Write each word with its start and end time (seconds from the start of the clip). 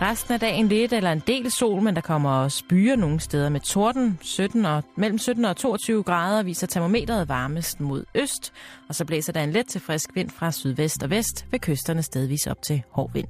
Resten 0.00 0.34
af 0.34 0.40
dagen 0.40 0.68
lidt 0.68 0.92
eller 0.92 1.12
en 1.12 1.22
del 1.26 1.50
sol, 1.50 1.82
men 1.82 1.94
der 1.94 2.00
kommer 2.00 2.30
også 2.30 2.64
byer 2.68 2.96
nogle 2.96 3.20
steder 3.20 3.48
med 3.48 3.60
torden. 3.60 4.18
17 4.22 4.64
og, 4.64 4.82
mellem 4.96 5.18
17 5.18 5.44
og 5.44 5.56
22 5.56 6.02
grader 6.02 6.42
viser 6.42 6.66
termometret 6.66 7.28
varmest 7.28 7.80
mod 7.80 8.04
øst, 8.14 8.52
og 8.88 8.94
så 8.94 9.04
blæser 9.04 9.32
der 9.32 9.42
en 9.42 9.50
let 9.52 9.66
til 9.66 9.80
frisk 9.80 10.10
vind 10.14 10.30
fra 10.30 10.52
sydvest 10.52 11.02
og 11.02 11.10
vest, 11.10 11.46
ved 11.50 11.58
kysterne 11.58 12.02
stedvis 12.02 12.46
op 12.46 12.62
til 12.62 12.82
hård 12.90 13.12
vind. 13.12 13.26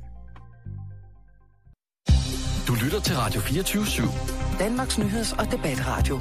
Du 2.69 2.75
lytter 2.85 3.01
til 3.01 3.17
Radio 3.17 3.41
24 3.41 3.83
/7. 3.83 4.59
Danmarks 4.59 4.99
nyheds- 4.99 5.33
og 5.39 5.51
debatradio. 5.51 6.19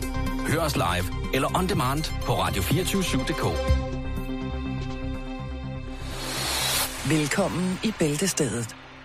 Hør 0.48 0.60
os 0.60 0.76
live 0.76 1.34
eller 1.34 1.58
on 1.58 1.70
demand 1.70 2.04
på 2.26 2.34
radio247.dk. 2.34 3.46
Velkommen 7.10 7.80
i 7.84 7.94
Bæltestedet 8.00 8.79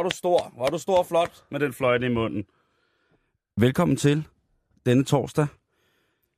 Er 0.00 0.08
du 0.08 0.16
stor. 0.16 0.52
Hvor 0.54 0.66
er 0.66 0.70
du 0.70 0.78
stor 0.78 0.98
og 0.98 1.06
flot 1.06 1.44
med 1.50 1.60
den 1.60 1.72
fløjte 1.72 2.06
i 2.06 2.08
munden. 2.08 2.44
Velkommen 3.56 3.96
til 3.96 4.26
denne 4.86 5.04
torsdag, 5.04 5.46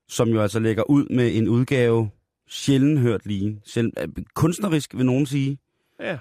som 0.09 0.29
jo 0.29 0.41
altså 0.41 0.59
lægger 0.59 0.83
ud 0.91 1.07
med 1.09 1.37
en 1.37 1.49
udgave 1.49 2.11
sjældent 2.49 2.99
hørt 3.01 3.27
lige. 3.27 3.61
Sjældent, 3.65 3.99
øh, 4.01 4.25
kunstnerisk 4.35 4.95
vil 4.97 5.07
nogen 5.07 5.27
sige. 5.27 5.59
Ja. 6.01 6.19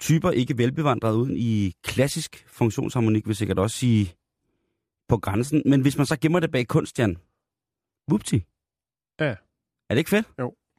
Typer 0.00 0.30
ikke 0.30 0.58
velbevandret 0.58 1.14
uden 1.14 1.36
i 1.36 1.72
klassisk 1.82 2.44
funktionsharmonik, 2.48 3.26
vil 3.26 3.36
sikkert 3.36 3.58
også 3.58 3.76
sige 3.76 4.14
på 5.08 5.16
grænsen. 5.18 5.62
Men 5.66 5.80
hvis 5.80 5.96
man 5.96 6.06
så 6.06 6.16
gemmer 6.20 6.40
det 6.40 6.50
bag 6.50 6.66
kunst, 6.68 6.98
Jan, 6.98 7.16
whoopty. 8.10 8.34
Ja. 9.20 9.24
Er 9.24 9.94
det 9.94 9.98
ikke 9.98 10.10
fedt? 10.10 10.26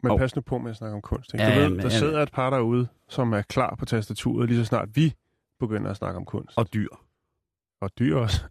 Men 0.04 0.10
Hov. 0.10 0.20
pas 0.20 0.36
nu 0.36 0.42
på 0.42 0.58
med 0.58 0.72
at 0.72 0.78
snakke 0.78 0.96
om 0.96 1.02
kunst. 1.02 1.34
Ikke? 1.34 1.44
Ja, 1.46 1.56
Du 1.56 1.60
ved, 1.62 1.70
men- 1.70 1.78
der 1.80 1.84
ja. 1.86 2.00
sidder 2.00 2.22
et 2.24 2.32
par 2.32 2.50
derude, 2.50 2.88
som 3.10 3.34
er 3.34 3.42
klar 3.42 3.76
på 3.76 3.86
tastaturet, 3.86 4.50
lige 4.50 4.60
så 4.60 4.66
snart 4.66 4.90
vi 4.96 5.14
begynder 5.68 5.92
at 5.92 5.98
snakke 5.98 6.18
om 6.18 6.26
kunst. 6.26 6.58
Og 6.58 6.74
dyr. 6.74 6.88
og 7.82 7.92
dyr 8.00 8.16
også. 8.16 8.42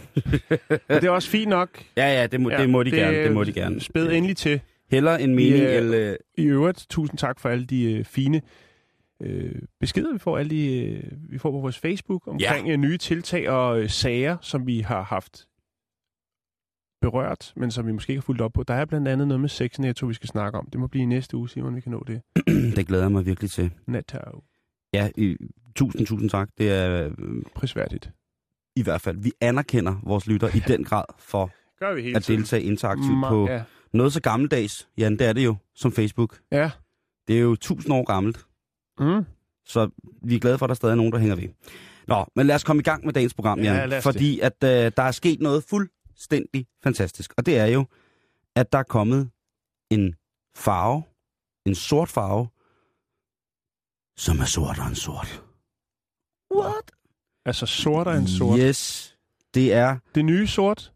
Men 0.88 0.96
det 1.00 1.04
er 1.04 1.10
også 1.10 1.30
fint 1.30 1.48
nok. 1.48 1.84
Ja, 1.96 2.20
ja, 2.20 2.26
det 2.26 2.40
må, 2.40 2.50
ja, 2.50 2.62
det 2.62 2.70
må 2.70 2.82
de 2.82 2.90
det, 2.90 2.98
gerne. 2.98 3.16
Det 3.16 3.32
må 3.32 3.44
de 3.44 3.52
gerne. 3.52 3.80
Spæd 3.80 4.10
endelig 4.10 4.36
til. 4.36 4.60
Heller 4.90 5.16
en 5.16 5.34
mening, 5.34 5.64
eller... 5.64 6.10
øh, 6.10 6.16
I 6.38 6.44
øvrigt, 6.44 6.86
tusind 6.90 7.18
tak 7.18 7.40
for 7.40 7.48
alle 7.48 7.66
de 7.66 7.92
øh, 7.92 8.04
fine 8.04 8.42
øh, 9.22 9.62
beskeder, 9.80 10.12
vi 10.12 10.18
får, 10.18 10.38
alle 10.38 10.50
de, 10.50 10.84
øh, 10.84 11.02
vi 11.30 11.38
får 11.38 11.50
på 11.50 11.58
vores 11.58 11.78
Facebook 11.78 12.28
omkring 12.28 12.68
ja. 12.68 12.76
nye 12.76 12.98
tiltag 12.98 13.48
og 13.48 13.80
øh, 13.80 13.90
sager, 13.90 14.36
som 14.40 14.66
vi 14.66 14.80
har 14.80 15.02
haft 15.02 15.46
berørt, 17.00 17.52
men 17.56 17.70
som 17.70 17.86
vi 17.86 17.92
måske 17.92 18.10
ikke 18.10 18.20
har 18.20 18.24
fulgt 18.24 18.42
op 18.42 18.52
på. 18.52 18.62
Der 18.62 18.74
er 18.74 18.84
blandt 18.84 19.08
andet 19.08 19.28
noget 19.28 19.40
med 19.40 19.48
sex 19.48 19.78
netto, 19.78 20.06
vi 20.06 20.14
skal 20.14 20.28
snakke 20.28 20.58
om. 20.58 20.68
Det 20.72 20.80
må 20.80 20.86
blive 20.86 21.02
i 21.02 21.06
næste 21.06 21.36
uge, 21.36 21.48
Simon, 21.48 21.76
vi 21.76 21.80
kan 21.80 21.92
nå 21.92 22.04
det. 22.06 22.22
det 22.76 22.86
glæder 22.86 23.04
jeg 23.04 23.12
mig 23.12 23.26
virkelig 23.26 23.50
til. 23.50 23.70
Netto. 23.86 24.18
Ja, 24.96 25.10
i, 25.16 25.36
tusind, 25.76 26.06
tusind 26.06 26.30
tak. 26.30 26.48
Det 26.58 26.70
er 26.72 27.04
øh, 27.06 27.12
Prisværdigt. 27.54 28.10
i 28.76 28.82
hvert 28.82 29.00
fald, 29.00 29.16
vi 29.18 29.32
anerkender 29.40 29.94
vores 30.02 30.26
lytter 30.26 30.48
i 30.56 30.58
den 30.58 30.84
grad 30.84 31.04
for 31.18 31.50
Gør 31.80 31.94
vi 31.94 32.02
hele 32.02 32.16
at 32.16 32.22
tiden. 32.24 32.40
deltage 32.40 32.62
interaktivt 32.62 33.24
Ma- 33.24 33.28
på 33.28 33.46
Ja. 33.50 33.62
noget 33.92 34.12
så 34.12 34.20
gammeldags. 34.20 34.88
Jan, 34.98 35.12
det 35.18 35.26
er 35.26 35.32
det 35.32 35.44
jo, 35.44 35.56
som 35.74 35.92
Facebook. 35.92 36.38
ja. 36.52 36.70
Det 37.28 37.36
er 37.36 37.40
jo 37.40 37.56
tusind 37.56 37.94
år 37.94 38.04
gammelt, 38.04 38.46
Mm. 39.00 39.24
så 39.64 39.90
vi 40.22 40.34
er 40.34 40.38
glade 40.40 40.58
for, 40.58 40.66
at 40.66 40.68
der 40.68 40.74
stadig 40.74 40.92
er 40.92 40.96
nogen, 40.96 41.12
der 41.12 41.18
hænger 41.18 41.36
ved. 41.36 41.48
Nå, 42.08 42.24
men 42.36 42.46
lad 42.46 42.54
os 42.54 42.64
komme 42.64 42.80
i 42.80 42.82
gang 42.82 43.04
med 43.04 43.12
dagens 43.12 43.34
program, 43.34 43.58
Ja, 43.60 43.74
Jan. 43.74 43.92
os 43.92 44.02
fordi 44.02 44.40
at 44.40 44.52
øh, 44.64 44.92
der 44.96 45.02
er 45.02 45.10
sket 45.10 45.40
noget 45.40 45.64
fuldstændig 45.64 46.66
fantastisk. 46.82 47.32
Og 47.36 47.46
det 47.46 47.58
er 47.58 47.66
jo, 47.66 47.84
at 48.56 48.72
der 48.72 48.78
er 48.78 48.82
kommet 48.82 49.30
en 49.90 50.14
farve, 50.56 51.02
en 51.66 51.74
sort 51.74 52.08
farve, 52.08 52.48
som 54.16 54.38
er 54.38 54.44
sortere 54.44 54.86
end 54.86 54.94
sort. 54.94 55.42
What? 56.56 56.90
Altså 57.44 57.66
sort 57.66 58.06
er 58.06 58.12
en 58.12 58.26
sort. 58.28 58.58
Yes, 58.60 59.16
det 59.54 59.72
er, 59.72 59.96
Det 60.14 60.24
nye 60.24 60.46
sort, 60.46 60.92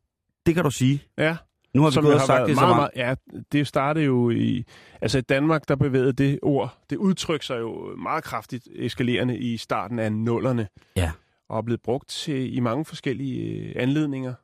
det 0.46 0.54
kan 0.54 0.64
du 0.64 0.70
sige. 0.70 1.02
ja. 1.18 1.36
Nu 1.74 1.82
har 1.82 1.90
vi 1.90 1.96
gået 2.00 2.12
jo 2.12 2.14
og 2.14 2.20
sagt 2.26 2.48
det 2.48 2.56
så 2.56 2.60
meget, 2.60 2.76
meget. 2.76 2.90
ja, 2.96 3.14
det 3.52 3.66
startede 3.66 4.04
jo 4.04 4.30
i... 4.30 4.64
Altså 5.00 5.18
i 5.18 5.20
Danmark, 5.20 5.68
der 5.68 5.76
bevægede 5.76 6.12
det 6.12 6.38
ord, 6.42 6.78
det 6.90 6.96
udtryk 6.96 7.42
sig 7.42 7.58
jo 7.60 7.96
meget 7.96 8.24
kraftigt 8.24 8.68
eskalerende 8.74 9.38
i 9.38 9.56
starten 9.56 9.98
af 9.98 10.12
nullerne. 10.12 10.68
Ja. 10.96 11.12
Og 11.48 11.58
er 11.58 11.62
blevet 11.62 11.82
brugt 11.82 12.08
til, 12.08 12.56
i 12.56 12.60
mange 12.60 12.84
forskellige 12.84 13.42
øh, 13.42 13.72
anledninger. 13.76 14.34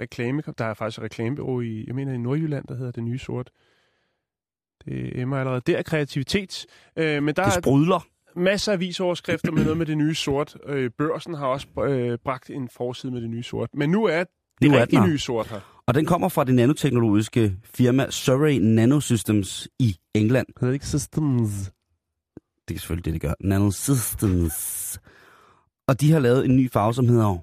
Reklame, 0.00 0.42
der 0.58 0.64
er 0.64 0.74
faktisk 0.74 0.98
et 0.98 1.04
reklamebureau 1.04 1.60
i, 1.60 1.84
jeg 1.86 1.94
mener 1.94 2.12
i 2.12 2.18
Nordjylland, 2.18 2.66
der 2.66 2.74
hedder 2.76 2.92
Det 2.92 3.02
Nye 3.04 3.18
Sort. 3.18 3.50
Det 4.84 5.20
emmer 5.20 5.38
allerede 5.38 5.60
der 5.66 5.82
kreativitet. 5.82 6.66
Øh, 6.96 7.22
men 7.22 7.34
der 7.36 7.44
Det 7.44 7.56
er 7.56 7.60
sprudler. 7.60 8.06
Masser 8.36 8.72
af 8.72 8.76
avisoverskrifter 8.76 9.52
med 9.52 9.62
noget 9.62 9.78
med 9.78 9.86
det 9.86 9.98
nye 9.98 10.14
sort. 10.14 10.56
Øh, 10.66 10.90
børsen 10.98 11.34
har 11.34 11.46
også 11.46 11.66
øh, 11.88 12.18
bragt 12.24 12.50
en 12.50 12.68
forside 12.76 13.12
med 13.12 13.20
det 13.20 13.30
nye 13.30 13.42
sort. 13.42 13.68
Men 13.74 13.90
nu 13.90 14.04
er 14.04 14.24
det 14.62 14.70
Nu 14.70 14.74
er 14.76 14.86
her. 14.92 15.06
nye 15.06 15.18
sort 15.18 15.46
her. 15.48 15.60
Og 15.86 15.94
den 15.94 16.06
kommer 16.06 16.28
fra 16.28 16.44
det 16.44 16.54
nanoteknologiske 16.54 17.56
firma 17.64 18.10
Surrey 18.10 18.56
Nanosystems 18.60 19.68
i 19.78 19.96
England. 20.14 20.46
Hedder 20.60 20.66
det 20.66 20.74
ikke 20.74 20.86
Systems? 20.86 21.50
Det 22.68 22.74
er 22.74 22.78
selvfølgelig 22.78 23.04
det, 23.04 23.12
det 23.12 23.20
gør. 23.22 23.34
Nanosystems. 23.40 24.98
Og 25.88 26.00
de 26.00 26.12
har 26.12 26.18
lavet 26.18 26.44
en 26.44 26.56
ny 26.56 26.70
farve, 26.70 26.94
som 26.94 27.08
hedder 27.08 27.36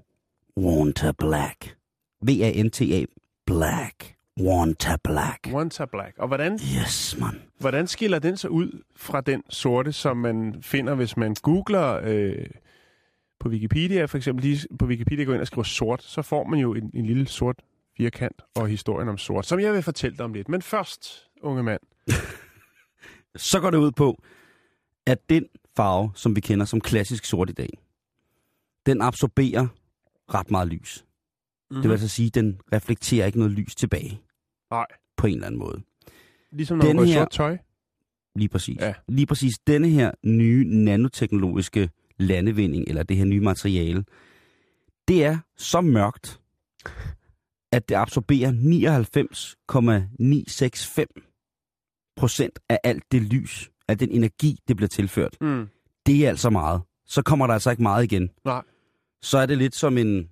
Wanta 0.57 1.11
Black. 1.19 1.75
V-A-N-T-A. 2.21 3.05
Black. 3.47 4.16
Wanta 4.39 4.97
Black. 5.03 5.47
Wanta 5.51 5.85
Black. 5.85 6.17
Og 6.17 6.27
hvordan, 6.27 6.53
Yes, 6.53 7.17
man. 7.19 7.41
hvordan 7.59 7.87
skiller 7.87 8.19
den 8.19 8.37
så 8.37 8.47
ud 8.47 8.83
fra 8.95 9.21
den 9.21 9.43
sorte, 9.49 9.91
som 9.93 10.17
man 10.17 10.55
finder, 10.61 10.95
hvis 10.95 11.17
man 11.17 11.35
googler 11.41 11.99
øh, 12.03 12.45
på 13.39 13.49
Wikipedia, 13.49 14.05
for 14.05 14.17
eksempel 14.17 14.45
lige 14.45 14.67
på 14.79 14.85
Wikipedia 14.85 15.25
går 15.25 15.33
ind 15.33 15.41
og 15.41 15.47
skriver 15.47 15.63
sort, 15.63 16.03
så 16.03 16.21
får 16.21 16.43
man 16.47 16.59
jo 16.59 16.73
en, 16.73 16.91
en 16.93 17.05
lille 17.05 17.27
sort 17.27 17.55
firkant 17.97 18.41
og 18.55 18.67
historien 18.67 19.09
om 19.09 19.17
sort, 19.17 19.45
som 19.45 19.59
jeg 19.59 19.73
vil 19.73 19.81
fortælle 19.83 20.17
dig 20.17 20.25
om 20.25 20.33
lidt. 20.33 20.49
Men 20.49 20.61
først, 20.61 21.27
unge 21.41 21.63
mand. 21.63 21.81
Så 23.35 23.59
går 23.59 23.69
det 23.71 23.77
ud 23.77 23.91
på, 23.91 24.23
at 25.05 25.29
den 25.29 25.45
farve, 25.75 26.11
som 26.15 26.35
vi 26.35 26.41
kender 26.41 26.65
som 26.65 26.81
klassisk 26.81 27.25
sort 27.25 27.49
i 27.49 27.53
dag, 27.53 27.69
den 28.85 29.01
absorberer 29.01 29.67
ret 30.33 30.51
meget 30.51 30.67
lys. 30.67 31.05
Mm-hmm. 31.69 31.81
Det 31.81 31.89
vil 31.89 31.93
altså 31.93 32.07
sige, 32.07 32.27
at 32.27 32.35
den 32.35 32.59
reflekterer 32.73 33.25
ikke 33.25 33.37
noget 33.37 33.53
lys 33.53 33.75
tilbage. 33.75 34.21
Nej. 34.71 34.85
På 35.17 35.27
en 35.27 35.33
eller 35.33 35.45
anden 35.47 35.59
måde. 35.59 35.81
Ligesom 36.51 36.77
når 36.77 36.85
man 36.85 36.89
Den 36.89 36.97
går 36.97 37.03
i 37.03 37.07
her- 37.07 37.13
sort 37.19 37.31
tøj. 37.31 37.57
Lige 38.35 38.49
præcis. 38.49 38.77
Ja. 38.81 38.93
Lige 39.07 39.25
præcis 39.25 39.59
denne 39.67 39.89
her 39.89 40.11
nye 40.25 40.63
nanoteknologiske 40.83 41.89
landevinding, 42.17 42.85
eller 42.87 43.03
det 43.03 43.17
her 43.17 43.25
nye 43.25 43.39
materiale, 43.41 44.05
det 45.07 45.25
er 45.25 45.37
så 45.57 45.81
mørkt, 45.81 46.39
at 47.71 47.89
det 47.89 47.95
absorberer 47.95 48.51
99,965 48.51 51.07
procent 52.15 52.59
af 52.69 52.79
alt 52.83 53.03
det 53.11 53.21
lys, 53.21 53.71
af 53.87 53.97
den 53.97 54.11
energi, 54.11 54.59
det 54.67 54.75
bliver 54.75 54.87
tilført. 54.89 55.37
Mm. 55.41 55.67
Det 56.05 56.25
er 56.25 56.29
altså 56.29 56.49
meget. 56.49 56.81
Så 57.05 57.21
kommer 57.21 57.47
der 57.47 57.53
altså 57.53 57.69
ikke 57.71 57.83
meget 57.83 58.03
igen. 58.03 58.29
Nej. 58.45 58.61
Så 59.21 59.37
er 59.37 59.45
det 59.45 59.57
lidt 59.57 59.75
som 59.75 59.97
en, 59.97 60.29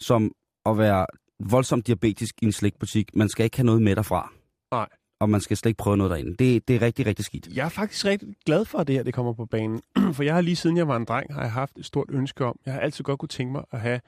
som 0.00 0.32
at 0.66 0.78
være 0.78 1.06
voldsomt 1.40 1.86
diabetisk 1.86 2.34
i 2.42 2.44
en 2.44 2.52
slikbutik. 2.52 3.16
Man 3.16 3.28
skal 3.28 3.44
ikke 3.44 3.56
have 3.56 3.66
noget 3.66 3.82
med 3.82 3.96
derfra. 3.96 4.32
Nej. 4.72 4.86
Og 5.20 5.30
man 5.30 5.40
skal 5.40 5.56
slet 5.56 5.70
ikke 5.70 5.78
prøve 5.78 5.96
noget 5.96 6.10
derinde. 6.10 6.36
Det, 6.36 6.68
det 6.68 6.76
er 6.76 6.82
rigtig, 6.82 7.06
rigtig 7.06 7.24
skidt. 7.24 7.48
Jeg 7.54 7.64
er 7.64 7.68
faktisk 7.68 8.04
rigtig 8.04 8.28
glad 8.46 8.64
for, 8.64 8.78
at 8.78 8.86
det 8.86 8.94
her 8.94 9.02
det 9.02 9.14
kommer 9.14 9.32
på 9.32 9.46
banen. 9.46 9.80
For 10.14 10.22
jeg 10.22 10.34
har 10.34 10.40
lige 10.40 10.56
siden 10.56 10.76
jeg 10.76 10.88
var 10.88 10.96
en 10.96 11.04
dreng, 11.04 11.34
har 11.34 11.42
jeg 11.42 11.52
haft 11.52 11.78
et 11.78 11.84
stort 11.84 12.06
ønske 12.10 12.44
om, 12.44 12.56
jeg 12.66 12.74
har 12.74 12.80
altid 12.80 13.04
godt 13.04 13.18
kunne 13.18 13.28
tænke 13.28 13.52
mig 13.52 13.64
at 13.70 13.80
have 13.80 14.00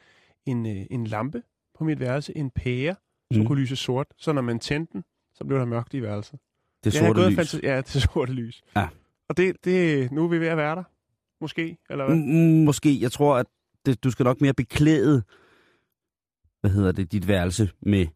en, 0.47 0.67
øh, 0.67 0.87
en 0.91 1.07
lampe 1.07 1.43
på 1.79 1.85
mit 1.85 2.01
værelse, 2.01 2.37
en 2.37 2.51
pære, 2.51 2.95
som 3.33 3.41
Mm. 3.41 3.47
kunne 3.47 3.61
lyse 3.61 3.77
sort. 3.77 4.07
Så 4.19 4.33
når 4.33 4.43
man 4.43 4.59
tændte 4.59 4.93
den, 4.93 5.05
så 5.35 5.45
blev 5.45 5.59
der 5.59 5.65
mørkt 5.65 5.95
i 5.95 6.03
værelset. 6.03 6.39
Det 6.85 6.95
jeg 6.95 7.01
sorte 7.07 7.15
gået 7.21 7.33
lys. 7.33 7.39
Fantasi- 7.55 7.61
ja, 7.63 7.77
det 7.93 8.03
sorte 8.03 8.33
lys. 8.33 8.63
Ja. 8.77 8.89
Og 9.29 9.37
det, 9.37 9.57
det, 9.65 10.13
nu 10.13 10.25
er 10.25 10.29
vi 10.29 10.41
ved 10.41 10.47
at 10.47 10.57
være 10.57 10.77
der. 10.77 10.83
Måske, 11.41 11.79
eller 11.91 12.05
hvad? 12.07 12.17
Mm, 12.17 12.65
måske. 12.65 13.01
Jeg 13.01 13.13
tror, 13.13 13.37
at 13.37 13.47
det, 13.87 14.05
du 14.05 14.11
skal 14.11 14.25
nok 14.25 14.41
mere 14.41 14.55
beklæde, 14.55 15.23
hvad 16.63 16.71
hedder 16.71 16.93
det, 16.93 17.13
dit 17.13 17.29
værelse 17.29 17.71
med, 17.83 18.07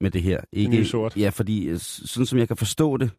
med 0.00 0.10
det 0.10 0.22
her. 0.22 0.40
Ikke, 0.52 0.70
nye 0.70 0.84
sort. 0.84 1.16
Ja, 1.16 1.28
fordi 1.28 1.64
øh, 1.68 1.78
sådan 1.80 2.26
som 2.26 2.38
jeg 2.38 2.48
kan 2.48 2.56
forstå 2.56 2.96
det, 2.96 3.10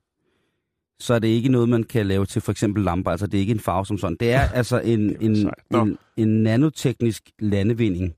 så 0.99 1.13
er 1.13 1.19
det 1.19 1.27
ikke 1.27 1.49
noget, 1.49 1.69
man 1.69 1.83
kan 1.83 2.05
lave 2.07 2.25
til 2.25 2.41
for 2.41 2.51
eksempel 2.51 2.83
lamper. 2.83 3.11
Altså, 3.11 3.27
det 3.27 3.37
er 3.37 3.41
ikke 3.41 3.53
en 3.53 3.59
farve 3.59 3.85
som 3.85 3.97
sådan. 3.97 4.17
Det 4.19 4.31
er 4.31 4.41
altså 4.59 4.79
en, 4.79 5.09
Det 5.09 5.21
en, 5.21 5.51
en, 5.75 5.97
en 6.17 6.43
nanoteknisk 6.43 7.29
landevinding. 7.39 8.13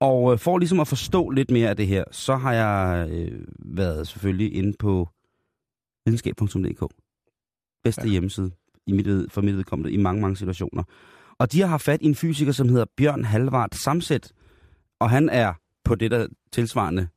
Og 0.00 0.32
øh, 0.32 0.38
for 0.38 0.58
ligesom 0.58 0.80
at 0.80 0.88
forstå 0.88 1.30
lidt 1.30 1.50
mere 1.50 1.68
af 1.68 1.76
det 1.76 1.86
her, 1.86 2.04
så 2.10 2.36
har 2.36 2.52
jeg 2.52 3.08
øh, 3.10 3.40
været 3.58 4.08
selvfølgelig 4.08 4.54
inde 4.54 4.72
på 4.78 5.08
videnskab.dk. 6.06 6.94
Bedste. 7.84 8.02
Ja. 8.02 8.08
hjemmeside 8.10 8.50
i 8.86 8.92
mit, 8.92 9.06
ved- 9.06 9.28
for 9.28 9.40
mit 9.40 9.56
vedkommende 9.56 9.92
i 9.92 9.96
mange, 9.96 10.20
mange 10.20 10.36
situationer. 10.36 10.82
Og 11.38 11.52
de 11.52 11.60
har 11.60 11.66
haft 11.68 11.82
fat 11.84 12.02
i 12.02 12.06
en 12.06 12.14
fysiker, 12.14 12.52
som 12.52 12.68
hedder 12.68 12.84
Bjørn 12.96 13.24
Halvard 13.24 13.68
Samset, 13.72 14.32
og 15.02 15.10
han 15.10 15.28
er 15.28 15.54
på 15.84 15.94
det 15.94 16.10
der 16.10 16.26
tilsvarende, 16.52 17.08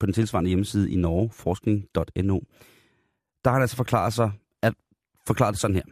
på 0.00 0.06
den 0.06 0.14
tilsvarende 0.14 0.48
hjemmeside 0.48 0.90
i 0.90 0.96
Norge, 0.96 1.30
forskning.no. 1.30 2.40
Der 3.44 3.50
har 3.50 3.52
han 3.52 3.62
altså 3.62 3.76
forklaret 3.76 4.12
sig, 4.12 4.32
at 4.62 4.74
forklaret 5.26 5.52
det 5.52 5.60
sådan 5.60 5.76
her. 5.76 5.82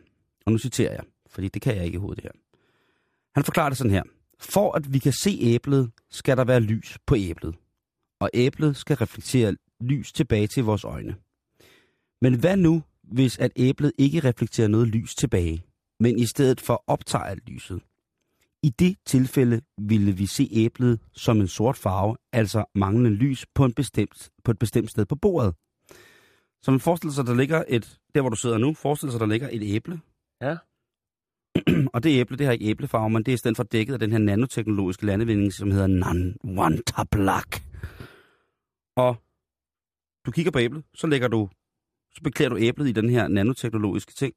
Og 0.47 0.53
nu 0.53 0.59
citerer 0.59 0.93
jeg, 0.93 1.05
fordi 1.29 1.49
det 1.49 1.63
kan 1.63 1.77
jeg 1.77 1.85
ikke 1.85 1.97
i 1.97 1.99
hovedet 1.99 2.23
det 2.23 2.31
her. 2.33 2.41
Han 3.35 3.45
forklarer 3.45 3.69
det 3.69 3.79
sådan 3.79 3.91
her. 3.91 4.03
For 4.39 4.73
at 4.73 4.93
vi 4.93 4.99
kan 4.99 5.13
se 5.13 5.39
æblet, 5.41 5.91
skal 6.11 6.37
der 6.37 6.45
være 6.45 6.61
lys 6.61 6.99
på 7.07 7.17
æblet. 7.17 7.55
Og 8.21 8.31
æblet 8.35 8.77
skal 8.77 8.97
reflektere 8.97 9.57
lys 9.81 10.13
tilbage 10.13 10.47
til 10.47 10.65
vores 10.65 10.85
øjne. 10.85 11.17
Men 12.23 12.41
hvad 12.41 12.57
nu, 12.57 12.83
hvis 13.03 13.39
at 13.39 13.53
æblet 13.57 13.93
ikke 13.99 14.21
reflekterer 14.21 14.69
noget 14.69 14.89
lys 14.89 15.15
tilbage, 15.15 15.65
men 16.01 16.19
i 16.19 16.27
stedet 16.27 16.61
for 16.61 16.85
optager 16.87 17.25
alt 17.25 17.49
lyset? 17.49 17.83
I 18.67 18.69
det 18.69 18.97
tilfælde 19.07 19.61
ville 19.79 20.13
vi 20.13 20.27
se 20.27 20.49
æblet 20.53 21.01
som 21.13 21.41
en 21.41 21.49
sort 21.49 21.77
farve, 21.77 22.17
altså 22.33 22.65
manglende 22.75 23.11
lys 23.11 23.47
på, 23.55 23.65
en 23.65 23.75
bestemt, 23.75 24.31
på 24.45 24.51
et 24.51 24.59
bestemt 24.59 24.91
sted 24.91 25.07
på 25.07 25.17
bordet. 25.17 25.55
Så 26.63 26.71
man 26.71 26.81
forestiller 26.81 27.13
sig, 27.13 27.27
der 27.27 27.35
ligger 27.35 27.65
et, 27.69 27.99
der 28.15 28.21
hvor 28.21 28.31
du 28.31 28.37
sidder 28.37 28.59
nu, 28.59 28.75
forestil 28.75 29.11
sig, 29.11 29.21
der 29.21 29.27
ligger 29.27 29.49
et 29.53 29.63
æble. 29.63 30.01
Ja. 30.41 30.57
Og 31.95 32.03
det 32.03 32.21
æble, 32.21 32.37
det 32.37 32.47
har 32.47 32.53
ikke 32.53 32.65
æblefarve, 32.65 33.11
men 33.11 33.23
det 33.23 33.33
er 33.33 33.35
i 33.35 33.37
stedet 33.37 33.57
for 33.57 33.65
dækket 33.65 33.93
af 33.93 33.99
den 33.99 34.11
her 34.11 34.19
nanoteknologiske 34.19 35.07
landevinding, 35.07 35.53
som 35.53 35.71
hedder 35.71 35.89
Non-Wanta 36.03 37.05
Black. 37.11 37.63
Og 38.97 39.17
du 40.27 40.31
kigger 40.31 40.53
på 40.53 40.59
æblet, 40.59 40.85
så 40.95 41.07
lægger 41.07 41.29
du, 41.29 41.49
så 42.15 42.21
beklæder 42.25 42.51
du 42.51 42.59
æblet 42.59 42.89
i 42.89 42.93
den 42.93 43.11
her 43.11 43.29
nanoteknologiske 43.29 44.13
ting. 44.13 44.35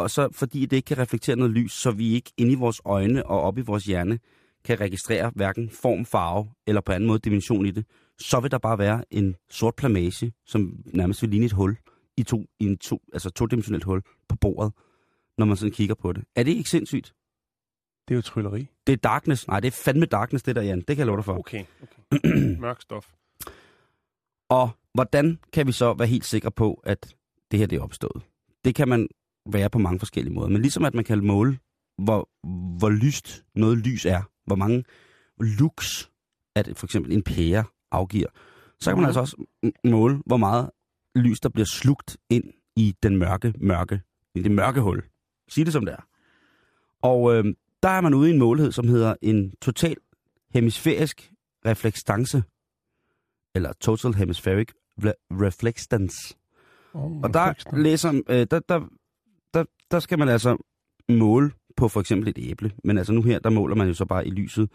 Og 0.00 0.10
så 0.10 0.28
fordi 0.32 0.66
det 0.66 0.76
ikke 0.76 0.86
kan 0.86 0.98
reflektere 0.98 1.36
noget 1.36 1.52
lys, 1.52 1.72
så 1.72 1.90
vi 1.90 2.14
ikke 2.14 2.32
inde 2.36 2.52
i 2.52 2.54
vores 2.54 2.80
øjne 2.84 3.26
og 3.26 3.40
op 3.40 3.58
i 3.58 3.60
vores 3.60 3.84
hjerne 3.84 4.18
kan 4.64 4.80
registrere 4.80 5.32
hverken 5.34 5.70
form, 5.70 6.04
farve 6.04 6.48
eller 6.66 6.80
på 6.80 6.92
anden 6.92 7.06
måde 7.06 7.18
dimension 7.18 7.66
i 7.66 7.70
det, 7.70 7.84
så 8.18 8.40
vil 8.40 8.50
der 8.50 8.58
bare 8.58 8.78
være 8.78 9.04
en 9.10 9.36
sort 9.50 9.74
plamage, 9.74 10.32
som 10.46 10.84
nærmest 10.86 11.22
vil 11.22 11.30
ligne 11.30 11.46
et 11.46 11.52
hul 11.52 11.76
i 12.16 12.22
to, 12.22 12.46
i 12.60 12.64
en 12.64 12.78
to, 12.78 13.00
altså 13.12 13.30
todimensionelt 13.30 13.84
hul 13.84 14.02
på 14.28 14.36
bordet, 14.36 14.72
når 15.38 15.46
man 15.46 15.56
sådan 15.56 15.72
kigger 15.72 15.94
på 15.94 16.12
det. 16.12 16.24
Er 16.36 16.42
det 16.42 16.52
ikke 16.52 16.70
sindssygt? 16.70 17.14
Det 18.08 18.14
er 18.14 18.16
jo 18.16 18.22
trylleri. 18.22 18.66
Det 18.86 18.92
er 18.92 18.96
darkness. 18.96 19.48
Nej, 19.48 19.60
det 19.60 19.68
er 19.68 19.82
fandme 19.84 20.06
darkness, 20.06 20.42
det 20.42 20.56
der, 20.56 20.62
Jan. 20.62 20.78
Det 20.78 20.86
kan 20.86 20.98
jeg 20.98 21.06
love 21.06 21.16
dig 21.16 21.24
for. 21.24 21.38
Okay, 21.38 21.64
okay. 21.82 22.30
Mørk 22.60 22.80
stof. 22.82 23.12
Og 24.48 24.70
hvordan 24.94 25.38
kan 25.52 25.66
vi 25.66 25.72
så 25.72 25.94
være 25.94 26.08
helt 26.08 26.24
sikre 26.24 26.50
på, 26.50 26.82
at 26.84 27.14
det 27.50 27.58
her 27.58 27.66
det 27.66 27.78
er 27.78 27.82
opstået? 27.82 28.22
Det 28.64 28.74
kan 28.74 28.88
man 28.88 29.08
være 29.52 29.70
på 29.70 29.78
mange 29.78 29.98
forskellige 29.98 30.34
måder. 30.34 30.48
Men 30.48 30.62
ligesom 30.62 30.84
at 30.84 30.94
man 30.94 31.04
kan 31.04 31.26
måle, 31.26 31.58
hvor, 31.98 32.28
hvor 32.78 32.90
lyst 32.90 33.44
noget 33.54 33.78
lys 33.78 34.04
er, 34.06 34.22
hvor 34.46 34.56
mange 34.56 34.84
lux, 35.40 36.08
at 36.54 36.72
for 36.76 36.86
eksempel 36.86 37.12
en 37.12 37.22
pære 37.22 37.64
afgiver, 37.90 38.28
så 38.80 38.90
kan 38.90 38.96
man 38.96 39.02
Mhm. 39.02 39.06
altså 39.06 39.20
også 39.20 39.36
måle, 39.84 40.22
hvor 40.26 40.36
meget 40.36 40.70
lys, 41.14 41.40
der 41.40 41.48
bliver 41.48 41.66
slugt 41.66 42.16
ind 42.30 42.44
i 42.76 42.94
den 43.02 43.16
mørke, 43.16 43.54
mørke, 43.60 44.00
i 44.34 44.42
det 44.42 44.50
mørke 44.50 44.80
hul. 44.80 45.02
Sig 45.48 45.64
det 45.66 45.72
som 45.72 45.84
det 45.84 45.94
er. 45.94 46.02
Og 47.02 47.34
øh, 47.34 47.44
der 47.82 47.88
er 47.88 48.00
man 48.00 48.14
ude 48.14 48.30
i 48.30 48.32
en 48.32 48.38
målhed, 48.38 48.72
som 48.72 48.88
hedder 48.88 49.14
en 49.22 49.52
total 49.62 49.96
hemisfærisk 50.54 51.32
refleksstance, 51.66 52.42
eller 53.54 53.72
total 53.72 54.14
hemispheric 54.14 54.68
re- 55.02 55.26
reflectance. 55.30 56.36
Oh, 56.94 57.20
Og 57.20 57.34
der, 57.34 57.76
læser, 57.76 58.22
øh, 58.28 58.46
der, 58.50 58.60
der, 58.68 58.80
der, 59.90 60.00
skal 60.00 60.18
man 60.18 60.28
altså 60.28 60.56
måle 61.08 61.50
på 61.76 61.88
for 61.88 62.00
eksempel 62.00 62.28
et 62.28 62.38
æble. 62.38 62.72
Men 62.84 62.98
altså 62.98 63.12
nu 63.12 63.22
her, 63.22 63.38
der 63.38 63.50
måler 63.50 63.74
man 63.74 63.88
jo 63.88 63.94
så 63.94 64.04
bare 64.04 64.26
i 64.26 64.30
lyset. 64.30 64.70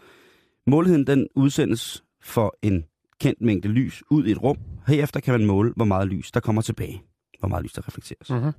Måligheden 0.66 1.06
den 1.06 1.28
udsendes 1.34 2.04
for 2.22 2.56
en 2.62 2.84
kendt 3.20 3.40
mængde 3.40 3.68
lys 3.68 4.02
ud 4.10 4.26
i 4.26 4.30
et 4.30 4.42
rum. 4.42 4.56
Herefter 4.86 5.20
kan 5.20 5.32
man 5.34 5.46
måle, 5.46 5.72
hvor 5.76 5.84
meget 5.84 6.08
lys 6.08 6.30
der 6.30 6.40
kommer 6.40 6.62
tilbage. 6.62 7.02
Hvor 7.38 7.48
meget 7.48 7.62
lys 7.64 7.72
der 7.72 7.88
reflekteres. 7.88 8.30
Mm-hmm. 8.30 8.52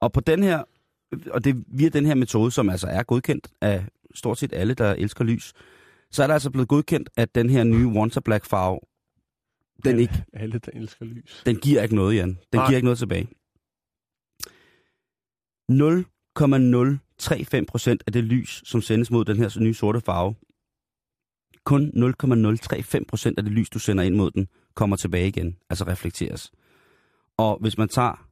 Og 0.00 0.12
på 0.12 0.20
den 0.20 0.42
her, 0.42 0.62
og 1.30 1.44
det 1.44 1.64
via 1.68 1.88
den 1.88 2.06
her 2.06 2.14
metode, 2.14 2.50
som 2.50 2.68
altså 2.70 2.86
er 2.86 3.02
godkendt 3.02 3.48
af 3.60 3.84
stort 4.14 4.38
set 4.38 4.52
alle, 4.52 4.74
der 4.74 4.92
elsker 4.92 5.24
lys, 5.24 5.52
så 6.10 6.22
er 6.22 6.26
der 6.26 6.34
altså 6.34 6.50
blevet 6.50 6.68
godkendt, 6.68 7.10
at 7.16 7.34
den 7.34 7.50
her 7.50 7.64
nye 7.64 7.86
Wanta 7.86 8.20
Black 8.20 8.44
farve, 8.44 8.80
den, 9.84 9.98
ikke, 9.98 10.24
Alle, 10.32 10.58
der 10.58 10.70
elsker 10.74 11.04
lys. 11.04 11.42
den 11.46 11.56
giver 11.56 11.82
ikke 11.82 11.94
noget, 11.94 12.16
Jan. 12.16 12.28
Den 12.28 12.38
Nej. 12.52 12.66
giver 12.66 12.76
ikke 12.76 12.86
noget 12.86 12.98
tilbage. 12.98 13.28
0,035 15.68 17.66
procent 17.66 18.02
af 18.06 18.12
det 18.12 18.24
lys, 18.24 18.62
som 18.64 18.82
sendes 18.82 19.10
mod 19.10 19.24
den 19.24 19.36
her 19.36 19.60
nye 19.60 19.74
sorte 19.74 20.00
farve, 20.00 20.34
kun 21.64 21.90
0,035 21.94 23.04
procent 23.04 23.38
af 23.38 23.44
det 23.44 23.52
lys, 23.52 23.70
du 23.70 23.78
sender 23.78 24.04
ind 24.04 24.14
mod 24.14 24.30
den, 24.30 24.48
kommer 24.74 24.96
tilbage 24.96 25.28
igen, 25.28 25.56
altså 25.70 25.84
reflekteres. 25.84 26.52
Og 27.36 27.58
hvis 27.60 27.78
man 27.78 27.88
tager 27.88 28.28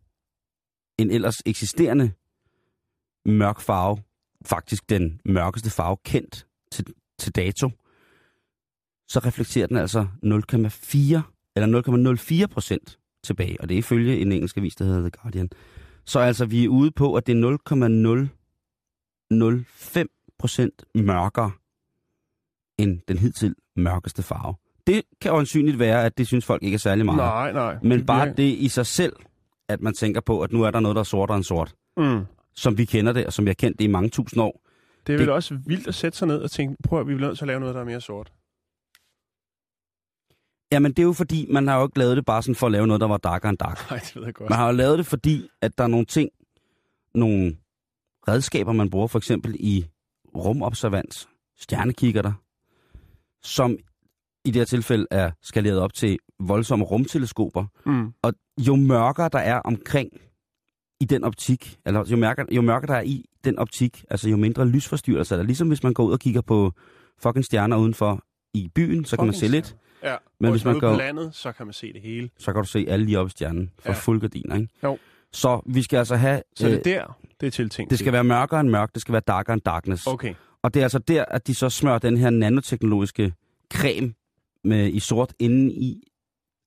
en 0.99 1.11
ellers 1.11 1.43
eksisterende 1.47 2.13
mørk 3.25 3.61
farve, 3.61 4.03
faktisk 4.45 4.91
den 4.91 5.21
mørkeste 5.25 5.71
farve 5.71 5.97
kendt 6.05 6.47
til, 6.73 6.87
til 7.19 7.37
dato, 7.37 7.71
så 9.09 9.19
reflekterer 9.19 9.67
den 9.67 9.77
altså 9.77 10.01
0,4 10.01 11.21
eller 11.57 12.43
0,04 12.43 12.47
procent 12.47 12.99
tilbage, 13.25 13.61
og 13.61 13.69
det 13.69 13.75
er 13.75 13.79
ifølge 13.79 14.19
en 14.19 14.33
engelsk 14.33 14.57
avis, 14.57 14.75
der 14.75 14.85
hedder 14.85 15.01
The 15.01 15.11
Guardian. 15.11 15.51
Så 16.05 16.19
altså, 16.21 16.45
vi 16.47 16.65
er 16.65 16.69
ude 16.69 16.91
på, 16.91 17.15
at 17.15 17.27
det 17.27 17.33
er 17.33 17.41
0,005 19.31 20.11
procent 20.39 20.85
mørkere 20.95 21.51
end 22.79 23.01
den 23.09 23.19
hidtil 23.19 23.55
mørkeste 23.77 24.23
farve. 24.23 24.55
Det 24.87 25.03
kan 25.21 25.31
øjensynligt 25.31 25.79
være, 25.79 26.05
at 26.05 26.19
det 26.19 26.27
synes 26.27 26.45
folk 26.47 26.63
ikke 26.63 26.75
er 26.75 26.79
særlig 26.79 27.05
meget. 27.05 27.17
Nej, 27.19 27.53
nej. 27.53 27.77
Men 27.83 28.07
bare 28.07 28.33
det 28.33 28.43
i 28.59 28.69
sig 28.69 28.87
selv, 28.87 29.13
at 29.69 29.81
man 29.81 29.95
tænker 29.95 30.21
på, 30.21 30.41
at 30.43 30.53
nu 30.53 30.63
er 30.63 30.71
der 30.71 30.81
noget, 30.81 30.95
der 30.95 31.01
er 31.01 31.05
sortere 31.05 31.37
end 31.37 31.45
sort, 31.45 31.75
Mm. 31.97 32.21
som 32.55 32.79
vi 32.79 32.85
kender 32.85 33.13
det, 33.13 33.27
og 33.27 33.33
som 33.33 33.45
vi 33.45 33.49
har 33.49 33.55
kendt 33.55 33.79
det 33.79 33.85
i 33.85 33.89
mange 33.89 34.09
tusind 34.11 34.43
år. 34.43 34.63
Det 35.07 35.13
er 35.13 35.17
vel 35.19 35.27
Det- 35.27 35.35
også 35.35 35.59
vildt 35.67 35.87
at 35.89 35.95
sætte 35.95 36.19
sig 36.19 36.29
ned 36.29 36.39
og 36.39 36.51
tænke, 36.51 36.77
prøv 36.83 37.01
at 37.01 37.07
vi 37.09 37.15
bliver 37.15 37.29
nødt 37.29 37.39
til 37.39 37.45
at 37.45 37.47
lave 37.47 37.61
noget, 37.61 37.75
der 37.75 37.81
er 37.81 37.85
mere 37.85 38.01
sort. 38.01 38.33
Jamen, 40.73 40.93
det 40.93 40.99
er 40.99 41.07
jo 41.07 41.13
fordi, 41.13 41.47
man 41.51 41.69
har 41.69 41.79
jo 41.79 41.87
ikke 41.87 41.99
lavet 41.99 42.17
det 42.17 42.25
bare 42.25 42.43
sådan 42.43 42.55
for 42.55 42.67
at 42.67 42.73
lave 42.73 42.87
noget, 42.87 43.01
der 43.01 43.07
var 43.07 43.17
darkere 43.17 43.51
end 43.51 43.59
dark. 43.59 43.91
Nej, 43.91 43.99
det 43.99 44.17
ved 44.17 44.25
jeg 44.25 44.35
godt. 44.35 44.51
Man 44.51 44.59
har 44.59 44.67
jo 44.67 44.73
lavet 44.73 44.99
det, 44.99 45.07
fordi 45.07 45.49
at 45.61 45.79
der 45.79 45.85
er 45.85 45.89
nogle 45.89 46.07
ting, 46.07 46.31
nogle 47.15 47.57
redskaber, 48.29 48.73
man 48.73 48.91
bruger 48.91 49.07
for 49.07 49.19
eksempel 49.19 49.57
i 49.61 49.87
rumobservans, 50.35 51.29
stjernekikkerter, 51.59 52.33
som 53.43 53.77
i 54.45 54.51
det 54.51 54.61
her 54.61 54.65
tilfælde 54.65 55.07
er 55.11 55.31
skaleret 55.43 55.79
op 55.79 55.95
til 55.95 56.19
voldsomme 56.41 56.85
rumteleskoper. 56.85 57.65
Mm. 57.87 58.13
Og 58.23 58.33
jo 58.61 58.77
mørkere 58.77 59.29
der 59.33 59.39
er 59.39 59.59
omkring 59.59 60.11
i 61.01 61.05
den 61.05 61.25
optik, 61.25 61.79
eller 61.87 62.05
jo 62.11 62.17
mørkere, 62.17 62.47
jo 62.51 62.63
mørkere 62.63 62.93
der 62.93 62.99
er 62.99 63.03
i 63.03 63.25
den 63.45 63.59
optik, 63.59 64.05
altså 64.11 64.29
jo 64.29 64.37
mindre 64.37 64.69
lysforstyrrelser 64.69 65.37
er 65.37 65.41
der. 65.41 65.47
Ligesom 65.47 65.69
hvis 65.69 65.83
man 65.83 65.95
går 65.95 66.05
ud 66.05 66.13
og 66.13 66.21
kigger 66.21 66.41
på 66.41 66.73
fucking 67.19 67.45
stjerner 67.45 67.77
udenfor 67.77 68.25
i 68.55 68.69
byen, 68.75 69.05
så 69.05 69.17
kan 69.17 69.25
man 69.27 69.35
se 69.35 69.41
Fucking 69.41 69.55
lidt. 69.55 69.77
Ja, 70.03 70.17
Men 70.41 70.51
hvis 70.51 70.65
man 70.65 70.75
på 70.75 70.81
går- 70.81 70.97
landet, 70.97 71.35
så 71.35 71.53
kan 71.53 71.67
man 71.67 71.73
se 71.73 71.93
det 71.93 72.01
hele. 72.03 72.31
Så 72.39 72.53
kan 72.53 72.63
du 72.63 72.69
se 72.69 72.87
alle 72.89 73.05
lige 73.07 73.19
op 73.19 73.27
i 73.27 73.31
stjernen 73.31 73.71
for 73.79 73.89
ja. 73.93 73.99
Fuld 73.99 74.21
gardiner, 74.21 74.57
ikke? 74.57 74.69
Jo. 74.85 74.99
Så 75.33 75.61
vi 75.67 75.83
skal 75.83 75.97
altså 75.99 76.17
have... 76.17 76.43
Så 76.57 76.69
det 76.69 76.73
øh, 76.73 76.79
er 76.79 76.83
der, 77.07 77.19
det 77.41 77.47
er 77.47 77.51
tiltænkt 77.51 77.91
det 77.91 77.99
skal 77.99 78.13
være 78.13 78.25
mørkere 78.25 78.61
end 78.61 78.69
mørk, 78.69 78.93
det 78.95 79.03
skal 79.03 79.13
være 79.13 79.23
darkere 79.27 79.55
end 79.55 79.63
darkness. 79.63 80.07
Okay. 80.07 80.35
Og 80.63 80.75
det 80.75 80.81
er 80.81 80.85
altså 80.85 80.99
der, 80.99 81.25
at 81.25 81.47
de 81.47 81.55
så 81.55 81.69
smører 81.71 81.99
den 81.99 82.17
her 82.17 82.31
nanoteknologiske 82.31 83.33
creme 83.75 84.15
med, 84.65 84.89
i 84.93 84.99
sort 85.01 85.33
inde 85.39 85.73
i, 85.73 86.03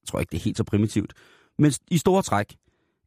jeg 0.03 0.07
tror 0.07 0.19
ikke, 0.19 0.31
det 0.31 0.37
er 0.37 0.41
helt 0.43 0.57
så 0.57 0.63
primitivt, 0.63 1.13
men 1.59 1.71
i 1.91 1.97
store 1.97 2.21
træk, 2.21 2.55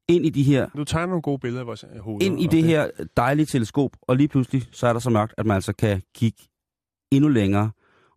ind 0.09 0.27
i 0.27 0.31
de 0.31 0.43
her, 0.43 0.69
Du 0.77 0.85
tegner 0.85 1.07
nogle 1.07 1.23
gode 1.23 1.39
billeder 1.39 1.61
af 1.61 1.67
vores 1.67 1.85
øh, 1.95 2.01
hoveder. 2.01 2.27
ind 2.27 2.43
i 2.43 2.47
og 2.47 2.53
det 2.53 2.65
her 2.65 2.91
dejlige 3.17 3.47
teleskop, 3.47 3.91
og 4.03 4.17
lige 4.17 4.29
pludselig, 4.29 4.63
så 4.73 4.87
er 4.87 4.93
der 4.93 5.01
så 5.01 5.11
mørkt, 5.11 5.35
at 5.39 5.47
man 5.47 5.55
altså 5.55 5.73
kan 5.73 6.03
kigge 6.15 6.39
endnu 7.11 7.29
længere 7.29 7.71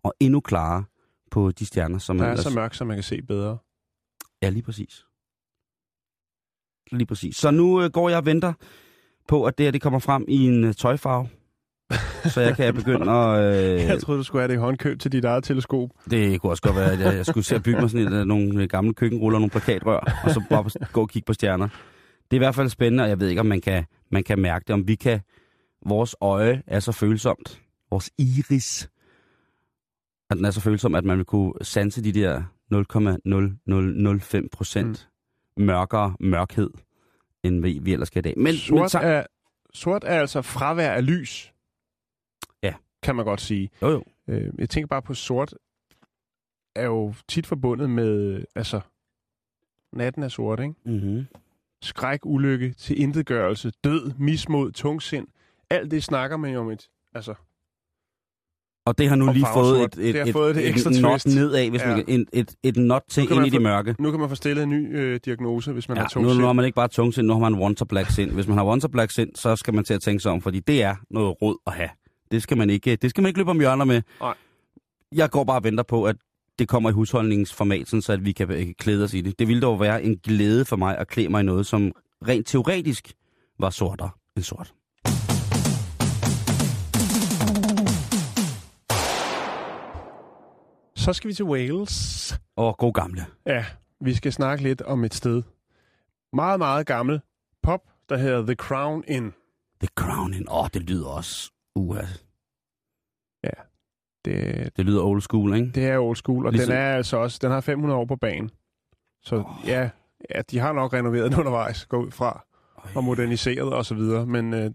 og 0.04 0.14
endnu 0.20 0.40
klarere 0.40 0.84
på 1.32 1.52
de 1.52 1.66
stjerner, 1.66 1.98
som 1.98 2.18
Der 2.18 2.26
er 2.26 2.30
ellers... 2.32 2.44
så 2.46 2.50
mørkt, 2.56 2.76
så 2.76 2.86
man 2.86 2.96
kan 2.98 3.04
se 3.04 3.22
bedre. 3.22 3.58
Ja, 4.42 4.50
lige 4.50 4.64
præcis. 4.64 5.06
Lige 6.92 7.06
præcis. 7.06 7.36
Så 7.38 7.52
nu 7.52 7.82
øh, 7.84 7.90
går 7.92 8.10
jeg 8.10 8.18
og 8.18 8.26
venter 8.26 8.54
på, 9.28 9.44
at 9.46 9.58
det 9.58 9.66
her 9.66 9.72
det 9.72 9.82
kommer 9.82 10.00
frem 10.00 10.26
i 10.28 10.48
en 10.48 10.64
øh, 10.64 10.74
tøjfarve. 10.74 11.28
så 12.26 12.42
jeg 12.42 12.56
kan 12.56 12.74
begynde 12.82 13.12
at... 13.12 13.56
Øh, 13.56 13.80
Jeg 13.82 14.00
troede, 14.02 14.20
du 14.20 14.24
skulle 14.24 14.42
have 14.42 14.48
det 14.48 14.54
i 14.54 14.58
håndkøb 14.58 15.00
til 15.00 15.12
dit 15.12 15.26
eget 15.26 15.44
teleskop. 15.44 15.90
Det 16.10 16.42
kunne 16.42 16.52
også 16.52 16.64
godt 16.64 16.76
være, 16.76 16.92
at 16.92 17.00
jeg, 17.00 17.16
jeg 17.16 17.26
skulle 17.26 17.44
se 17.44 17.56
at 17.56 17.64
bygge 17.64 17.82
mig 17.82 17.90
sådan 17.90 18.08
et, 18.08 18.14
øh, 18.14 18.26
nogle 18.26 18.62
øh, 18.64 18.68
gamle 18.70 18.94
køkkenruller, 18.94 19.40
nogle 19.40 19.50
plakatrør, 19.52 20.22
og 20.24 20.32
så 20.32 20.44
bare 20.50 20.70
gå 20.94 21.02
og 21.02 21.10
kigge 21.10 21.26
på 21.26 21.34
stjerner. 21.34 21.68
Det 21.68 22.32
er 22.32 22.36
i 22.36 22.44
hvert 22.46 22.56
fald 22.56 22.70
spændende, 22.70 23.04
og 23.04 23.10
jeg 23.10 23.20
ved 23.20 23.28
ikke, 23.30 23.40
om 23.42 23.46
man 23.46 23.62
kan, 23.62 23.86
man 24.12 24.24
kan 24.24 24.40
mærke 24.40 24.64
det, 24.68 24.74
om 24.74 24.88
vi 24.88 24.96
kan... 24.96 25.20
Vores 25.86 26.16
øje 26.22 26.64
er 26.68 26.80
så 26.80 26.92
følsomt. 26.92 27.62
Vores 27.92 28.10
iris. 28.18 28.90
At 30.32 30.38
den 30.38 30.46
er 30.46 30.52
så 30.52 30.62
følsom, 30.62 30.96
at 30.96 31.06
man 31.06 31.18
vil 31.18 31.26
kunne 31.26 31.54
sanse 31.62 32.04
de 32.04 32.12
der 32.12 32.44
0,0005 34.42 34.48
procent 34.52 35.10
mm. 35.58 35.64
mørkere 35.64 36.16
mørkhed, 36.20 36.70
end 37.44 37.62
vi, 37.62 37.80
vi 37.82 37.94
ellers 37.94 38.08
skal 38.08 38.20
i 38.20 38.22
dag. 38.22 38.34
Men, 38.38 38.54
sort, 38.54 38.80
men 38.80 38.90
så... 38.90 39.00
er, 39.00 39.26
sort 39.74 40.04
er 40.04 40.20
altså 40.20 40.42
fravær 40.42 40.92
af 40.92 41.06
lys. 41.06 41.54
Ja. 42.64 42.74
Kan 43.04 43.16
man 43.16 43.26
godt 43.26 43.42
sige. 43.42 43.70
Jo, 43.82 43.90
jo. 43.90 44.04
Øh, 44.28 44.54
jeg 44.58 44.70
tænker 44.70 44.88
bare 44.88 45.02
på 45.02 45.14
sort 45.14 45.54
er 46.76 46.86
jo 46.86 47.14
tit 47.28 47.48
forbundet 47.48 47.90
med, 47.90 48.44
altså, 48.56 48.82
natten 49.94 50.24
er 50.24 50.28
sort, 50.28 50.60
ikke? 50.60 50.74
Mm-hmm. 50.86 51.26
Skræk, 51.82 52.20
ulykke, 52.24 52.74
til 52.74 53.02
intetgørelse, 53.02 53.72
død, 53.84 54.12
mismod, 54.20 54.72
tungsind. 54.72 55.28
Alt 55.70 55.92
det 55.92 56.04
snakker 56.04 56.38
man 56.38 56.54
jo 56.54 56.60
om 56.60 56.70
et, 56.70 56.90
altså... 57.14 57.34
Og 58.86 58.98
det 58.98 59.10
har 59.10 59.16
nu 59.16 59.32
lige 59.34 59.46
fået 59.54 59.82
et, 59.82 59.84
et, 59.84 60.14
det 60.14 60.26
har 60.26 60.32
fået 60.32 60.58
et, 60.58 60.58
et, 60.58 60.70
ekstra 60.70 60.92
et 60.92 61.02
not 61.02 61.26
nedad, 61.26 61.70
hvis 61.70 61.82
ja. 61.82 61.88
man 61.88 62.06
et, 62.08 62.26
et, 62.34 62.56
et 62.64 62.78
not 62.78 63.02
til 63.10 63.32
ind 63.32 63.46
i 63.46 63.50
det 63.50 63.62
mørke. 63.62 63.96
Nu 64.00 64.12
kan 64.12 64.20
man 64.20 64.30
få 64.30 64.36
stillet 64.36 64.64
en 64.64 64.70
ny 64.70 64.98
øh, 65.00 65.20
diagnose, 65.26 65.72
hvis 65.72 65.90
man 65.90 65.98
ja, 65.98 66.02
har 66.02 66.10
tungsind. 66.10 66.38
Nu, 66.38 66.42
nu 66.42 66.46
har 66.46 66.54
man 66.54 66.66
ikke 66.66 66.76
bare 66.76 66.88
tungsind, 66.88 67.28
nu 67.28 67.34
har 67.34 67.40
man 67.40 67.56
want 67.56 67.88
black 67.90 68.12
sind. 68.12 68.32
Hvis 68.32 68.48
man 68.48 68.58
har 68.58 68.66
want 68.66 68.92
black 68.92 69.12
sind, 69.12 69.36
så 69.36 69.56
skal 69.56 69.74
man 69.74 69.84
til 69.84 69.94
at 69.94 70.02
tænke 70.02 70.20
sig 70.20 70.32
om, 70.32 70.42
fordi 70.42 70.60
det 70.60 70.84
er 70.84 70.96
noget 71.10 71.42
råd 71.42 71.58
at 71.68 71.74
have. 71.74 71.90
Det 72.32 72.44
skal 72.44 72.58
man 72.58 72.70
ikke, 72.70 72.96
det 72.96 73.10
skal 73.10 73.22
man 73.22 73.28
ikke 73.28 73.40
løbe 73.40 73.50
om 73.50 73.60
hjørner 73.60 73.86
med. 73.86 74.02
Nej. 74.22 74.34
Jeg 75.16 75.30
går 75.30 75.44
bare 75.44 75.58
og 75.58 75.64
venter 75.64 75.84
på, 75.84 76.04
at 76.04 76.16
det 76.60 76.68
kommer 76.68 76.90
i 76.90 76.94
husholdningsformat, 76.94 77.88
så 77.88 78.14
at 78.14 78.26
vi 78.26 78.32
kan 78.32 78.52
øh, 78.52 78.68
klæde 78.80 79.04
os 79.04 79.14
i 79.14 79.22
det. 79.22 79.40
Det 79.40 79.48
ville 79.48 79.62
dog 79.62 79.80
være 79.80 80.04
en 80.04 80.18
glæde 80.18 80.66
for 80.66 80.76
mig 80.76 80.98
at 80.98 81.08
klæde 81.08 81.30
mig 81.30 81.42
i 81.42 81.44
noget, 81.44 81.66
som 81.66 81.92
rent 82.28 82.48
teoretisk 82.48 83.14
var 83.60 83.70
sortere 83.70 84.10
end 84.36 84.44
sort. 84.44 84.74
Så 91.02 91.14
skal 91.14 91.28
vi 91.28 91.34
til 91.34 91.46
Wales. 91.46 92.36
Og 92.56 92.78
god 92.78 92.94
gamle. 92.94 93.26
Ja, 93.46 93.66
vi 94.02 94.14
skal 94.14 94.34
snakke 94.34 94.64
lidt 94.64 94.82
om 94.82 95.04
et 95.04 95.14
sted. 95.14 95.44
Meget, 96.34 96.60
meget 96.60 96.88
gammel 96.88 97.22
pop, 97.64 97.82
der 98.10 98.18
hedder 98.18 98.46
The 98.46 98.56
Crown 98.56 99.04
Inn. 99.08 99.34
The 99.80 99.90
Crown 99.96 100.34
Inn. 100.34 100.50
Åh, 100.50 100.60
oh, 100.60 100.68
det 100.74 100.82
lyder 100.82 101.08
også... 101.08 101.52
Uh, 101.76 101.98
Ja, 103.44 103.50
det, 104.26 104.70
det 104.78 104.86
lyder 104.86 105.04
old 105.04 105.22
school, 105.22 105.56
ikke? 105.56 105.72
Det 105.76 105.86
er 105.88 105.98
old 106.00 106.16
school, 106.16 106.46
og 106.46 106.52
ligesom... 106.52 106.72
den 106.72 106.78
er 106.78 106.96
altså 106.96 107.18
også, 107.18 107.40
den 107.42 107.52
har 107.52 107.62
500 107.62 108.00
år 108.00 108.06
på 108.06 108.16
banen. 108.16 108.52
Så 109.22 109.36
oh. 109.36 109.46
ja, 109.68 109.90
ja, 110.36 110.42
de 110.42 110.60
har 110.60 110.74
nok 110.74 110.94
renoveret 110.94 111.32
den 111.32 111.40
undervejs, 111.40 111.86
gå 111.86 112.06
ud 112.06 112.12
fra, 112.12 112.46
Øj. 112.78 112.92
og 112.96 113.04
moderniseret 113.04 113.74
og 113.74 113.86
så 113.86 113.96
videre, 113.96 114.26
men 114.26 114.54
øh, 114.54 114.72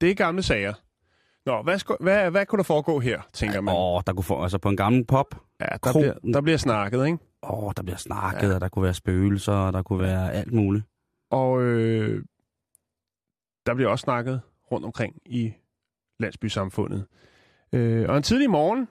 det 0.00 0.10
er 0.10 0.14
gamle 0.14 0.42
sager. 0.42 0.74
Nå, 1.46 1.62
hvad, 1.62 1.78
sku, 1.78 1.94
hvad, 2.00 2.30
hvad 2.30 2.46
kunne 2.46 2.56
der 2.56 2.62
foregå 2.62 3.00
her, 3.00 3.22
tænker 3.32 3.60
man? 3.60 3.74
Åh, 3.76 4.00
der 4.06 4.12
kunne 4.12 4.24
få, 4.24 4.42
altså 4.42 4.58
på 4.58 4.68
en 4.68 4.76
gammel 4.76 5.04
pop. 5.04 5.34
Ja, 5.60 5.66
der, 5.84 5.92
bliver, 5.92 6.32
der 6.32 6.40
bliver 6.40 6.58
snakket, 6.58 7.06
ikke? 7.06 7.18
Åh, 7.42 7.72
der 7.76 7.82
bliver 7.82 7.96
snakket, 7.96 8.48
ja. 8.48 8.54
og 8.54 8.60
der 8.60 8.68
kunne 8.68 8.82
være 8.82 8.94
spøgelser, 8.94 9.52
og 9.52 9.72
der 9.72 9.82
kunne 9.82 9.98
være 9.98 10.32
alt 10.32 10.52
muligt. 10.52 10.84
Og 11.30 11.62
øh, 11.62 12.24
der 13.66 13.74
bliver 13.74 13.90
også 13.90 14.02
snakket 14.02 14.40
rundt 14.72 14.86
omkring 14.86 15.16
i 15.26 15.52
landsbysamfundet. 16.18 17.06
Øh, 17.72 18.08
og 18.08 18.16
en 18.16 18.22
tidlig 18.22 18.50
morgen, 18.50 18.88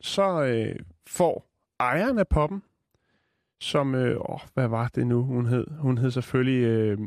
så 0.00 0.42
øh, 0.42 0.76
får 1.06 1.46
ejeren 1.80 2.18
af 2.18 2.28
poppen, 2.28 2.62
som, 3.60 3.94
øh, 3.94 4.20
åh, 4.20 4.40
hvad 4.54 4.68
var 4.68 4.88
det 4.94 5.06
nu, 5.06 5.22
hun 5.22 5.46
hed? 5.46 5.66
Hun 5.78 5.98
hed 5.98 6.10
selvfølgelig 6.10 6.64
øh, 6.64 6.98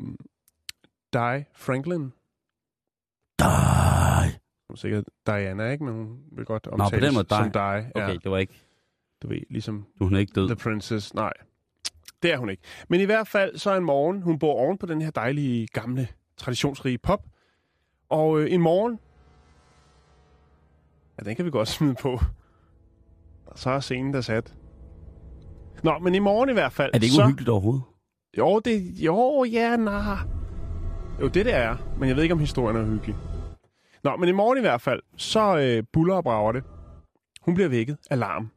Di 1.13 1.43
Franklin. 1.53 2.11
Di. 3.39 3.84
Hun 4.75 4.77
er 4.77 4.81
sikkert 4.81 5.03
Diana, 5.27 5.71
ikke? 5.71 5.83
Men 5.83 5.93
hun 5.93 6.17
vil 6.31 6.45
godt 6.45 6.67
omtales 6.67 6.91
Nå, 6.91 6.99
på 6.99 7.05
den 7.05 7.13
måde, 7.13 7.25
som 7.29 7.51
Di. 7.51 7.59
Okay, 7.59 8.13
ja. 8.13 8.17
det 8.23 8.31
var 8.31 8.37
ikke... 8.37 8.53
Du 9.21 9.27
ved, 9.27 9.41
ligesom... 9.49 9.85
Du 9.99 10.03
hun 10.03 10.15
er 10.15 10.19
ikke 10.19 10.33
død. 10.35 10.47
The 10.47 10.55
Princess. 10.55 11.13
Nej, 11.13 11.33
det 12.23 12.33
er 12.33 12.37
hun 12.37 12.49
ikke. 12.49 12.63
Men 12.87 13.01
i 13.01 13.03
hvert 13.03 13.27
fald, 13.27 13.57
så 13.57 13.75
en 13.75 13.83
morgen, 13.83 14.21
hun 14.21 14.39
bor 14.39 14.53
oven 14.53 14.77
på 14.77 14.85
den 14.85 15.01
her 15.01 15.11
dejlige, 15.11 15.67
gamle, 15.67 16.07
traditionsrige 16.37 16.97
pop. 16.97 17.25
Og 18.09 18.39
øh, 18.41 18.51
en 18.51 18.61
morgen, 18.61 18.99
Ja, 21.19 21.23
den 21.23 21.35
kan 21.35 21.45
vi 21.45 21.49
godt 21.51 21.67
smide 21.77 21.95
på. 22.01 22.19
Og 23.45 23.59
så 23.59 23.69
er 23.69 23.79
scenen 23.79 24.13
der 24.13 24.21
sat. 24.21 24.53
Nå, 25.83 25.99
men 25.99 26.15
i 26.15 26.19
morgen 26.19 26.49
i 26.49 26.53
hvert 26.53 26.71
fald. 26.71 26.91
Er 26.93 26.97
det 26.97 27.03
ikke 27.03 27.15
så... 27.15 27.23
uhyggeligt 27.23 27.49
overhovedet? 27.49 27.83
Jo, 28.37 28.59
det... 28.59 28.93
Jo, 28.95 29.43
ja, 29.43 29.75
nej. 29.75 30.17
Jo, 31.21 31.27
det 31.27 31.45
det 31.45 31.53
er. 31.53 31.75
Men 31.99 32.09
jeg 32.09 32.15
ved 32.15 32.23
ikke, 32.23 32.33
om 32.33 32.39
historien 32.39 32.77
er 32.77 32.85
hyggelig. 32.85 33.15
Nå, 34.05 34.15
men 34.15 34.29
i 34.29 34.31
morgen 34.31 34.57
i 34.57 34.61
hvert 34.61 34.81
fald, 34.81 35.01
så 35.17 35.57
øh, 35.57 35.83
buller 35.91 36.15
og 36.15 36.23
brager 36.23 36.51
det. 36.51 36.63
Hun 37.41 37.53
bliver 37.53 37.69
vækket 37.69 37.97
af 38.09 38.19
larm 38.19 38.51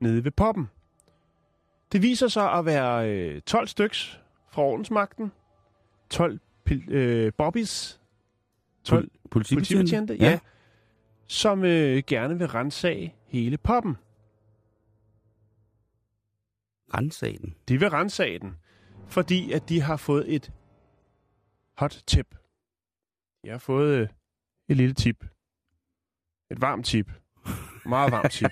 nede 0.00 0.24
ved 0.24 0.30
poppen. 0.30 0.68
Det 1.92 2.02
viser 2.02 2.28
sig 2.28 2.52
at 2.52 2.64
være 2.64 3.10
øh, 3.10 3.40
12 3.40 3.66
styks 3.66 4.20
fra 4.50 4.62
ordensmagten. 4.62 5.32
12 6.10 6.40
pil, 6.64 6.92
øh, 6.92 7.32
bobbies. 7.38 8.00
12 8.84 9.10
politibetjente, 9.30 9.76
politibetjente 9.84 10.14
ja. 10.14 10.30
ja 10.30 10.38
som 11.26 11.64
øh, 11.64 12.02
gerne 12.06 12.38
vil 12.38 12.48
rensage 12.48 13.14
hele 13.26 13.58
poppen. 13.58 13.96
Rensage 16.94 17.38
den? 17.38 17.54
De 17.68 17.80
vil 17.80 17.90
rensage 17.90 18.38
den, 18.38 18.56
fordi 19.06 19.52
at 19.52 19.68
de 19.68 19.80
har 19.80 19.96
fået 19.96 20.34
et 20.34 20.52
hot 21.76 22.02
tip. 22.06 22.34
Jeg 23.44 23.52
har 23.52 23.58
fået 23.58 23.96
øh, 23.96 24.08
et 24.68 24.76
lille 24.76 24.94
tip. 24.94 25.24
Et 26.50 26.60
varmt 26.60 26.86
tip. 26.86 27.10
Meget 27.86 28.12
varmt 28.12 28.30
tip. 28.32 28.50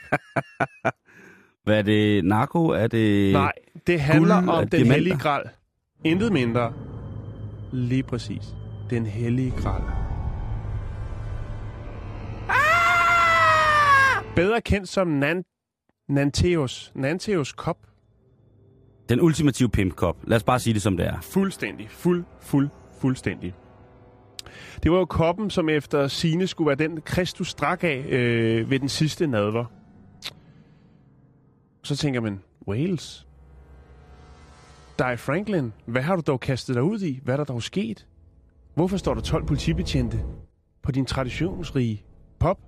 Hvad 1.64 1.78
er 1.78 1.82
det? 1.82 2.24
Narko? 2.24 2.66
Er 2.66 2.86
det 2.86 3.32
Nej, 3.32 3.52
det 3.86 4.00
handler 4.00 4.40
guld, 4.40 4.48
om 4.48 4.68
den 4.68 4.86
hellige 4.86 5.18
gral. 5.18 5.42
Intet 6.04 6.32
mindre. 6.32 6.72
Lige 7.72 8.02
præcis. 8.02 8.42
Den 8.90 9.06
hellige 9.06 9.50
gral. 9.50 9.82
Bedre 14.36 14.60
kendt 14.60 14.88
som 14.88 15.08
Nan 15.08 15.44
Nanteos. 16.08 16.92
Nanteos 16.94 17.52
Kop. 17.52 17.76
Den 19.08 19.20
ultimative 19.20 19.68
pimp-kop. 19.68 20.16
Lad 20.24 20.36
os 20.36 20.42
bare 20.44 20.58
sige 20.58 20.74
det, 20.74 20.82
som 20.82 20.96
det 20.96 21.06
er. 21.06 21.20
Fuldstændig. 21.20 21.90
Fuld, 21.90 22.24
fuld, 22.40 22.68
fuldstændig. 23.00 23.54
Det 24.82 24.92
var 24.92 24.98
jo 24.98 25.04
koppen, 25.04 25.50
som 25.50 25.68
efter 25.68 26.08
sine 26.08 26.46
skulle 26.46 26.66
være 26.66 26.88
den, 26.88 27.00
Kristus 27.00 27.54
drak 27.54 27.84
af 27.84 28.04
øh, 28.08 28.70
ved 28.70 28.78
den 28.78 28.88
sidste 28.88 29.26
nadver. 29.26 29.64
Så 31.82 31.96
tænker 31.96 32.20
man, 32.20 32.40
Wales? 32.68 33.26
Di 34.98 35.16
Franklin, 35.16 35.72
hvad 35.86 36.02
har 36.02 36.16
du 36.16 36.22
dog 36.26 36.40
kastet 36.40 36.74
dig 36.74 36.82
ud 36.82 37.00
i? 37.00 37.20
Hvad 37.22 37.34
er 37.34 37.36
der 37.36 37.44
dog 37.44 37.62
sket? 37.62 38.06
Hvorfor 38.74 38.96
står 38.96 39.14
der 39.14 39.20
12 39.20 39.46
politibetjente 39.46 40.20
på 40.82 40.92
din 40.92 41.06
traditionsrige 41.06 42.04
pop? 42.38 42.58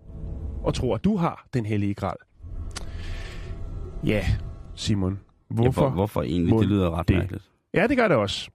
og 0.63 0.75
tror, 0.75 0.95
at 0.95 1.05
du 1.05 1.17
har 1.17 1.47
den 1.55 1.67
hellige 1.67 1.95
gral. 1.95 2.17
Ja, 4.05 4.25
Simon. 4.75 5.21
Hvorfor, 5.49 5.85
ja, 5.85 5.91
hvorfor 5.91 6.23
egentlig? 6.23 6.59
Det 6.59 6.69
lyder 6.69 6.99
ret 6.99 7.09
det? 7.09 7.17
mærkeligt. 7.17 7.51
Ja, 7.75 7.87
det 7.87 7.97
gør 7.97 8.09
det 8.09 8.17
også. 8.17 8.51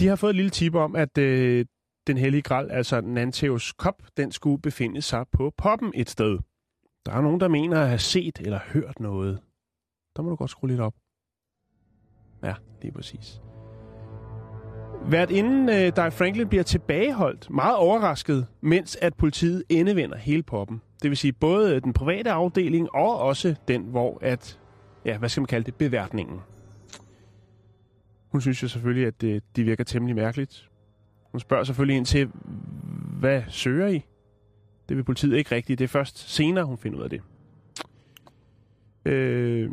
De 0.00 0.06
har 0.06 0.16
fået 0.16 0.30
et 0.30 0.36
lille 0.36 0.50
tip 0.50 0.74
om, 0.74 0.96
at 0.96 1.18
øh, 1.18 1.64
den 2.06 2.16
hellige 2.16 2.42
gral, 2.42 2.70
altså 2.70 3.00
Nanteos 3.00 3.72
kop, 3.72 4.02
den 4.16 4.32
skulle 4.32 4.62
befinde 4.62 5.02
sig 5.02 5.24
på 5.32 5.52
poppen 5.56 5.92
et 5.94 6.10
sted. 6.10 6.38
Der 7.06 7.12
er 7.12 7.20
nogen, 7.20 7.40
der 7.40 7.48
mener 7.48 7.80
at 7.80 7.88
have 7.88 7.98
set 7.98 8.38
eller 8.40 8.58
hørt 8.66 9.00
noget. 9.00 9.40
Der 10.16 10.22
må 10.22 10.30
du 10.30 10.36
godt 10.36 10.50
skrue 10.50 10.70
lidt 10.70 10.80
op. 10.80 10.94
Ja, 12.42 12.54
lige 12.82 12.92
præcis. 12.92 13.40
Hvert 15.08 15.30
inden 15.30 15.68
uh, 15.68 15.74
Di 15.74 16.10
Franklin 16.10 16.48
bliver 16.48 16.62
tilbageholdt, 16.62 17.50
meget 17.50 17.76
overrasket, 17.76 18.46
mens 18.60 18.96
at 18.96 19.14
politiet 19.14 19.64
endevender 19.68 20.16
hele 20.16 20.42
poppen. 20.42 20.82
Det 21.02 21.10
vil 21.10 21.16
sige 21.16 21.32
både 21.32 21.80
den 21.80 21.92
private 21.92 22.30
afdeling 22.30 22.94
og 22.94 23.18
også 23.18 23.54
den, 23.68 23.82
hvor 23.82 24.18
at, 24.20 24.60
ja, 25.04 25.18
hvad 25.18 25.28
skal 25.28 25.40
man 25.40 25.46
kalde 25.46 25.64
det, 25.64 25.74
beværtningen. 25.74 26.40
Hun 28.32 28.40
synes 28.40 28.62
jo 28.62 28.68
selvfølgelig, 28.68 29.06
at 29.06 29.20
det, 29.20 29.42
de 29.56 29.64
virker 29.64 29.84
temmelig 29.84 30.16
mærkeligt. 30.16 30.68
Hun 31.32 31.40
spørger 31.40 31.64
selvfølgelig 31.64 31.96
ind 31.96 32.06
til, 32.06 32.30
hvad 33.18 33.42
søger 33.48 33.88
I? 33.88 34.04
Det 34.88 34.96
vil 34.96 35.04
politiet 35.04 35.36
ikke 35.36 35.54
rigtigt. 35.54 35.78
Det 35.78 35.84
er 35.84 35.88
først 35.88 36.30
senere, 36.30 36.64
hun 36.64 36.78
finder 36.78 36.98
ud 36.98 37.04
af 37.04 37.10
det. 37.10 37.22
Øh... 39.04 39.70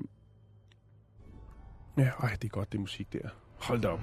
Ja, 1.98 2.10
ej, 2.20 2.30
det 2.42 2.44
er 2.44 2.50
godt, 2.50 2.72
det 2.72 2.80
musik 2.80 3.13
der. 3.13 3.30
Hold 3.60 3.82
da 3.82 3.88
op. 3.88 4.00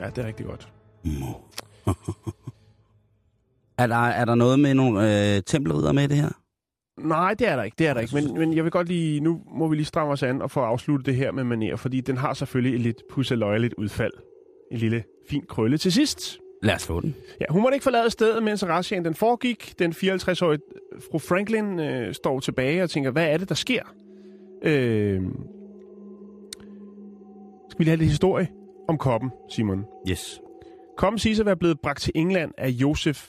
Ja, 0.00 0.10
det 0.10 0.18
er 0.18 0.26
rigtig 0.26 0.46
godt. 0.46 0.72
er, 3.78 3.86
der, 3.86 3.96
er 3.96 4.24
der 4.24 4.34
noget 4.34 4.60
med 4.60 4.74
nogle 4.74 5.34
øh, 5.36 5.42
tempelridder 5.42 5.92
med 5.92 6.08
det 6.08 6.16
her? 6.16 6.30
Nej, 6.98 7.34
det 7.34 7.48
er 7.48 7.56
der 7.56 7.62
ikke, 7.62 7.74
det 7.78 7.86
er 7.86 7.94
der 7.94 8.00
ikke. 8.00 8.14
Men, 8.14 8.38
men 8.38 8.56
jeg 8.56 8.64
vil 8.64 8.72
godt 8.72 8.88
lige, 8.88 9.20
nu 9.20 9.42
må 9.46 9.68
vi 9.68 9.76
lige 9.76 9.86
stramme 9.86 10.12
os 10.12 10.22
an 10.22 10.42
og 10.42 10.50
få 10.50 10.60
afsluttet 10.60 11.06
det 11.06 11.16
her 11.16 11.32
med 11.32 11.44
maner, 11.44 11.76
fordi 11.76 12.00
den 12.00 12.16
har 12.16 12.34
selvfølgelig 12.34 12.74
et 12.74 12.80
lidt 12.80 13.02
pusseløjeligt 13.10 13.74
udfald. 13.74 14.12
En 14.70 14.78
lille 14.78 15.04
fin 15.28 15.44
krølle 15.48 15.78
til 15.78 15.92
sidst. 15.92 16.40
Lad 16.62 16.74
os 16.74 16.86
få 16.86 17.00
den. 17.00 17.14
Ja, 17.40 17.46
hun 17.50 17.62
måtte 17.62 17.76
ikke 17.76 17.84
forlade 17.84 18.10
stedet, 18.10 18.42
mens 18.42 18.66
razziaen 18.66 19.04
den 19.04 19.14
foregik. 19.14 19.74
Den 19.78 19.92
54-årige 19.92 20.60
fru 21.10 21.18
Franklin 21.18 21.80
øh, 21.80 22.14
står 22.14 22.40
tilbage 22.40 22.82
og 22.82 22.90
tænker, 22.90 23.10
hvad 23.10 23.26
er 23.26 23.36
det, 23.36 23.48
der 23.48 23.54
sker? 23.54 23.82
Øh, 24.62 25.22
skal 27.68 27.78
vi 27.78 27.84
lige 27.84 27.90
have 27.90 27.96
lidt 27.96 28.10
historie 28.10 28.48
om 28.88 28.98
koppen, 28.98 29.30
Simon? 29.50 29.84
Yes. 30.10 30.40
Koppen 30.96 31.18
siges 31.18 31.40
at 31.40 31.46
være 31.46 31.56
blevet 31.56 31.80
bragt 31.80 32.02
til 32.02 32.12
England 32.14 32.52
af 32.58 32.68
Josef 32.68 33.28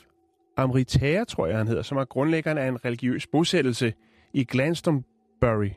Amritager, 0.57 1.23
tror 1.23 1.47
jeg 1.47 1.57
han 1.57 1.67
hedder, 1.67 1.81
som 1.81 1.97
er 1.97 2.05
grundlæggeren 2.05 2.57
af 2.57 2.67
en 2.67 2.85
religiøs 2.85 3.27
bosættelse 3.27 3.93
i 4.33 4.43
Glastonbury 4.43 5.69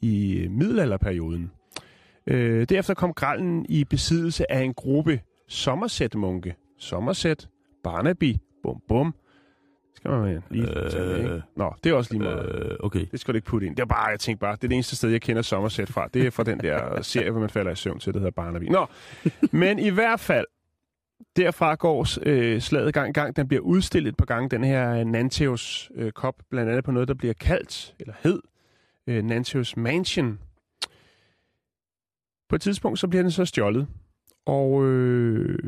i 0.00 0.36
øh, 0.36 0.50
middelalderperioden. 0.50 1.50
Øh, 2.26 2.66
derefter 2.68 2.94
kom 2.94 3.12
grallen 3.14 3.66
i 3.68 3.84
besiddelse 3.84 4.52
af 4.52 4.60
en 4.60 4.74
gruppe 4.74 5.20
Somerset-munke. 5.48 6.54
Somerset, 6.78 7.48
Barnaby, 7.84 8.36
bum 8.62 8.82
bum. 8.88 9.14
Skal 9.94 10.10
man 10.10 10.42
lige 10.50 10.84
øh, 10.84 10.90
tage 10.90 11.06
med, 11.06 11.18
ikke? 11.18 11.42
Nå, 11.56 11.74
det 11.84 11.90
er 11.90 11.94
også 11.94 12.12
lige 12.12 12.22
meget. 12.22 12.64
Øh, 12.64 12.76
okay. 12.80 13.06
Det 13.12 13.20
skal 13.20 13.34
du 13.34 13.36
ikke 13.36 13.46
putte 13.46 13.66
ind. 13.66 13.76
Det 13.76 13.82
er 13.82 13.86
bare, 13.86 14.06
jeg 14.06 14.20
tænker 14.20 14.40
bare, 14.40 14.56
det 14.56 14.64
er 14.64 14.68
det 14.68 14.74
eneste 14.74 14.96
sted, 14.96 15.10
jeg 15.10 15.20
kender 15.20 15.42
Somerset 15.42 15.88
fra. 15.88 16.08
Det 16.14 16.26
er 16.26 16.30
fra 16.30 16.42
den 16.42 16.60
der 16.60 17.02
serie, 17.02 17.30
hvor 17.30 17.40
man 17.40 17.50
falder 17.50 17.70
i 17.72 17.76
søvn 17.76 17.98
til, 17.98 18.12
det 18.12 18.20
hedder 18.20 18.32
Barnaby. 18.32 18.64
Nå, 18.64 18.86
men 19.50 19.78
i 19.78 19.88
hvert 19.88 20.20
fald, 20.20 20.46
derfra 21.36 21.74
går 21.74 22.06
øh, 22.26 22.60
slaget 22.60 22.94
gang 22.94 23.08
i 23.08 23.12
gang. 23.12 23.36
Den 23.36 23.48
bliver 23.48 23.60
udstillet 23.60 24.16
på 24.16 24.24
gang, 24.24 24.50
den 24.50 24.64
her 24.64 25.04
Nanteus 25.04 25.90
øh, 25.94 26.12
kop, 26.12 26.34
blandt 26.50 26.70
andet 26.70 26.84
på 26.84 26.90
noget, 26.90 27.08
der 27.08 27.14
bliver 27.14 27.34
kaldt, 27.34 27.94
eller 28.00 28.14
hed, 28.22 28.40
øh, 29.06 29.24
Nanteus 29.24 29.76
Mansion. 29.76 30.38
På 32.52 32.56
et 32.56 32.62
tidspunkt, 32.62 32.98
så 32.98 33.08
bliver 33.08 33.22
den 33.22 33.30
så 33.30 33.44
stjålet. 33.44 33.86
Og 34.46 34.84
øh, 34.84 35.58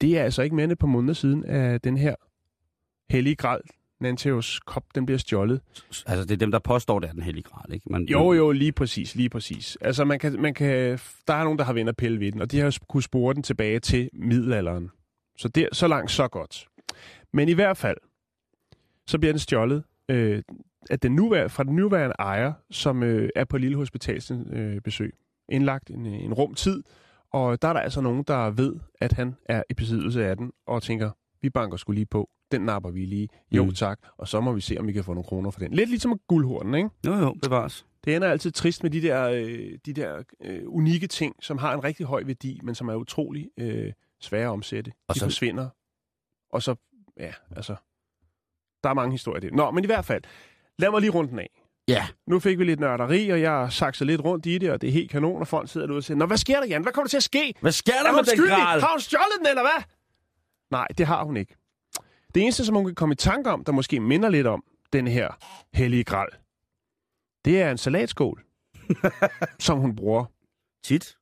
det 0.00 0.18
er 0.18 0.22
altså 0.22 0.42
ikke 0.42 0.56
mere 0.56 0.64
end 0.64 0.72
et 0.72 0.78
par 0.78 0.86
måneder 0.86 1.14
siden, 1.14 1.44
at 1.44 1.84
den 1.84 1.96
her 1.96 2.14
hellige 3.10 3.36
gral, 3.36 3.60
Nanteus 4.00 4.60
kop, 4.66 4.84
den 4.94 5.06
bliver 5.06 5.18
stjålet. 5.18 5.60
Altså, 6.06 6.24
det 6.24 6.30
er 6.30 6.36
dem, 6.36 6.50
der 6.50 6.58
påstår, 6.58 6.98
det 6.98 7.08
er 7.08 7.12
den 7.12 7.22
hellige 7.22 7.42
gral, 7.42 7.72
ikke? 7.72 7.92
Man, 7.92 8.04
Jo, 8.04 8.32
jo, 8.32 8.50
lige 8.50 8.72
præcis, 8.72 9.14
lige 9.14 9.28
præcis. 9.28 9.78
Altså, 9.80 10.04
man 10.04 10.18
kan, 10.18 10.40
man 10.40 10.54
kan, 10.54 10.98
der 11.28 11.34
er 11.34 11.44
nogen, 11.44 11.58
der 11.58 11.64
har 11.64 11.72
vendt 11.72 11.88
og 11.88 11.96
pille 11.96 12.20
ved 12.20 12.32
den, 12.32 12.40
og 12.40 12.50
de 12.50 12.58
har 12.58 12.78
kunne 12.88 13.02
spore 13.02 13.34
den 13.34 13.42
tilbage 13.42 13.80
til 13.80 14.10
middelalderen. 14.12 14.90
Så, 15.38 15.48
der, 15.48 15.68
så 15.72 15.88
langt, 15.88 16.10
så 16.10 16.28
godt. 16.28 16.66
Men 17.32 17.48
i 17.48 17.52
hvert 17.52 17.76
fald, 17.76 17.96
så 19.06 19.18
bliver 19.18 19.32
den 19.32 19.38
stjålet 19.38 19.84
øh, 20.08 20.42
af 20.90 21.00
den 21.00 21.14
nuværende, 21.14 21.50
fra 21.50 21.64
den 21.64 21.76
nuværende 21.76 22.16
ejer, 22.18 22.52
som 22.70 23.02
øh, 23.02 23.28
er 23.36 23.44
på 23.44 23.58
Lille 23.58 23.76
Hospitalsens 23.76 24.48
øh, 24.52 24.80
besøg. 24.80 25.14
Indlagt 25.48 25.90
en, 25.90 26.06
en 26.06 26.34
rum 26.34 26.54
tid, 26.54 26.82
og 27.30 27.62
der 27.62 27.68
er 27.68 27.72
der 27.72 27.80
altså 27.80 28.00
nogen, 28.00 28.22
der 28.22 28.50
ved, 28.50 28.76
at 29.00 29.12
han 29.12 29.36
er 29.46 29.62
i 29.70 29.74
besiddelse 29.74 30.26
af 30.26 30.36
den, 30.36 30.52
og 30.66 30.82
tænker, 30.82 31.10
vi 31.42 31.50
banker 31.50 31.76
skulle 31.76 31.94
lige 31.96 32.06
på. 32.06 32.30
Den 32.52 32.60
napper 32.60 32.90
vi 32.90 33.04
lige. 33.04 33.28
Jo, 33.52 33.64
Mm. 33.64 33.72
tak. 33.72 33.98
Og 34.16 34.28
så 34.28 34.40
må 34.40 34.52
vi 34.52 34.60
se, 34.60 34.76
om 34.78 34.86
vi 34.86 34.92
kan 34.92 35.04
få 35.04 35.14
nogle 35.14 35.24
kroner 35.24 35.50
for 35.50 35.60
den. 35.60 35.72
Lidt 35.72 35.88
ligesom 35.88 36.20
guldhornen, 36.28 36.74
ikke? 36.74 36.90
Jo, 37.06 37.14
jo, 37.14 37.34
bevares. 37.42 37.86
Det 38.04 38.16
ender 38.16 38.28
altid 38.28 38.50
trist 38.52 38.82
med 38.82 38.90
de 38.90 39.02
der, 39.02 39.28
øh, 39.28 39.78
de 39.86 39.92
der 39.92 40.22
øh, 40.40 40.62
unikke 40.66 41.06
ting, 41.06 41.36
som 41.40 41.58
har 41.58 41.74
en 41.74 41.84
rigtig 41.84 42.06
høj 42.06 42.22
værdi, 42.26 42.60
men 42.62 42.74
som 42.74 42.88
er 42.88 42.94
utrolig 42.94 43.48
øh, 43.58 43.92
svære 44.20 44.44
at 44.44 44.50
omsætte. 44.50 44.92
Og 45.08 45.14
de 45.14 45.20
så- 45.20 45.26
forsvinder. 45.26 45.68
Og 46.52 46.62
så, 46.62 46.74
ja, 47.16 47.32
altså, 47.56 47.74
der 48.82 48.90
er 48.90 48.94
mange 48.94 49.12
historier 49.12 49.36
i 49.42 49.46
det. 49.46 49.54
Nå, 49.54 49.70
men 49.70 49.84
i 49.84 49.86
hvert 49.86 50.04
fald, 50.04 50.22
lad 50.78 50.90
mig 50.90 51.00
lige 51.00 51.10
rundt 51.10 51.30
den 51.30 51.38
af. 51.38 51.60
Ja. 51.88 52.06
Nu 52.26 52.38
fik 52.40 52.58
vi 52.58 52.64
lidt 52.64 52.80
nørderi, 52.80 53.30
og 53.30 53.40
jeg 53.40 53.72
sakser 53.72 54.04
lidt 54.04 54.20
rundt 54.24 54.46
i 54.46 54.58
det, 54.58 54.70
og 54.70 54.80
det 54.80 54.88
er 54.88 54.92
helt 54.92 55.10
kanon, 55.10 55.40
og 55.40 55.48
folk 55.48 55.68
sidder 55.70 55.86
derude 55.86 55.98
og 55.98 56.04
siger, 56.04 56.16
Nå, 56.16 56.26
hvad 56.26 56.36
sker 56.36 56.60
der, 56.60 56.66
Jan? 56.66 56.82
Hvad 56.82 56.92
kommer 56.92 57.06
der 57.06 57.10
til 57.10 57.16
at 57.16 57.22
ske? 57.22 57.54
Hvad 57.60 57.72
sker 57.72 57.92
der 57.92 58.08
Er 58.10 58.12
med 58.12 58.22
den 58.22 58.48
gral? 58.48 58.80
Har 58.80 58.90
hun 58.90 59.00
stjålet 59.00 59.38
den, 59.38 59.46
eller 59.46 59.62
hvad? 59.62 59.82
Nej, 60.70 60.86
det 60.98 61.06
har 61.06 61.24
hun 61.24 61.36
ikke. 61.36 61.56
Det 62.34 62.42
eneste, 62.42 62.64
som 62.64 62.74
hun 62.74 62.84
kan 62.84 62.94
komme 62.94 63.12
i 63.12 63.16
tanke 63.16 63.50
om, 63.50 63.64
der 63.64 63.72
måske 63.72 64.00
minder 64.00 64.28
lidt 64.28 64.46
om 64.46 64.64
den 64.92 65.06
her 65.06 65.28
hellige 65.74 66.04
gral, 66.04 66.28
det 67.44 67.62
er 67.62 67.70
en 67.70 67.78
salatskål, 67.78 68.44
som 69.58 69.78
hun 69.78 69.96
bruger. 69.96 70.24
Tit. 70.84 71.16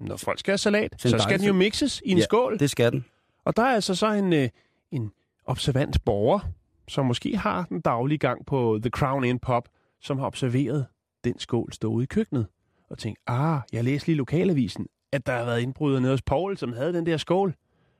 Når 0.00 0.16
folk 0.16 0.38
skal 0.38 0.52
have 0.52 0.58
salat, 0.58 0.94
så 0.98 1.18
skal 1.18 1.38
den 1.38 1.46
jo 1.46 1.52
mixes 1.52 2.02
i 2.04 2.10
en 2.10 2.18
Ja, 2.18 2.24
skål. 2.24 2.58
Det 2.58 2.70
skal 2.70 2.92
den. 2.92 3.04
Og 3.44 3.56
der 3.56 3.62
er 3.62 3.74
altså 3.74 3.94
så 3.94 4.12
en, 4.12 4.32
øh, 4.32 4.48
en 4.90 5.12
observant 5.44 6.04
borger, 6.04 6.40
som 6.88 7.06
måske 7.06 7.36
har 7.36 7.64
den 7.68 7.80
daglige 7.80 8.18
gang 8.18 8.46
på 8.46 8.78
The 8.82 8.90
Crown 8.90 9.24
Inn 9.24 9.38
Pub, 9.38 9.68
som 10.02 10.18
har 10.18 10.26
observeret 10.26 10.86
den 11.24 11.38
skål 11.38 11.72
stå 11.72 11.88
ude 11.88 12.02
i 12.02 12.06
køkkenet. 12.06 12.46
Og 12.90 12.98
tænkt, 12.98 13.20
ah, 13.26 13.60
jeg 13.72 13.84
læste 13.84 14.08
lige 14.08 14.14
i 14.14 14.18
lokalavisen, 14.18 14.86
at 15.12 15.26
der 15.26 15.32
har 15.32 15.44
været 15.44 15.60
indbrud 15.60 16.00
nede 16.00 16.12
hos 16.12 16.22
Paul, 16.22 16.56
som 16.56 16.72
havde 16.72 16.92
den 16.92 17.06
der 17.06 17.16
skål, 17.16 17.54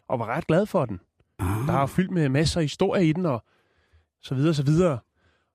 og 0.08 0.18
var 0.18 0.26
ret 0.26 0.46
glad 0.46 0.66
for 0.66 0.84
den. 0.84 1.00
Ah. 1.38 1.66
Der 1.66 1.72
er 1.72 1.86
fyldt 1.86 2.10
med 2.10 2.28
masser 2.28 2.60
af 2.60 2.64
historier 2.64 3.02
i 3.02 3.12
den, 3.12 3.26
og 3.26 3.44
så 4.22 4.34
videre, 4.34 4.54
så 4.54 4.62
videre. 4.62 4.98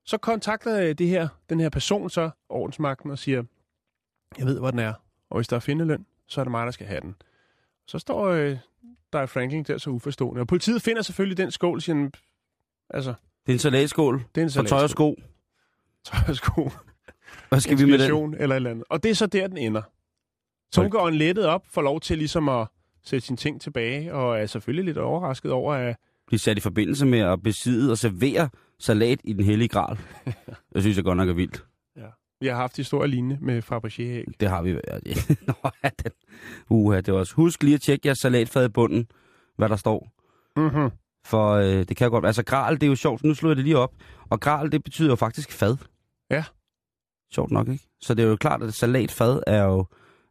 Så 0.04 0.18
kontakter 0.18 0.92
det 0.92 1.08
her, 1.08 1.28
den 1.50 1.60
her 1.60 1.68
person 1.68 2.10
så 2.10 2.30
ordensmagten 2.48 3.10
og 3.10 3.18
siger, 3.18 3.42
jeg 4.38 4.46
ved, 4.46 4.58
hvor 4.58 4.70
den 4.70 4.78
er, 4.78 4.92
og 5.30 5.38
hvis 5.38 5.48
der 5.48 5.56
er 5.56 5.60
findeløn, 5.60 6.06
så 6.26 6.40
er 6.40 6.44
det 6.44 6.50
mig, 6.50 6.66
der 6.66 6.72
skal 6.72 6.86
have 6.86 7.00
den. 7.00 7.14
Så 7.86 7.98
står 7.98 8.26
øh, 8.26 8.58
der 9.12 9.18
er 9.18 9.26
Franklin 9.26 9.62
der 9.62 9.78
så 9.78 9.90
uforstående. 9.90 10.40
Og 10.40 10.46
politiet 10.46 10.82
finder 10.82 11.02
selvfølgelig 11.02 11.36
den 11.36 11.50
skål, 11.50 11.80
siger 11.80 12.10
altså, 12.90 13.14
Det 13.46 13.52
er 13.52 13.54
en 13.54 13.58
salatskål 13.58 14.24
det 14.34 14.40
er 14.40 14.44
en 14.44 14.52
for 14.52 14.62
tøj 14.62 14.82
og 14.82 14.90
sko. 14.90 15.16
Tøj 16.08 16.20
og 16.28 16.36
sko. 16.36 16.70
Hvad 17.48 17.60
skal 17.60 17.78
vi 17.78 17.84
med 17.84 17.98
den? 17.98 18.34
Eller 18.34 18.54
et 18.54 18.56
eller 18.56 18.70
andet. 18.70 18.84
Og 18.90 19.02
det 19.02 19.10
er 19.10 19.14
så 19.14 19.26
der, 19.26 19.46
den 19.46 19.56
ender. 19.56 19.82
Så 20.72 20.80
hun 20.80 20.90
går 20.90 21.08
en 21.08 21.14
lettet 21.14 21.46
op, 21.46 21.62
får 21.70 21.82
lov 21.82 22.00
til 22.00 22.18
ligesom 22.18 22.48
at 22.48 22.66
sætte 23.04 23.26
sine 23.26 23.36
ting 23.36 23.60
tilbage, 23.60 24.14
og 24.14 24.40
er 24.40 24.46
selvfølgelig 24.46 24.84
lidt 24.84 24.98
overrasket 24.98 25.52
over, 25.52 25.74
at 25.74 25.96
Blive 26.26 26.38
sat 26.38 26.58
i 26.58 26.60
forbindelse 26.60 27.06
med 27.06 27.18
at 27.18 27.42
besidde 27.42 27.90
og 27.90 27.98
servere 27.98 28.48
salat 28.78 29.20
i 29.24 29.32
den 29.32 29.44
hellige 29.44 29.68
gral. 29.68 29.98
Jeg 30.74 30.82
synes, 30.82 30.96
jeg 30.96 31.04
godt 31.04 31.16
nok 31.16 31.28
er 31.28 31.32
vildt. 31.32 31.64
vi 32.40 32.46
har 32.46 32.54
haft 32.54 32.76
historier 32.76 33.06
lignende 33.06 33.38
med 33.40 33.62
Fabergé-æg. 33.62 34.32
Det 34.40 34.48
har 34.48 34.62
vi. 34.62 34.70
Ja, 34.70 34.76
Nå, 35.46 35.70
ja, 35.84 35.90
den. 36.04 36.12
Uha, 36.70 37.00
det 37.00 37.14
var 37.14 37.20
også. 37.20 37.34
Husk 37.34 37.62
lige 37.62 37.74
at 37.74 37.80
tjekke 37.80 38.06
jeres 38.08 38.18
salatfad 38.18 38.64
i 38.64 38.68
bunden, 38.68 39.06
hvad 39.56 39.68
der 39.68 39.76
står. 39.76 40.08
Mm-hmm. 40.56 40.90
For 41.24 41.52
øh, 41.52 41.84
det 41.88 41.96
kan 41.96 42.10
godt 42.10 42.26
Altså 42.26 42.42
gral, 42.42 42.74
det 42.74 42.82
er 42.82 42.86
jo 42.86 42.94
sjovt. 42.94 43.24
Nu 43.24 43.34
slår 43.34 43.50
jeg 43.50 43.56
det 43.56 43.64
lige 43.64 43.78
op. 43.78 43.94
Og 44.30 44.40
gral, 44.40 44.72
det 44.72 44.84
betyder 44.84 45.08
jo 45.08 45.16
faktisk 45.16 45.52
fad. 45.52 45.76
Ja. 46.30 46.44
Sjovt 47.32 47.50
nok, 47.50 47.68
ikke? 47.68 47.84
Så 48.00 48.14
det 48.14 48.24
er 48.24 48.28
jo 48.28 48.36
klart, 48.36 48.62
at 48.62 48.74
salatfad 48.74 49.40
er 49.46 49.64
jo... 49.64 49.86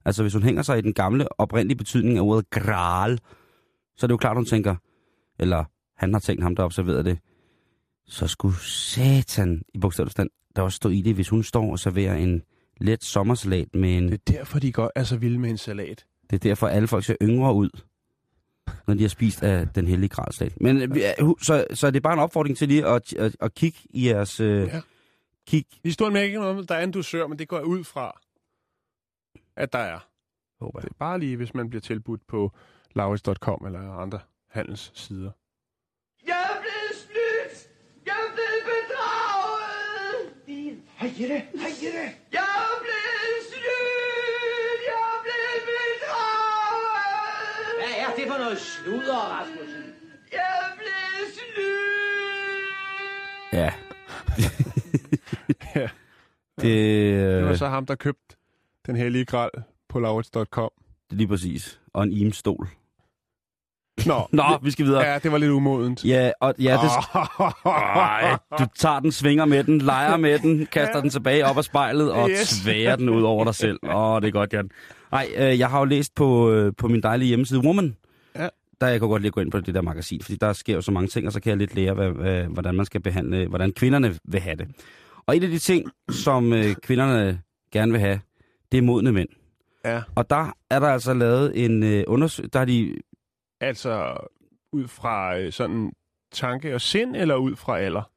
Altså, 0.06 0.24
hvis 0.24 0.34
hun 0.34 0.44
hænger 0.44 0.62
sig 0.62 0.78
i 0.78 0.82
den 0.82 0.94
gamle, 0.94 1.40
oprindelige 1.42 1.78
betydning 1.78 2.18
af 2.18 2.22
ordet 2.22 2.50
gral, 2.50 3.20
så 3.98 4.06
er 4.06 4.08
det 4.08 4.12
jo 4.12 4.18
klart, 4.18 4.38
hun 4.38 4.46
tænker... 4.46 4.76
Eller 5.40 5.64
han 5.98 6.14
har 6.14 6.20
tænkt 6.20 6.44
ham, 6.44 6.56
der 6.56 6.64
observerede 6.64 7.04
det. 7.04 7.20
Så 8.08 8.28
skulle 8.28 8.56
satan 8.62 9.62
i 9.74 9.80
bogstaveligt 9.80 10.12
stand, 10.12 10.30
der 10.56 10.62
også 10.62 10.76
stå 10.76 10.90
i 10.90 11.02
det, 11.02 11.16
hvis 11.16 11.30
hun 11.30 11.44
står 11.44 11.72
og 11.72 11.80
serverer 11.80 12.16
en 12.16 12.44
let 12.82 13.04
sommersalat 13.04 13.76
med 13.76 13.98
en... 13.98 14.04
Det 14.12 14.14
er 14.14 14.32
derfor, 14.34 14.60
de 14.60 14.72
godt 14.72 14.92
er 14.96 15.04
så 15.04 15.18
vilde 15.18 15.40
med 15.40 15.50
en 15.50 15.58
salat. 15.58 16.06
Det 16.30 16.36
er 16.36 16.40
derfor, 16.50 16.68
alle 16.68 16.88
folk 16.88 17.06
ser 17.06 17.16
yngre 17.22 17.54
ud, 17.54 17.70
når 18.88 18.94
de 18.94 19.02
har 19.02 19.10
spist 19.10 19.44
af 19.44 19.68
den 19.68 19.88
hellige 19.88 20.10
gralstat. 20.10 20.62
Men 20.62 20.78
øh, 20.82 20.90
så, 21.42 21.66
så 21.74 21.88
er 21.88 21.92
det 21.92 22.04
bare 22.04 22.14
en 22.14 22.20
opfordring 22.20 22.58
til 22.58 22.68
lige 22.68 22.86
at, 22.88 23.14
at, 23.14 23.36
at 23.42 23.54
kigge 23.54 23.78
i 23.90 24.08
jeres... 24.08 24.40
Øh, 24.40 24.68
Ja. 24.68 24.82
Kig. 25.48 25.66
Historien 25.84 26.14
med 26.14 26.24
ikke 26.24 26.40
noget, 26.40 26.70
der 26.70 26.76
er 26.76 26.84
en 26.84 26.92
dusør, 26.92 27.28
men 27.28 27.40
det 27.40 27.48
går 27.48 27.58
jeg 27.58 27.66
ud 27.66 27.84
fra, 27.84 28.20
at 29.56 29.74
der 29.74 29.80
er. 29.80 30.00
Håber 30.60 30.80
Det 30.80 30.90
er 30.90 30.94
bare 31.00 31.20
lige, 31.20 31.38
hvis 31.38 31.54
man 31.54 31.70
bliver 31.70 31.82
tilbudt 31.82 32.28
på 32.28 32.52
lauritz.com 32.96 33.66
eller 33.66 33.92
andre 33.94 34.20
handelssider. 34.50 35.32
Jeg 36.28 36.42
er 36.50 36.62
blevet 36.62 36.94
snydt! 37.04 37.70
Jeg 38.06 38.16
er 38.26 38.32
blevet 38.36 38.62
bedraget! 38.72 40.18
Hej 41.02 41.10
Jette, 41.20 41.40
hej 41.62 41.72
Jette. 41.84 42.06
Jeg 42.38 42.48
er 42.64 42.76
blevet 42.86 43.40
snydt! 43.52 44.82
Jeg 44.90 45.00
er 45.14 45.20
blevet 45.26 45.62
bedraget! 45.72 46.98
Hvad 47.80 47.94
er 48.04 48.10
det 48.18 48.26
for 48.32 48.38
noget 48.44 48.58
sludder, 48.58 49.22
Rasmussen? 49.34 49.67
Det, 56.68 57.36
Det 57.36 57.44
var 57.44 57.52
øh, 57.52 57.58
så 57.58 57.68
ham, 57.68 57.86
der 57.86 57.96
købte 57.96 58.36
den 58.86 58.96
hellige 58.96 59.26
gral 59.26 59.50
på 59.90 60.00
er 60.00 60.70
lige 61.12 61.28
præcis. 61.28 61.80
Og 61.94 62.04
en 62.04 62.12
imstol. 62.12 62.68
Nå, 64.06 64.28
Nå, 64.32 64.44
vi 64.62 64.72
skal 64.72 64.86
videre. 64.86 65.02
ja, 65.04 65.20
det 65.24 65.32
var 65.32 65.38
lidt 65.38 65.52
umodent. 65.52 66.06
Ja, 66.06 66.32
og 66.42 66.54
ja, 66.60 66.78
det, 66.84 66.92
Ej, 67.66 68.38
du 68.60 68.66
tager 68.76 69.00
den, 69.00 69.12
svinger 69.12 69.46
med 69.46 69.64
den, 69.64 69.78
leger 69.82 70.18
med 70.18 70.40
den, 70.40 70.66
kaster 70.72 71.02
den 71.02 71.10
tilbage 71.10 71.46
op 71.46 71.58
af 71.58 71.64
spejlet 71.64 72.12
og 72.12 72.30
Yes. 72.30 72.48
sværer 72.48 72.96
den 72.96 73.10
ud 73.10 73.24
over 73.24 73.44
dig 73.44 73.56
selv. 73.56 73.80
Åh, 73.96 73.96
oh, 73.96 74.22
det 74.22 74.28
er 74.28 74.32
godt, 74.32 74.54
Jan. 74.54 74.70
Nej, 75.12 75.28
øh, 75.38 75.60
jeg 75.60 75.70
har 75.70 75.80
jo 75.80 75.86
læst 75.86 76.16
på, 76.16 76.52
øh, 76.52 76.74
på 76.78 76.88
min 76.88 77.04
dejlige 77.04 77.28
hjemmeside 77.28 77.60
Woman, 77.60 77.96
Ja. 78.36 78.48
der 78.82 78.88
jeg 78.88 79.00
kan 79.00 79.10
godt 79.10 79.22
lige 79.22 79.32
gå 79.32 79.42
ind 79.42 79.52
på 79.52 79.60
det 79.60 79.74
der 79.76 79.82
magasin, 79.82 80.22
fordi 80.22 80.38
der 80.42 80.54
sker 80.54 80.74
jo 80.74 80.82
så 80.82 80.92
mange 80.92 81.08
ting, 81.08 81.28
og 81.28 81.34
så 81.34 81.40
kan 81.42 81.50
jeg 81.50 81.58
lidt 81.58 81.76
lære, 81.76 81.94
hvad, 81.94 82.10
hvad, 82.10 82.44
hvordan 82.44 82.76
man 82.76 82.86
skal 82.86 83.02
behandle, 83.02 83.48
hvordan 83.48 83.72
kvinderne 83.74 84.16
vil 84.24 84.40
have 84.42 84.56
det. 84.56 84.68
Og 85.28 85.36
en 85.36 85.44
af 85.44 85.50
de 85.50 85.60
ting, 85.60 85.92
som 86.10 86.54
øh, 86.54 86.76
kvinderne 86.76 87.42
gerne 87.72 87.92
vil 87.92 88.02
have, 88.02 88.20
det 88.72 88.78
er 88.78 88.82
modne 88.82 89.12
mænd. 89.12 89.30
Ja. 89.86 90.02
Og 90.16 90.30
der 90.30 90.54
er 90.70 90.80
der 90.80 90.88
altså 90.88 91.14
lavet 91.14 91.66
en 91.66 91.84
øh, 91.84 92.04
undersøgelse, 92.08 92.50
der 92.52 92.60
har 92.60 92.66
de 92.66 92.96
Altså 93.62 94.18
ud 94.74 94.88
fra 94.88 95.38
øh, 95.40 95.52
sådan 95.52 95.92
tanke 96.32 96.76
og 96.76 96.82
sind, 96.82 97.16
eller 97.16 97.36
ud 97.36 97.56
fra 97.56 97.80
alder? 97.80 98.12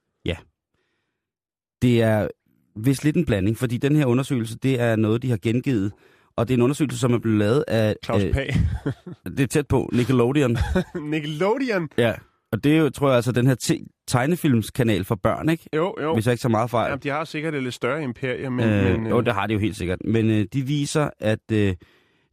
Det 1.82 2.02
er 2.02 2.28
vist 2.76 3.04
lidt 3.04 3.16
en 3.16 3.24
blanding, 3.24 3.56
fordi 3.56 3.76
den 3.76 3.96
her 3.96 4.06
undersøgelse, 4.06 4.58
det 4.58 4.80
er 4.80 4.96
noget, 4.96 5.22
de 5.22 5.30
har 5.30 5.38
gengivet. 5.42 5.92
Og 6.36 6.48
det 6.48 6.54
er 6.54 6.58
en 6.58 6.62
undersøgelse, 6.62 6.98
som 6.98 7.12
er 7.12 7.18
blevet 7.18 7.38
lavet 7.38 7.64
af... 7.68 7.96
Claus 8.04 8.22
øh, 8.22 8.32
Pag. 8.32 8.54
det 9.36 9.40
er 9.40 9.46
tæt 9.46 9.68
på, 9.68 9.90
Nickelodeon. 9.92 10.56
Nickelodeon. 11.10 11.88
ja. 11.98 12.14
Og 12.52 12.64
det 12.64 12.72
er 12.72 12.78
jo, 12.78 12.90
tror 12.90 13.08
jeg, 13.08 13.16
altså 13.16 13.32
den 13.32 13.46
her 13.46 13.54
te- 13.54 13.84
tegnefilmskanal 14.08 15.04
for 15.04 15.14
børn, 15.14 15.48
ikke? 15.48 15.68
Jo, 15.76 15.94
jo. 16.02 16.14
Hvis 16.14 16.26
jeg 16.26 16.32
ikke 16.32 16.42
så 16.42 16.48
meget 16.48 16.70
fejl. 16.70 16.88
Jamen, 16.88 17.02
de 17.02 17.08
har 17.08 17.24
sikkert 17.24 17.54
et 17.54 17.62
lidt 17.62 17.74
større 17.74 18.02
imperie, 18.02 18.50
men... 18.50 18.68
øh, 18.68 18.98
men 19.00 19.06
Jo, 19.06 19.20
det 19.20 19.34
har 19.34 19.46
de 19.46 19.52
jo 19.52 19.58
helt 19.58 19.76
sikkert. 19.76 19.98
Men 20.04 20.30
øh, 20.30 20.46
de 20.52 20.62
viser, 20.62 21.10
at... 21.18 21.52
Øh, 21.52 21.74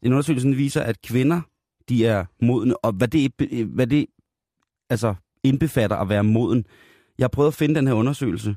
en 0.01 0.11
undersøgelse 0.13 0.49
viser, 0.49 0.81
at 0.81 1.01
kvinder, 1.01 1.41
de 1.89 2.05
er 2.05 2.25
modne. 2.41 2.85
Og 2.85 2.91
hvad 2.91 3.07
det, 3.07 3.31
øh, 3.51 3.73
hvad 3.73 3.87
det 3.87 4.05
altså, 4.89 5.15
indbefatter 5.43 5.95
at 5.97 6.09
være 6.09 6.23
moden. 6.23 6.65
Jeg 7.17 7.23
har 7.23 7.29
prøvet 7.29 7.47
at 7.47 7.53
finde 7.53 7.75
den 7.75 7.87
her 7.87 7.93
undersøgelse, 7.93 8.55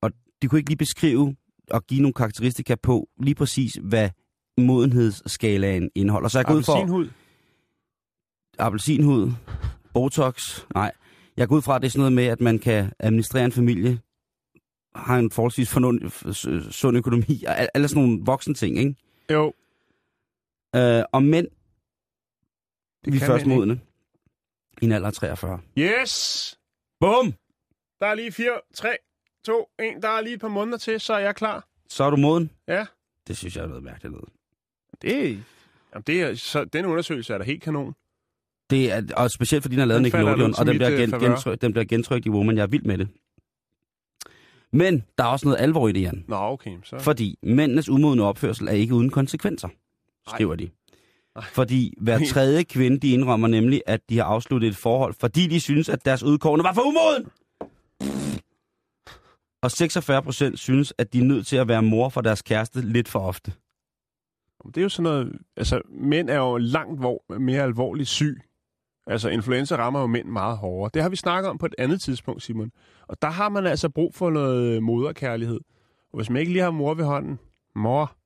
og 0.00 0.10
de 0.42 0.48
kunne 0.48 0.58
ikke 0.58 0.70
lige 0.70 0.76
beskrive 0.78 1.36
og 1.70 1.86
give 1.86 2.00
nogle 2.00 2.14
karakteristika 2.14 2.74
på 2.82 3.08
lige 3.22 3.34
præcis, 3.34 3.78
hvad 3.82 4.10
modenhedsskalaen 4.58 5.90
indeholder. 5.94 6.28
Så 6.28 6.38
jeg 6.38 6.46
går 6.46 6.54
ud 6.54 6.62
for 6.62 6.72
Appelsinhud. 6.72 7.08
appelsinhud, 8.58 9.32
botox, 9.94 10.60
nej. 10.74 10.92
Jeg 11.36 11.48
går 11.48 11.56
ud 11.56 11.62
fra, 11.62 11.76
at 11.76 11.82
det 11.82 11.88
er 11.88 11.90
sådan 11.90 12.00
noget 12.00 12.12
med, 12.12 12.24
at 12.24 12.40
man 12.40 12.58
kan 12.58 12.92
administrere 12.98 13.44
en 13.44 13.52
familie, 13.52 14.00
har 14.94 15.18
en 15.18 15.30
forholdsvis 15.30 15.70
fornund, 15.72 16.10
sund 16.72 16.96
økonomi, 16.96 17.44
og 17.48 17.58
al- 17.58 17.68
alle 17.74 17.88
sådan 17.88 18.02
nogle 18.02 18.22
voksne 18.24 18.54
ting, 18.54 18.78
ikke? 18.78 18.94
Jo, 19.30 19.52
Øh, 20.76 21.02
og 21.12 21.22
mænd, 21.22 21.46
det 23.04 23.12
vi 23.12 23.18
er 23.18 23.26
først 23.26 23.46
modne 23.46 23.80
i 24.82 24.84
en 24.84 24.92
alder 24.92 25.06
af 25.08 25.12
43. 25.14 25.60
Yes! 25.78 26.58
Bum! 27.00 27.34
Der 28.00 28.06
er 28.06 28.14
lige 28.14 28.32
4, 28.32 28.60
3, 28.74 28.96
2, 29.44 29.66
1. 29.78 30.02
Der 30.02 30.08
er 30.08 30.20
lige 30.20 30.34
et 30.34 30.40
par 30.40 30.48
måneder 30.48 30.78
til, 30.78 31.00
så 31.00 31.14
er 31.14 31.18
jeg 31.18 31.34
klar. 31.36 31.68
Så 31.88 32.04
er 32.04 32.10
du 32.10 32.16
moden? 32.16 32.50
Ja. 32.68 32.86
Det 33.26 33.36
synes 33.36 33.56
jeg 33.56 33.62
er 33.62 33.66
noget 33.68 33.82
mærkeligt 33.82 34.12
noget. 34.12 34.28
Det, 35.02 35.44
jamen 35.92 36.02
det 36.06 36.22
er, 36.22 36.34
så 36.34 36.64
den 36.64 36.86
undersøgelse 36.86 37.34
er 37.34 37.38
da 37.38 37.44
helt 37.44 37.62
kanon. 37.62 37.94
Det 38.72 38.92
er, 38.92 39.02
og 39.16 39.30
specielt 39.30 39.62
fordi 39.62 39.74
den 39.74 39.82
er 39.82 39.86
lavet 39.86 40.12
falder 40.12 40.28
Nickelodeon, 40.28 40.54
og 40.58 40.66
den 40.66 40.76
bliver, 40.76 40.92
øh, 40.92 40.98
gen, 40.98 41.10
gentryk, 41.20 41.62
den 41.62 41.72
bliver 41.72 41.84
gentrykt 41.84 42.26
i 42.26 42.30
Woman. 42.30 42.56
Jeg 42.56 42.62
er 42.62 42.66
vild 42.66 42.82
med 42.82 42.98
det. 42.98 43.08
Men 44.72 45.04
der 45.18 45.24
er 45.24 45.28
også 45.28 45.46
noget 45.46 45.60
alvor 45.60 45.88
i 45.88 45.92
det, 45.92 46.02
Jan. 46.02 46.24
Nå, 46.28 46.36
okay. 46.36 46.70
Så. 46.84 46.98
Fordi 46.98 47.38
mændenes 47.42 47.88
umodne 47.88 48.22
opførsel 48.24 48.68
er 48.68 48.72
ikke 48.72 48.94
uden 48.94 49.10
konsekvenser, 49.10 49.68
skriver 50.28 50.54
de. 50.54 50.70
Ej. 51.36 51.42
Fordi 51.52 51.94
hver 52.00 52.18
tredje 52.28 52.62
kvinde, 52.62 52.98
de 52.98 53.10
indrømmer 53.10 53.48
nemlig, 53.48 53.82
at 53.86 54.00
de 54.08 54.18
har 54.18 54.24
afsluttet 54.24 54.68
et 54.68 54.76
forhold, 54.76 55.14
fordi 55.20 55.46
de 55.46 55.60
synes, 55.60 55.88
at 55.88 56.04
deres 56.04 56.22
udkårende 56.22 56.64
var 56.64 56.72
for 56.72 56.82
umoden. 56.82 57.26
Og 59.62 59.70
46 59.70 60.22
procent 60.22 60.58
synes, 60.58 60.94
at 60.98 61.12
de 61.12 61.18
er 61.18 61.24
nødt 61.24 61.46
til 61.46 61.56
at 61.56 61.68
være 61.68 61.82
mor 61.82 62.08
for 62.08 62.20
deres 62.20 62.42
kæreste 62.42 62.80
lidt 62.80 63.08
for 63.08 63.18
ofte. 63.18 63.52
Det 64.66 64.76
er 64.76 64.82
jo 64.82 64.88
sådan 64.88 65.02
noget... 65.02 65.38
Altså, 65.56 65.80
mænd 65.88 66.30
er 66.30 66.36
jo 66.36 66.56
langt 66.56 67.00
mere 67.40 67.62
alvorligt 67.62 68.08
syg. 68.08 68.40
Altså, 69.06 69.28
influenza 69.28 69.76
rammer 69.76 70.00
jo 70.00 70.06
mænd 70.06 70.28
meget 70.28 70.56
hårdere. 70.56 70.90
Det 70.94 71.02
har 71.02 71.08
vi 71.08 71.16
snakket 71.16 71.50
om 71.50 71.58
på 71.58 71.66
et 71.66 71.74
andet 71.78 72.00
tidspunkt, 72.00 72.42
Simon. 72.42 72.72
Og 73.08 73.22
der 73.22 73.28
har 73.30 73.48
man 73.48 73.66
altså 73.66 73.88
brug 73.88 74.14
for 74.14 74.30
noget 74.30 74.82
moderkærlighed. 74.82 75.60
Og 76.12 76.16
hvis 76.18 76.30
man 76.30 76.40
ikke 76.40 76.52
lige 76.52 76.62
har 76.62 76.70
mor 76.70 76.94
ved 76.94 77.04
hånden, 77.04 77.38
mor, 77.74 78.16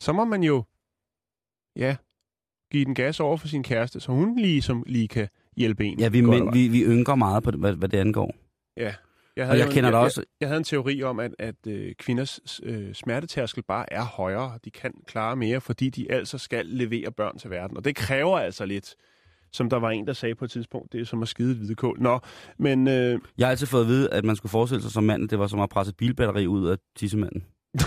så 0.00 0.12
må 0.12 0.24
man 0.24 0.42
jo, 0.42 0.64
ja, 1.76 1.96
give 2.72 2.84
den 2.84 2.94
gas 2.94 3.20
over 3.20 3.36
for 3.36 3.48
sin 3.48 3.62
kæreste, 3.62 4.00
så 4.00 4.12
hun 4.12 4.36
lige, 4.38 4.62
som 4.62 4.82
lige 4.86 5.08
kan 5.08 5.28
hjælpe 5.56 5.84
en. 5.84 6.00
Ja, 6.00 6.08
vi, 6.08 6.20
mænd, 6.20 6.44
vej. 6.44 6.52
vi, 6.52 6.68
vi 6.68 6.84
ynker 6.84 7.14
meget 7.14 7.42
på 7.42 7.50
hvad, 7.50 7.74
hvad 7.74 7.88
det 7.88 7.98
angår. 7.98 8.34
Ja. 8.76 8.94
Jeg 9.36 9.48
Og 9.48 9.58
jeg 9.58 9.66
en- 9.66 9.72
kender 9.72 9.90
jeg, 9.90 9.98
også... 9.98 10.20
Jeg, 10.20 10.26
jeg 10.40 10.48
havde 10.48 10.58
en 10.58 10.64
teori 10.64 11.02
om, 11.02 11.20
at, 11.20 11.34
at 11.38 11.66
øh, 11.66 11.94
kvinders 11.94 12.60
øh, 12.62 12.94
smertetærskel 12.94 13.62
bare 13.62 13.92
er 13.92 14.04
højere. 14.04 14.58
De 14.64 14.70
kan 14.70 14.92
klare 15.06 15.36
mere, 15.36 15.60
fordi 15.60 15.90
de 15.90 16.12
altså 16.12 16.38
skal 16.38 16.66
levere 16.66 17.12
børn 17.12 17.38
til 17.38 17.50
verden. 17.50 17.76
Og 17.76 17.84
det 17.84 17.96
kræver 17.96 18.38
altså 18.38 18.64
lidt, 18.66 18.94
som 19.52 19.70
der 19.70 19.76
var 19.76 19.90
en, 19.90 20.06
der 20.06 20.12
sagde 20.12 20.34
på 20.34 20.44
et 20.44 20.50
tidspunkt, 20.50 20.92
det 20.92 21.00
er 21.00 21.04
som 21.04 21.22
at 21.22 21.28
skide 21.28 21.50
et 21.50 21.56
hvidekål. 21.56 21.96
Nå, 22.00 22.18
men 22.58 22.88
øh, 22.88 23.20
Jeg 23.38 23.46
har 23.46 23.50
altid 23.50 23.66
fået 23.66 23.82
at 23.82 23.88
vide, 23.88 24.10
at 24.10 24.24
man 24.24 24.36
skulle 24.36 24.50
forestille 24.50 24.82
sig 24.82 24.90
som 24.90 25.04
mand, 25.04 25.28
det 25.28 25.38
var 25.38 25.46
som 25.46 25.60
at 25.60 25.68
presse 25.68 25.94
bilbatteri 25.94 26.46
ud 26.46 26.68
af 26.68 26.76
tissemanden. 26.96 27.44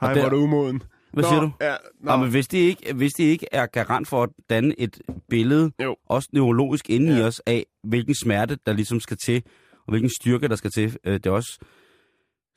hej, 0.00 0.14
der- 0.14 0.24
er 0.24 0.28
du 0.28 0.36
umoden. 0.36 0.82
Hvad 1.12 1.22
Nå, 1.24 1.28
siger 1.28 1.40
du? 1.40 1.50
Ja, 1.60 1.74
nå, 2.00 2.10
Nå, 2.10 2.16
men 2.16 2.30
hvis 2.30 2.48
det, 2.48 2.58
ikke, 2.58 2.94
hvis 2.94 3.12
det 3.12 3.24
ikke 3.24 3.46
er 3.52 3.66
garant 3.66 4.08
for 4.08 4.22
at 4.22 4.28
danne 4.50 4.80
et 4.80 5.00
billede, 5.30 5.70
Jo. 5.82 5.96
også 6.06 6.28
neurologisk 6.32 6.90
inde 6.90 7.12
ja. 7.14 7.18
i 7.18 7.22
os, 7.22 7.40
af 7.46 7.66
hvilken 7.84 8.14
smerte, 8.14 8.58
der 8.66 8.72
ligesom 8.72 9.00
skal 9.00 9.16
til, 9.24 9.42
og 9.86 9.92
hvilken 9.92 10.10
styrke, 10.20 10.48
der 10.48 10.56
skal 10.56 10.70
til, 10.70 10.96
øh, 11.04 11.14
det 11.14 11.26
også, 11.26 11.58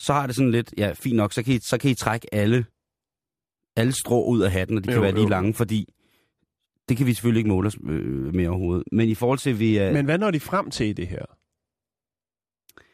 så 0.02 0.14
har 0.14 0.28
det 0.28 0.36
sådan 0.36 0.52
lidt, 0.52 0.74
ja, 0.78 0.92
fint 0.96 1.16
nok, 1.16 1.34
så 1.34 1.44
kan 1.44 1.54
I, 1.54 1.60
så 1.60 1.78
kan 1.78 1.92
I 1.92 1.94
trække 1.94 2.34
alle, 2.34 2.66
alle 3.76 3.94
strå 3.94 4.26
ud 4.26 4.42
af 4.42 4.52
hatten, 4.52 4.78
og 4.78 4.84
de 4.84 4.88
kan 4.88 4.96
Jo, 4.96 5.02
være 5.02 5.12
lige 5.12 5.24
jo. 5.24 5.30
lange, 5.30 5.54
fordi 5.54 5.86
det 6.91 6.97
kan 6.97 7.08
vi 7.08 7.13
selvfølgelig 7.13 7.39
ikke 7.39 7.49
måle 7.49 7.67
os 7.67 7.77
øh, 7.89 8.36
med 8.36 8.47
overhovedet. 8.47 8.84
Men 8.91 9.10
i 9.10 9.15
forhold 9.15 9.39
til, 9.39 9.60
vi 9.60 9.77
er... 9.77 9.93
men 9.93 10.06
hvad 10.06 10.17
når 10.17 10.32
de 10.32 10.39
frem 10.39 10.69
til 10.69 10.88
i 10.88 10.93
det 10.93 11.08
her? 11.08 11.25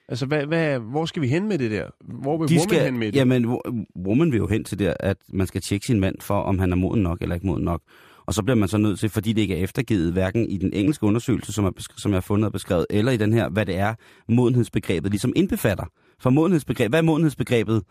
Altså, 0.10 0.26
hvad, 0.26 0.46
hvad, 0.46 0.80
hvor 0.80 1.06
skal 1.06 1.22
vi 1.22 1.28
hen 1.28 1.48
med 1.48 1.58
det 1.58 1.72
der? 1.72 1.90
Hvor 2.22 2.38
vil 2.38 2.50
de 2.50 2.54
woman 2.54 2.70
skal, 2.70 2.84
hen 2.84 2.98
med 2.98 3.12
det? 3.12 3.16
Jamen, 3.16 3.46
wo- 3.46 3.86
woman 4.06 4.32
vil 4.32 4.38
jo 4.38 4.48
hen 4.48 4.64
til 4.64 4.80
det, 4.80 4.94
at 5.00 5.18
man 5.34 5.48
skal 5.48 5.62
tjekke 5.62 5.86
sin 5.86 6.00
mand 6.00 6.16
for, 6.22 6.42
om 6.42 6.60
han 6.60 6.72
er 6.72 6.76
moden 6.76 7.04
nok 7.04 7.22
eller 7.22 7.36
ikke 7.36 7.48
moden 7.48 7.64
nok. 7.64 7.82
Og 8.26 8.34
så 8.34 8.44
bliver 8.44 8.56
man 8.56 8.68
så 8.68 8.78
nødt 8.78 9.00
til, 9.00 9.10
fordi 9.10 9.34
det 9.34 9.42
ikke 9.42 9.58
er 9.58 9.64
eftergivet, 9.64 10.14
hverken 10.14 10.50
i 10.50 10.58
den 10.58 10.74
engelske 10.74 11.06
undersøgelse, 11.06 11.54
som, 11.54 11.66
er, 11.66 11.72
som 11.98 12.12
jeg 12.12 12.16
har 12.16 12.22
fundet 12.22 12.46
og 12.46 12.52
beskrevet, 12.52 12.86
eller 12.90 13.12
i 13.12 13.18
den 13.18 13.34
her, 13.34 13.50
hvad 13.50 13.66
det 13.66 13.78
er, 13.78 13.96
modenhedsbegrebet 14.28 15.12
ligesom 15.12 15.34
indbefatter. 15.36 15.86
For 16.20 16.30
modenhedsbegreb, 16.30 16.92
hvad 16.92 17.00
er 17.00 17.04
modenhedsbegrebet 17.04 17.84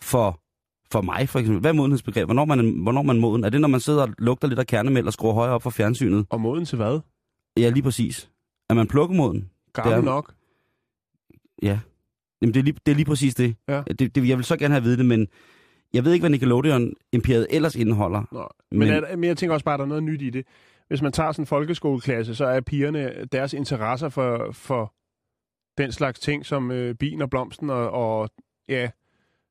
for, 0.00 0.40
for 0.92 1.00
mig, 1.00 1.28
for 1.28 1.38
eksempel? 1.38 1.60
Hvad 1.60 1.70
er 1.70 1.74
modenhedsbegrebet? 1.74 2.26
Hvornår 2.26 2.44
man, 2.44 2.82
hvornår 2.82 3.02
man 3.02 3.16
er 3.16 3.20
moden? 3.20 3.44
Er 3.44 3.48
det, 3.50 3.60
når 3.60 3.68
man 3.68 3.80
sidder 3.80 4.02
og 4.02 4.08
lugter 4.18 4.48
lidt 4.48 4.58
af 4.60 4.66
kernemælk 4.66 5.06
og 5.06 5.12
skruer 5.12 5.32
højere 5.34 5.54
op 5.54 5.62
for 5.62 5.70
fjernsynet? 5.70 6.26
Og 6.30 6.40
moden 6.40 6.64
til 6.64 6.76
hvad? 6.76 7.00
Ja, 7.56 7.68
lige 7.70 7.82
præcis. 7.82 8.30
Er 8.70 8.74
man 8.74 8.88
plukkemoden? 8.88 9.50
Gammel 9.72 9.92
Det 9.92 9.98
er- 10.00 10.04
nok? 10.04 10.34
Ja. 11.62 11.78
Jamen, 12.42 12.54
det 12.54 12.60
er 12.60 12.64
lige, 12.64 12.76
det 12.86 12.92
er 12.92 12.96
lige 12.96 13.06
præcis 13.06 13.34
det. 13.34 13.56
Ja. 13.68 13.82
det, 13.98 14.14
det. 14.14 14.28
Jeg 14.28 14.36
vil 14.36 14.44
så 14.44 14.56
gerne 14.56 14.72
have 14.74 14.78
at 14.80 14.84
vide 14.84 14.96
det, 14.96 15.06
men 15.06 15.28
jeg 15.94 16.04
ved 16.04 16.12
ikke, 16.12 16.22
hvad 16.22 16.30
Nickelodeon-imperiet 16.30 17.46
ellers 17.50 17.76
indeholder. 17.76 18.22
Nå, 18.32 18.48
Men- 18.70 18.78
men, 18.78 18.88
men, 18.88 19.04
er, 19.04 19.16
men 19.16 19.24
jeg 19.24 19.36
tænker 19.36 19.54
også 19.54 19.64
bare, 19.64 19.74
at 19.74 19.78
der 19.78 19.84
er 19.84 19.88
noget 19.88 20.02
nyt 20.02 20.22
i 20.22 20.30
det. 20.30 20.46
Hvis 20.88 21.02
man 21.02 21.12
tager 21.12 21.32
sådan 21.32 21.42
en 21.42 21.46
folkeskoleklasse, 21.46 22.34
så 22.34 22.44
er 22.46 22.60
pigerne, 22.60 23.12
deres 23.32 23.52
interesser 23.52 24.08
for, 24.08 24.48
for 24.52 24.94
den 25.78 25.92
slags 25.92 26.20
ting, 26.20 26.46
som 26.46 26.70
øh, 26.70 26.94
bin 26.94 27.22
og 27.22 27.30
blomsten 27.30 27.70
og, 27.70 27.90
og 27.90 28.30
ja, 28.68 28.90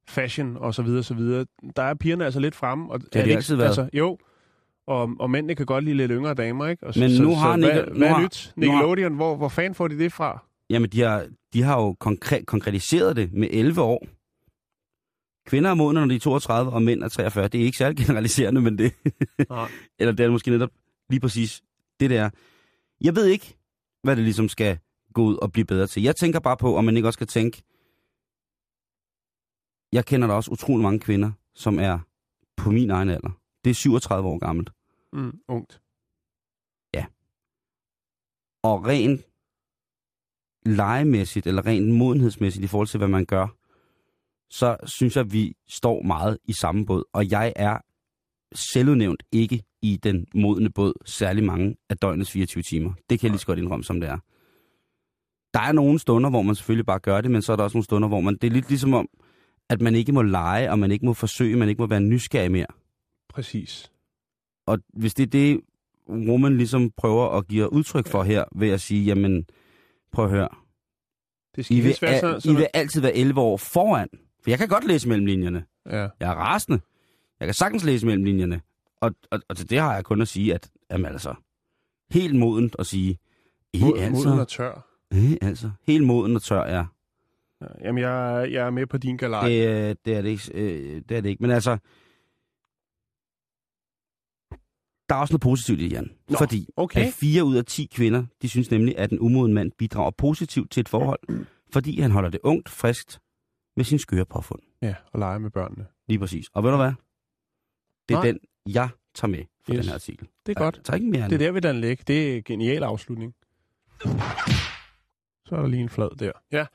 fashion 0.10 0.58
og 0.58 0.74
så 0.74 0.82
videre, 0.82 1.04
så 1.04 1.14
videre. 1.14 1.46
Der 1.76 1.84
er 1.84 1.94
pigerne 1.94 2.26
altså 2.26 2.40
lidt 2.40 2.56
fremme. 2.56 2.92
Og 2.92 3.00
har 3.14 3.20
er 3.20 3.24
de 3.24 3.30
ikke- 3.30 3.36
altid 3.38 3.56
været. 3.56 3.68
Altså, 3.68 3.90
jo, 3.94 4.18
og, 4.88 5.10
og 5.20 5.30
mændene 5.30 5.56
kan 5.56 5.66
godt 5.66 5.84
lide 5.84 5.96
lidt 5.98 6.12
yngre 6.12 6.34
damer, 6.34 6.68
ikke? 6.68 6.88
Og 6.88 6.94
så, 6.94 7.00
Men 7.00 7.16
så, 7.16 7.24
nu 7.24 7.36
har 7.36 7.54
så, 7.54 7.60
Nicke- 7.60 7.74
hvad, 7.74 7.86
nu 7.88 7.98
hvad 7.98 8.08
er 8.08 8.14
har- 8.14 8.22
nyt? 8.24 8.46
har- 8.46 8.54
Nickelodeon, 8.62 9.14
hvor, 9.16 9.36
hvor 9.36 9.50
fanden 9.50 9.76
får 9.76 9.88
de 9.88 10.00
det 10.00 10.14
fra? 10.14 10.44
Jamen, 10.70 10.90
de 10.90 11.02
har, 11.02 11.26
de 11.54 11.62
har 11.64 11.82
jo 11.82 11.94
konkret, 12.00 12.46
konkretiseret 12.46 13.16
det 13.16 13.34
med 13.34 13.48
11 13.52 13.82
år. 13.82 14.06
Kvinder 15.48 15.70
er 15.70 15.74
modne, 15.74 16.00
når 16.00 16.08
de 16.08 16.16
er 16.16 16.20
32, 16.20 16.72
og 16.72 16.82
mænd 16.82 17.04
er 17.04 17.08
43. 17.10 17.48
Det 17.48 17.62
er 17.62 17.66
ikke 17.66 17.78
særlig 17.78 17.98
generaliserende, 18.06 18.62
men 18.62 18.78
det... 18.78 18.94
Nej. 19.50 19.70
Eller 20.00 20.14
det 20.14 20.26
er 20.26 20.30
måske 20.30 20.52
netop 20.52 20.70
lige 21.10 21.20
præcis 21.20 21.62
det 22.00 22.10
der. 22.10 22.30
Jeg 23.02 23.16
ved 23.16 23.26
ikke, 23.26 23.58
hvad 24.04 24.16
det 24.16 24.24
ligesom 24.24 24.50
skal 24.50 24.78
gå 25.14 25.24
ud 25.24 25.38
og 25.42 25.52
blive 25.52 25.66
bedre 25.66 25.88
til. 25.88 26.04
Jeg 26.04 26.16
tænker 26.16 26.40
bare 26.40 26.58
på, 26.58 26.76
om 26.78 26.86
man 26.86 26.96
ikke 26.98 27.08
også 27.08 27.18
skal 27.18 27.28
tænke... 27.28 27.62
Jeg 29.92 30.06
kender 30.06 30.28
da 30.28 30.34
også 30.34 30.52
utrolig 30.52 30.84
mange 30.84 31.00
kvinder, 31.00 31.32
som 31.56 31.80
er 31.80 32.00
på 32.58 32.72
min 32.72 32.92
egen 32.92 33.10
alder. 33.10 33.30
Det 33.64 33.70
er 33.70 33.76
37 33.76 34.30
år 34.30 34.38
gammelt. 34.38 34.70
Mm, 35.14 35.40
ungt. 35.48 35.82
Og 38.64 38.86
rent 38.86 39.22
legemæssigt, 40.66 41.48
eller 41.48 41.66
rent 41.66 41.96
modenhedsmæssigt 41.96 42.64
i 42.64 42.68
forhold 42.68 42.88
til, 42.88 42.98
hvad 42.98 43.08
man 43.08 43.26
gør, 43.26 43.48
så 44.50 44.78
synes 44.84 45.16
jeg, 45.16 45.26
at 45.26 45.34
vi 45.34 45.56
står 45.68 46.02
meget 46.02 46.38
i 46.44 46.54
samme 46.54 46.86
båd. 46.86 47.04
Og 47.14 47.32
jeg 47.32 47.54
er 47.56 47.78
selvudnævnt 48.54 49.24
ikke 49.32 49.64
i 49.82 50.00
den 50.04 50.28
modne 50.36 50.70
båd 50.70 50.94
særlig 51.06 51.44
mange 51.44 51.76
af 51.90 51.98
døgnets 51.98 52.32
24 52.32 52.64
timer. 52.64 52.94
Det 53.10 53.20
kan 53.20 53.28
jeg 53.28 53.32
lige 53.32 53.40
så 53.40 53.46
godt 53.46 53.60
indrømme, 53.60 53.84
som 53.84 54.00
det 54.00 54.10
er. 54.10 54.18
Der 55.54 55.60
er 55.60 55.72
nogle 55.72 56.00
stunder, 56.00 56.30
hvor 56.30 56.42
man 56.42 56.56
selvfølgelig 56.56 56.86
bare 56.86 57.00
gør 57.00 57.22
det, 57.22 57.32
men 57.32 57.42
så 57.42 57.52
er 57.52 57.56
der 57.56 57.64
også 57.64 57.78
nogle 57.78 57.86
stunder, 57.86 58.08
hvor 58.08 58.22
man... 58.22 58.38
Det 58.42 58.48
er 58.48 58.52
lidt 58.52 58.70
ligesom 58.70 58.94
om, 58.94 59.10
at 59.70 59.82
man 59.82 59.96
ikke 59.96 60.12
må 60.12 60.22
lege, 60.22 60.72
og 60.72 60.80
man 60.80 60.92
ikke 60.92 61.06
må 61.06 61.14
forsøge, 61.14 61.56
man 61.58 61.70
ikke 61.70 61.82
må 61.82 61.88
være 61.88 62.02
nysgerrig 62.02 62.52
mere. 62.52 62.66
Præcis. 63.30 63.92
Og 64.66 64.80
hvis 64.94 65.14
det 65.14 65.24
er 65.24 65.28
det, 65.28 65.62
Roman 66.10 66.58
ligesom 66.58 66.92
prøver 66.98 67.30
at 67.30 67.48
give 67.48 67.74
udtryk 67.74 68.08
for 68.08 68.24
her, 68.24 68.44
ved 68.56 68.70
at 68.70 68.82
sige, 68.82 69.06
jamen, 69.06 69.46
prøv 70.12 70.26
at 70.26 70.32
høre, 70.32 70.48
Det 71.56 71.66
skal 71.66 71.78
I 71.78 71.80
vil, 71.80 71.98
være 72.02 72.20
sådan, 72.20 72.52
I 72.52 72.56
vil 72.56 72.68
altid 72.74 73.02
være 73.02 73.16
11 73.16 73.42
år 73.42 73.58
foran. 73.58 74.08
For 74.44 74.50
jeg 74.50 74.58
kan 74.60 74.68
godt 74.68 74.88
læse 74.88 75.08
mellem 75.08 75.26
linjerne. 75.26 75.66
ja. 75.86 75.98
Jeg 76.20 76.32
er 76.32 76.36
rasende. 76.36 76.80
Jeg 77.40 77.48
kan 77.48 77.54
sagtens 77.54 77.84
læse 77.84 78.06
mellem 78.06 78.24
linjerne. 78.24 78.62
Og, 79.02 79.12
og, 79.32 79.42
og 79.50 79.58
til 79.58 79.70
det 79.70 79.80
har 79.80 79.96
jeg 79.96 80.04
kun 80.04 80.22
at 80.22 80.28
sige, 80.28 80.54
at 80.54 80.70
jamen 80.92 81.06
altså, 81.06 81.36
helt 82.12 82.36
modent 82.36 82.76
at 82.80 82.86
sige, 82.86 83.18
I 83.74 83.82
Mod, 83.82 83.98
altså, 84.00 84.28
Moden 84.28 84.40
og 84.40 84.48
tør. 84.48 84.88
I 85.12 85.38
altså, 85.42 85.72
helt 85.88 86.06
moden 86.06 86.36
og 86.36 86.42
tør, 86.42 86.76
ja. 86.78 86.86
Ja, 87.62 87.66
jamen, 87.84 88.02
jeg, 88.04 88.48
jeg 88.52 88.66
er 88.66 88.70
med 88.70 88.88
på 88.88 88.98
din 88.98 89.18
galej. 89.18 89.48
Det, 89.50 89.68
øh, 89.68 89.96
det, 90.06 90.16
er 90.16 90.22
det, 90.22 90.30
ikke, 90.30 90.52
øh, 90.54 91.02
det 91.10 91.18
er 91.18 91.22
det 91.22 91.30
ikke. 91.30 91.42
Men 91.42 91.52
altså, 91.52 91.78
der 95.10 95.16
er 95.16 95.20
også 95.20 95.34
noget 95.34 95.42
positivt 95.42 95.80
i 95.80 95.84
det, 95.84 95.92
Jan. 95.92 96.12
Nå, 96.30 96.38
fordi 96.38 96.68
okay. 96.76 97.08
at 97.08 97.14
fire 97.14 97.44
ud 97.44 97.56
af 97.56 97.66
10 97.66 97.86
kvinder, 97.94 98.26
de 98.42 98.50
synes 98.50 98.72
nemlig, 98.72 98.98
at 98.98 99.12
en 99.12 99.20
umoden 99.20 99.54
mand 99.54 99.72
bidrager 99.78 100.12
positivt 100.12 100.72
til 100.72 100.82
et 100.82 100.90
forhold, 100.90 101.20
fordi 101.74 102.00
han 102.02 102.12
holder 102.12 102.30
det 102.30 102.40
ungt, 102.44 102.70
friskt 102.70 103.20
med 103.76 103.86
sin 103.86 104.00
skøre 104.00 104.26
påfund. 104.26 104.62
Ja, 104.82 104.96
og 105.14 105.20
lege 105.20 105.40
med 105.40 105.50
børnene. 105.52 105.86
Lige 106.08 106.20
præcis. 106.20 106.48
Og 106.54 106.64
ved 106.64 106.72
du 106.72 106.78
hvad? 106.78 106.92
Det 108.10 108.16
er 108.16 108.20
Nej. 108.20 108.26
den, 108.26 108.40
jeg 108.74 108.90
tager 109.16 109.30
med 109.32 109.44
for 109.66 109.74
Yes. 109.74 109.80
den 109.80 109.88
her 109.88 109.94
artikel. 109.94 110.28
Det 110.46 110.58
er 110.58 110.60
godt. 110.64 110.82
Tager 110.84 110.96
ikke 110.96 111.10
mere 111.10 111.24
Det 111.24 111.34
er 111.34 111.38
der, 111.38 111.52
vi 111.52 111.60
den 111.60 111.82
lægge. 111.82 112.04
Det 112.08 112.32
er 112.34 112.38
en 112.38 112.44
genial 112.44 112.84
afslutning. 112.84 113.34
Så 115.46 115.56
er 115.56 115.60
der 115.62 115.68
lige 115.68 115.82
en 115.82 115.90
flad 115.90 116.10
der. 116.20 116.32
Ja. 116.52 116.66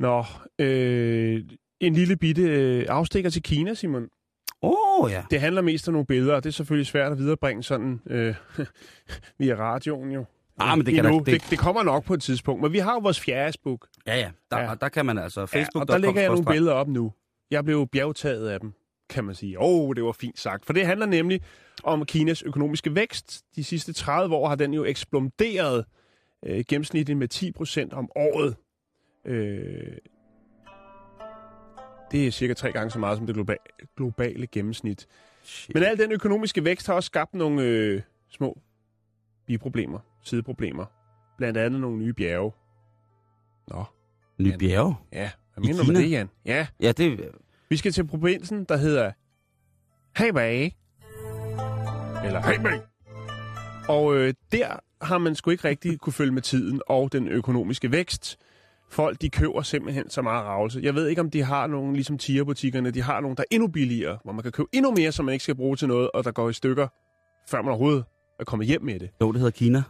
Nå, 0.00 0.24
øh, 0.58 1.42
en 1.80 1.92
lille 1.94 2.16
bitte 2.16 2.42
øh, 2.42 2.86
afstikker 2.88 3.30
til 3.30 3.42
Kina, 3.42 3.74
Simon. 3.74 4.08
Åh, 4.62 4.72
oh, 5.04 5.10
ja. 5.10 5.22
Det 5.30 5.40
handler 5.40 5.62
mest 5.62 5.88
om 5.88 5.92
nogle 5.92 6.06
billeder, 6.06 6.34
og 6.34 6.44
det 6.44 6.48
er 6.48 6.52
selvfølgelig 6.52 6.86
svært 6.86 7.12
at 7.12 7.18
viderebringe 7.18 7.62
sådan 7.62 8.00
øh, 8.06 8.34
via 9.38 9.54
radioen 9.54 10.10
jo. 10.10 10.24
Ah, 10.58 10.78
men 10.78 10.86
det 10.86 10.94
kan 10.94 11.04
da- 11.04 11.10
det- 11.10 11.26
det, 11.26 11.42
det 11.50 11.58
kommer 11.58 11.82
nok 11.82 12.04
på 12.04 12.14
et 12.14 12.22
tidspunkt, 12.22 12.62
men 12.62 12.72
vi 12.72 12.78
har 12.78 12.92
jo 12.92 12.98
vores 12.98 13.20
fjerdesbook. 13.20 13.86
Ja, 14.06 14.16
ja. 14.18 14.30
Der, 14.50 14.60
Ja. 14.60 14.74
der 14.80 14.88
kan 14.88 15.06
man 15.06 15.18
altså... 15.18 15.46
Facebook, 15.46 15.80
ja, 15.80 15.80
og 15.80 15.88
der 15.88 15.98
lægger 15.98 16.20
jeg 16.20 16.30
nogle 16.30 16.44
billeder 16.44 16.72
op 16.72 16.88
nu. 16.88 17.12
Jeg 17.50 17.64
blev 17.64 17.86
bjergtaget 17.86 18.48
af 18.48 18.60
dem, 18.60 18.72
kan 19.10 19.24
man 19.24 19.34
sige. 19.34 19.58
Åh, 19.60 19.64
oh, 19.88 19.94
det 19.96 20.04
var 20.04 20.12
fint 20.12 20.38
sagt. 20.38 20.66
For 20.66 20.72
det 20.72 20.86
handler 20.86 21.06
nemlig 21.06 21.40
om 21.84 22.04
Kinas 22.04 22.42
økonomiske 22.42 22.94
vækst. 22.94 23.42
De 23.56 23.64
sidste 23.64 23.92
30 23.92 24.34
år 24.34 24.48
har 24.48 24.54
den 24.56 24.74
jo 24.74 24.84
eksploderet 24.84 25.84
øh, 26.46 26.64
gennemsnitligt 26.68 27.18
med 27.18 27.28
10 27.28 27.52
procent 27.52 27.92
om 27.92 28.08
året. 28.16 28.56
Øh, 29.24 29.96
det 32.10 32.26
er 32.26 32.30
cirka 32.30 32.54
tre 32.54 32.72
gange 32.72 32.90
så 32.90 32.98
meget 32.98 33.18
som 33.18 33.26
det 33.26 33.36
globa- 33.36 33.90
globale 33.96 34.46
gennemsnit. 34.46 35.06
Men 35.74 35.82
al 35.82 35.98
den 35.98 36.12
økonomiske 36.12 36.64
vækst 36.64 36.86
har 36.86 36.94
også 36.94 37.06
skabt 37.06 37.34
nogle 37.34 37.62
øh, 37.62 38.02
små 38.28 38.58
biproblemer, 39.46 39.98
sideproblemer. 40.22 40.84
Blandt 41.38 41.58
andet 41.58 41.80
nogle 41.80 41.98
nye 41.98 42.12
bjerge. 42.12 42.52
Nå, 43.68 43.84
Nye 44.38 44.58
bjerge. 44.58 44.94
ja. 45.12 45.30
Hvad 45.54 45.64
mener 45.64 45.82
du 45.84 45.92
med 45.92 46.02
det, 46.02 46.10
Jan? 46.10 46.30
Ja, 46.44 46.66
Ja, 46.80 46.92
det... 46.92 47.30
vi 47.68 47.76
skal 47.76 47.92
til 47.92 48.06
provinsen, 48.06 48.64
der 48.64 48.76
hedder 48.76 49.12
Hebei. 50.16 50.74
Eller 52.24 52.40
Hebei. 52.52 52.78
Og 53.88 54.16
øh, 54.16 54.34
der 54.52 54.76
har 55.04 55.18
man 55.18 55.34
sgu 55.34 55.50
ikke 55.50 55.68
rigtig 55.68 55.98
kunne 56.00 56.12
følge 56.12 56.32
med 56.32 56.42
tiden 56.42 56.80
og 56.86 57.12
den 57.12 57.28
økonomiske 57.28 57.92
vækst. 57.92 58.38
Folk, 58.90 59.20
de 59.22 59.30
køber 59.30 59.62
simpelthen 59.62 60.10
så 60.10 60.22
meget 60.22 60.44
ravelse. 60.44 60.80
Jeg 60.82 60.94
ved 60.94 61.06
ikke, 61.08 61.20
om 61.20 61.30
de 61.30 61.42
har 61.42 61.66
nogen, 61.66 61.92
ligesom 61.94 62.18
tierbutikkerne, 62.18 62.90
de 62.90 63.02
har 63.02 63.20
nogen, 63.20 63.36
der 63.36 63.42
er 63.42 63.54
endnu 63.54 63.68
billigere, 63.68 64.18
hvor 64.24 64.32
man 64.32 64.42
kan 64.42 64.52
købe 64.52 64.68
endnu 64.72 64.90
mere, 64.90 65.12
som 65.12 65.24
man 65.24 65.32
ikke 65.32 65.42
skal 65.42 65.54
bruge 65.54 65.76
til 65.76 65.88
noget, 65.88 66.10
og 66.14 66.24
der 66.24 66.30
går 66.32 66.48
i 66.48 66.52
stykker, 66.52 66.88
før 67.50 67.62
man 67.62 67.68
overhovedet 67.68 68.04
er 68.40 68.44
kommet 68.44 68.68
hjem 68.68 68.82
med 68.82 69.00
det. 69.00 69.10
Jo, 69.20 69.32
det 69.32 69.40
hedder 69.40 69.50
Kina. 69.50 69.82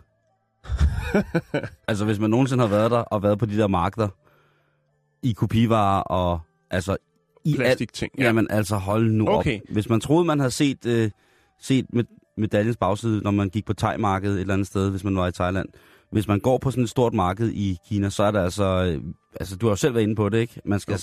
altså, 1.88 2.04
hvis 2.04 2.18
man 2.18 2.30
nogensinde 2.30 2.62
har 2.62 2.68
været 2.76 2.90
der 2.90 2.98
og 2.98 3.22
været 3.22 3.38
på 3.38 3.46
de 3.46 3.56
der 3.58 3.66
markeder 3.66 4.08
i 5.22 5.32
kopivarer 5.32 6.02
og 6.02 6.40
altså 6.70 6.96
i 7.44 7.54
Plastikting. 7.56 8.12
ja. 8.18 8.24
Jamen 8.24 8.46
altså, 8.50 8.76
hold 8.76 9.10
nu 9.10 9.28
Okay. 9.28 9.56
op. 9.56 9.62
Hvis 9.72 9.88
man 9.88 10.00
troede, 10.00 10.24
man 10.24 10.38
havde 10.38 10.50
set, 10.50 10.86
øh, 10.86 11.10
set 11.60 11.86
med 11.92 12.04
medaljens 12.36 12.76
bagside, 12.76 13.20
når 13.22 13.30
man 13.30 13.48
gik 13.48 13.64
på 13.66 13.74
thai-markedet 13.74 14.34
et 14.34 14.40
eller 14.40 14.54
andet 14.54 14.66
sted, 14.66 14.90
hvis 14.90 15.04
man 15.04 15.16
var 15.16 15.26
i 15.28 15.32
Thailand. 15.32 15.68
Hvis 16.10 16.28
man 16.28 16.40
går 16.40 16.58
på 16.58 16.70
sådan 16.70 16.84
et 16.84 16.90
stort 16.90 17.14
marked 17.14 17.50
i 17.50 17.78
Kina, 17.88 18.10
så 18.10 18.22
er 18.22 18.30
der 18.30 18.42
altså... 18.42 18.64
Øh, 18.64 19.02
altså, 19.40 19.56
du 19.56 19.66
har 19.66 19.70
jo 19.70 19.76
selv 19.76 19.94
været 19.94 20.02
inde 20.02 20.14
på 20.14 20.28
det, 20.28 20.38
ikke? 20.38 20.60
Man 20.64 20.80
skal 20.80 21.00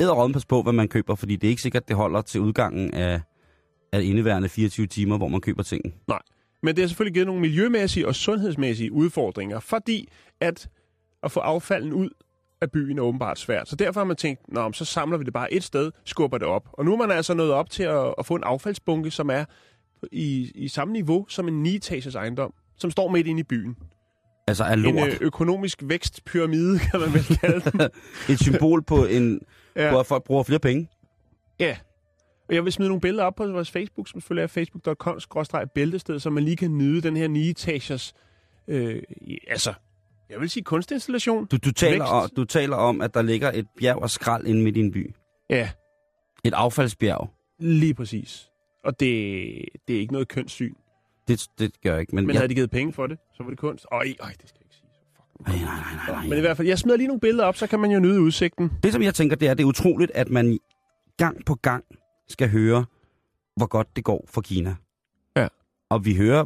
æderråden 0.00 0.32
passe 0.32 0.48
på, 0.48 0.62
hvad 0.62 0.72
man 0.72 0.88
køber, 0.88 1.14
fordi 1.14 1.36
det 1.36 1.46
er 1.46 1.50
ikke 1.50 1.62
sikkert, 1.62 1.88
det 1.88 1.96
holder 1.96 2.22
til 2.22 2.40
udgangen 2.40 2.94
af, 2.94 3.20
af 3.92 4.02
indeværende 4.02 4.48
24 4.48 4.86
timer, 4.86 5.16
hvor 5.16 5.28
man 5.28 5.40
køber 5.40 5.62
tingene. 5.62 5.94
Men 6.62 6.76
det 6.76 6.82
har 6.82 6.88
selvfølgelig 6.88 7.14
givet 7.14 7.26
nogle 7.26 7.40
miljømæssige 7.40 8.06
og 8.06 8.14
sundhedsmæssige 8.14 8.92
udfordringer, 8.92 9.60
fordi 9.60 10.08
at, 10.40 10.68
at 11.22 11.32
få 11.32 11.40
affalden 11.40 11.92
ud 11.92 12.10
af 12.60 12.70
byen 12.70 12.98
er 12.98 13.02
åbenbart 13.02 13.38
svært. 13.38 13.68
Så 13.68 13.76
derfor 13.76 14.00
har 14.00 14.04
man 14.04 14.16
tænkt, 14.16 14.40
Nå, 14.48 14.72
så 14.72 14.84
samler 14.84 15.18
vi 15.18 15.24
det 15.24 15.32
bare 15.32 15.52
et 15.52 15.64
sted, 15.64 15.90
skubber 16.04 16.38
det 16.38 16.48
op. 16.48 16.68
Og 16.72 16.84
nu 16.84 16.92
er 16.92 16.96
man 16.96 17.10
altså 17.10 17.34
nået 17.34 17.52
op 17.52 17.70
til 17.70 17.82
at, 17.82 18.14
at 18.18 18.26
få 18.26 18.34
en 18.34 18.44
affaldsbunke, 18.44 19.10
som 19.10 19.30
er 19.30 19.44
i, 20.12 20.52
i 20.54 20.68
samme 20.68 20.92
niveau 20.92 21.26
som 21.28 21.48
en 21.48 21.66
9-etages 21.66 22.14
ejendom, 22.14 22.54
som 22.76 22.90
står 22.90 23.08
midt 23.08 23.26
inde 23.26 23.40
i 23.40 23.42
byen. 23.42 23.76
Altså 24.46 24.64
af 24.64 24.72
En 24.72 24.78
lort. 24.80 25.08
øh, 25.08 25.18
økonomisk 25.20 25.78
vækstpyramide, 25.84 26.78
kan 26.78 27.00
man 27.00 27.12
vel 27.14 27.38
kalde 27.38 27.70
den. 27.70 27.80
Et 28.34 28.40
symbol 28.40 28.82
på, 28.82 29.04
en, 29.06 29.40
Ja. 29.76 29.84
ja. 29.84 29.90
på, 29.92 30.00
at 30.00 30.06
folk 30.06 30.24
bruger 30.24 30.42
flere 30.42 30.58
penge. 30.60 30.88
Ja. 31.60 31.76
Og 32.48 32.54
jeg 32.54 32.64
vil 32.64 32.72
smide 32.72 32.88
nogle 32.88 33.00
billeder 33.00 33.24
op 33.24 33.34
på 33.34 33.46
vores 33.46 33.70
Facebook, 33.70 34.08
som 34.08 34.20
selvfølgelig 34.20 34.42
er 34.42 34.46
facebook.com-bæltested, 34.46 36.18
så 36.20 36.30
man 36.30 36.44
lige 36.44 36.56
kan 36.56 36.78
nyde 36.78 37.00
den 37.02 37.16
her 37.16 37.28
9-etagers, 37.28 38.12
øh, 38.68 39.02
altså, 39.48 39.74
jeg 40.30 40.40
vil 40.40 40.50
sige 40.50 40.64
kunstinstallation. 40.64 41.46
Du, 41.46 41.56
du, 41.56 41.72
taler 41.72 41.92
Vækst. 41.98 42.12
om, 42.12 42.30
du 42.36 42.44
taler 42.44 42.76
om, 42.76 43.00
at 43.00 43.14
der 43.14 43.22
ligger 43.22 43.50
et 43.54 43.66
bjerg 43.78 43.96
og 44.02 44.10
skrald 44.10 44.46
inde 44.46 44.62
midt 44.62 44.76
i 44.76 44.80
en 44.80 44.92
by. 44.92 45.14
Ja, 45.50 45.70
Et 46.44 46.54
affaldsbjerg. 46.54 47.30
lige 47.58 47.94
præcis. 47.94 48.50
Og 48.84 49.00
det, 49.00 49.08
det 49.88 49.96
er 49.96 50.00
ikke 50.00 50.12
noget 50.12 50.28
kønssyn. 50.28 50.74
Det, 51.28 51.46
det 51.58 51.80
gør 51.82 51.90
jeg 51.92 52.00
ikke. 52.00 52.14
Men, 52.14 52.26
Men 52.26 52.34
jeg, 52.34 52.40
havde 52.40 52.48
de 52.48 52.54
givet 52.54 52.70
penge 52.70 52.92
for 52.92 53.06
det, 53.06 53.18
så 53.34 53.42
var 53.42 53.50
det 53.50 53.58
kunst. 53.58 53.86
Øj, 53.92 53.98
øj, 53.98 54.30
det 54.40 54.48
skal 54.48 54.58
jeg 54.60 54.64
ikke 54.64 54.74
sige. 54.76 54.86
Fucking 55.46 55.64
Ej, 55.64 55.74
nej, 55.74 55.80
nej, 55.80 55.94
nej, 56.06 56.16
nej. 56.16 56.28
Men 56.28 56.38
i 56.38 56.40
hvert 56.40 56.56
fald, 56.56 56.68
jeg 56.68 56.78
smider 56.78 56.96
lige 56.96 57.06
nogle 57.06 57.20
billeder 57.20 57.44
op, 57.44 57.56
så 57.56 57.66
kan 57.66 57.80
man 57.80 57.90
jo 57.90 58.00
nyde 58.00 58.20
udsigten. 58.20 58.70
Det, 58.82 58.92
som 58.92 59.02
jeg 59.02 59.14
tænker, 59.14 59.36
det 59.36 59.48
er, 59.48 59.54
det 59.54 59.62
er 59.62 59.68
utroligt, 59.68 60.10
at 60.14 60.30
man 60.30 60.58
gang 61.18 61.44
på 61.46 61.54
gang 61.54 61.84
skal 62.28 62.48
høre, 62.48 62.84
hvor 63.56 63.66
godt 63.66 63.96
det 63.96 64.04
går 64.04 64.24
for 64.28 64.40
Kina. 64.40 64.76
Ja. 65.36 65.48
Og 65.90 66.04
vi 66.04 66.14
hører 66.16 66.44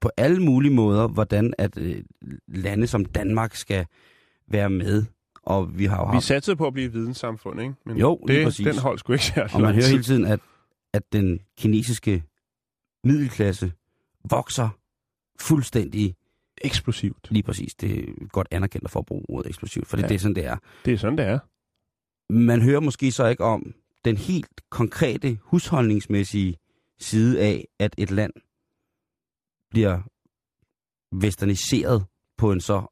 på 0.00 0.10
alle 0.16 0.42
mulige 0.42 0.74
måder, 0.74 1.08
hvordan 1.08 1.54
at 1.58 1.78
øh, 1.78 2.02
lande 2.48 2.86
som 2.86 3.04
Danmark 3.04 3.54
skal 3.54 3.86
være 4.50 4.70
med. 4.70 5.04
Og 5.42 5.78
vi 5.78 5.84
har 5.84 5.96
jo 5.96 6.10
Vi 6.10 6.12
haft, 6.12 6.24
satsede 6.24 6.56
på 6.56 6.66
at 6.66 6.72
blive 6.72 6.92
videnssamfund, 6.92 7.60
ikke? 7.60 7.74
Men 7.86 7.96
Jo, 7.96 8.20
det, 8.28 8.44
præcis. 8.44 8.66
den 8.66 8.78
hold 8.78 8.98
sgu 8.98 9.12
ikke 9.12 9.24
særlig 9.24 9.54
og 9.54 9.60
man 9.60 9.74
hører 9.74 9.88
hele 9.88 10.02
tiden, 10.02 10.24
at, 10.24 10.40
at 10.94 11.02
den 11.12 11.40
kinesiske 11.58 12.24
middelklasse 13.04 13.72
vokser 14.30 14.68
fuldstændig 15.40 16.14
Eksplosivt. 16.64 17.28
lige 17.30 17.42
præcis. 17.42 17.74
Det 17.74 17.98
er 17.98 18.28
godt 18.28 18.48
anerkendt 18.50 18.90
for 18.90 19.00
at 19.00 19.06
bruge 19.06 19.24
ordet 19.28 19.48
eksplosivt, 19.48 19.86
for 19.86 19.96
det, 19.96 20.02
Ja. 20.02 20.08
det 20.08 20.14
er 20.14 20.18
sådan, 20.18 20.34
det 20.34 20.44
er. 20.44 20.56
Det 20.84 20.94
er 20.94 20.98
sådan, 20.98 21.18
det 21.18 21.26
er. 21.26 21.38
Man 22.32 22.62
hører 22.62 22.80
måske 22.80 23.12
så 23.12 23.26
ikke 23.26 23.44
om 23.44 23.74
den 24.04 24.16
helt 24.16 24.70
konkrete 24.70 25.38
husholdningsmæssige 25.42 26.56
side 26.98 27.40
af, 27.40 27.64
at 27.78 27.94
et 27.98 28.10
land 28.10 28.32
bliver 29.70 30.00
westerniseret 31.14 32.04
på 32.36 32.52
en 32.52 32.60
så 32.60 32.82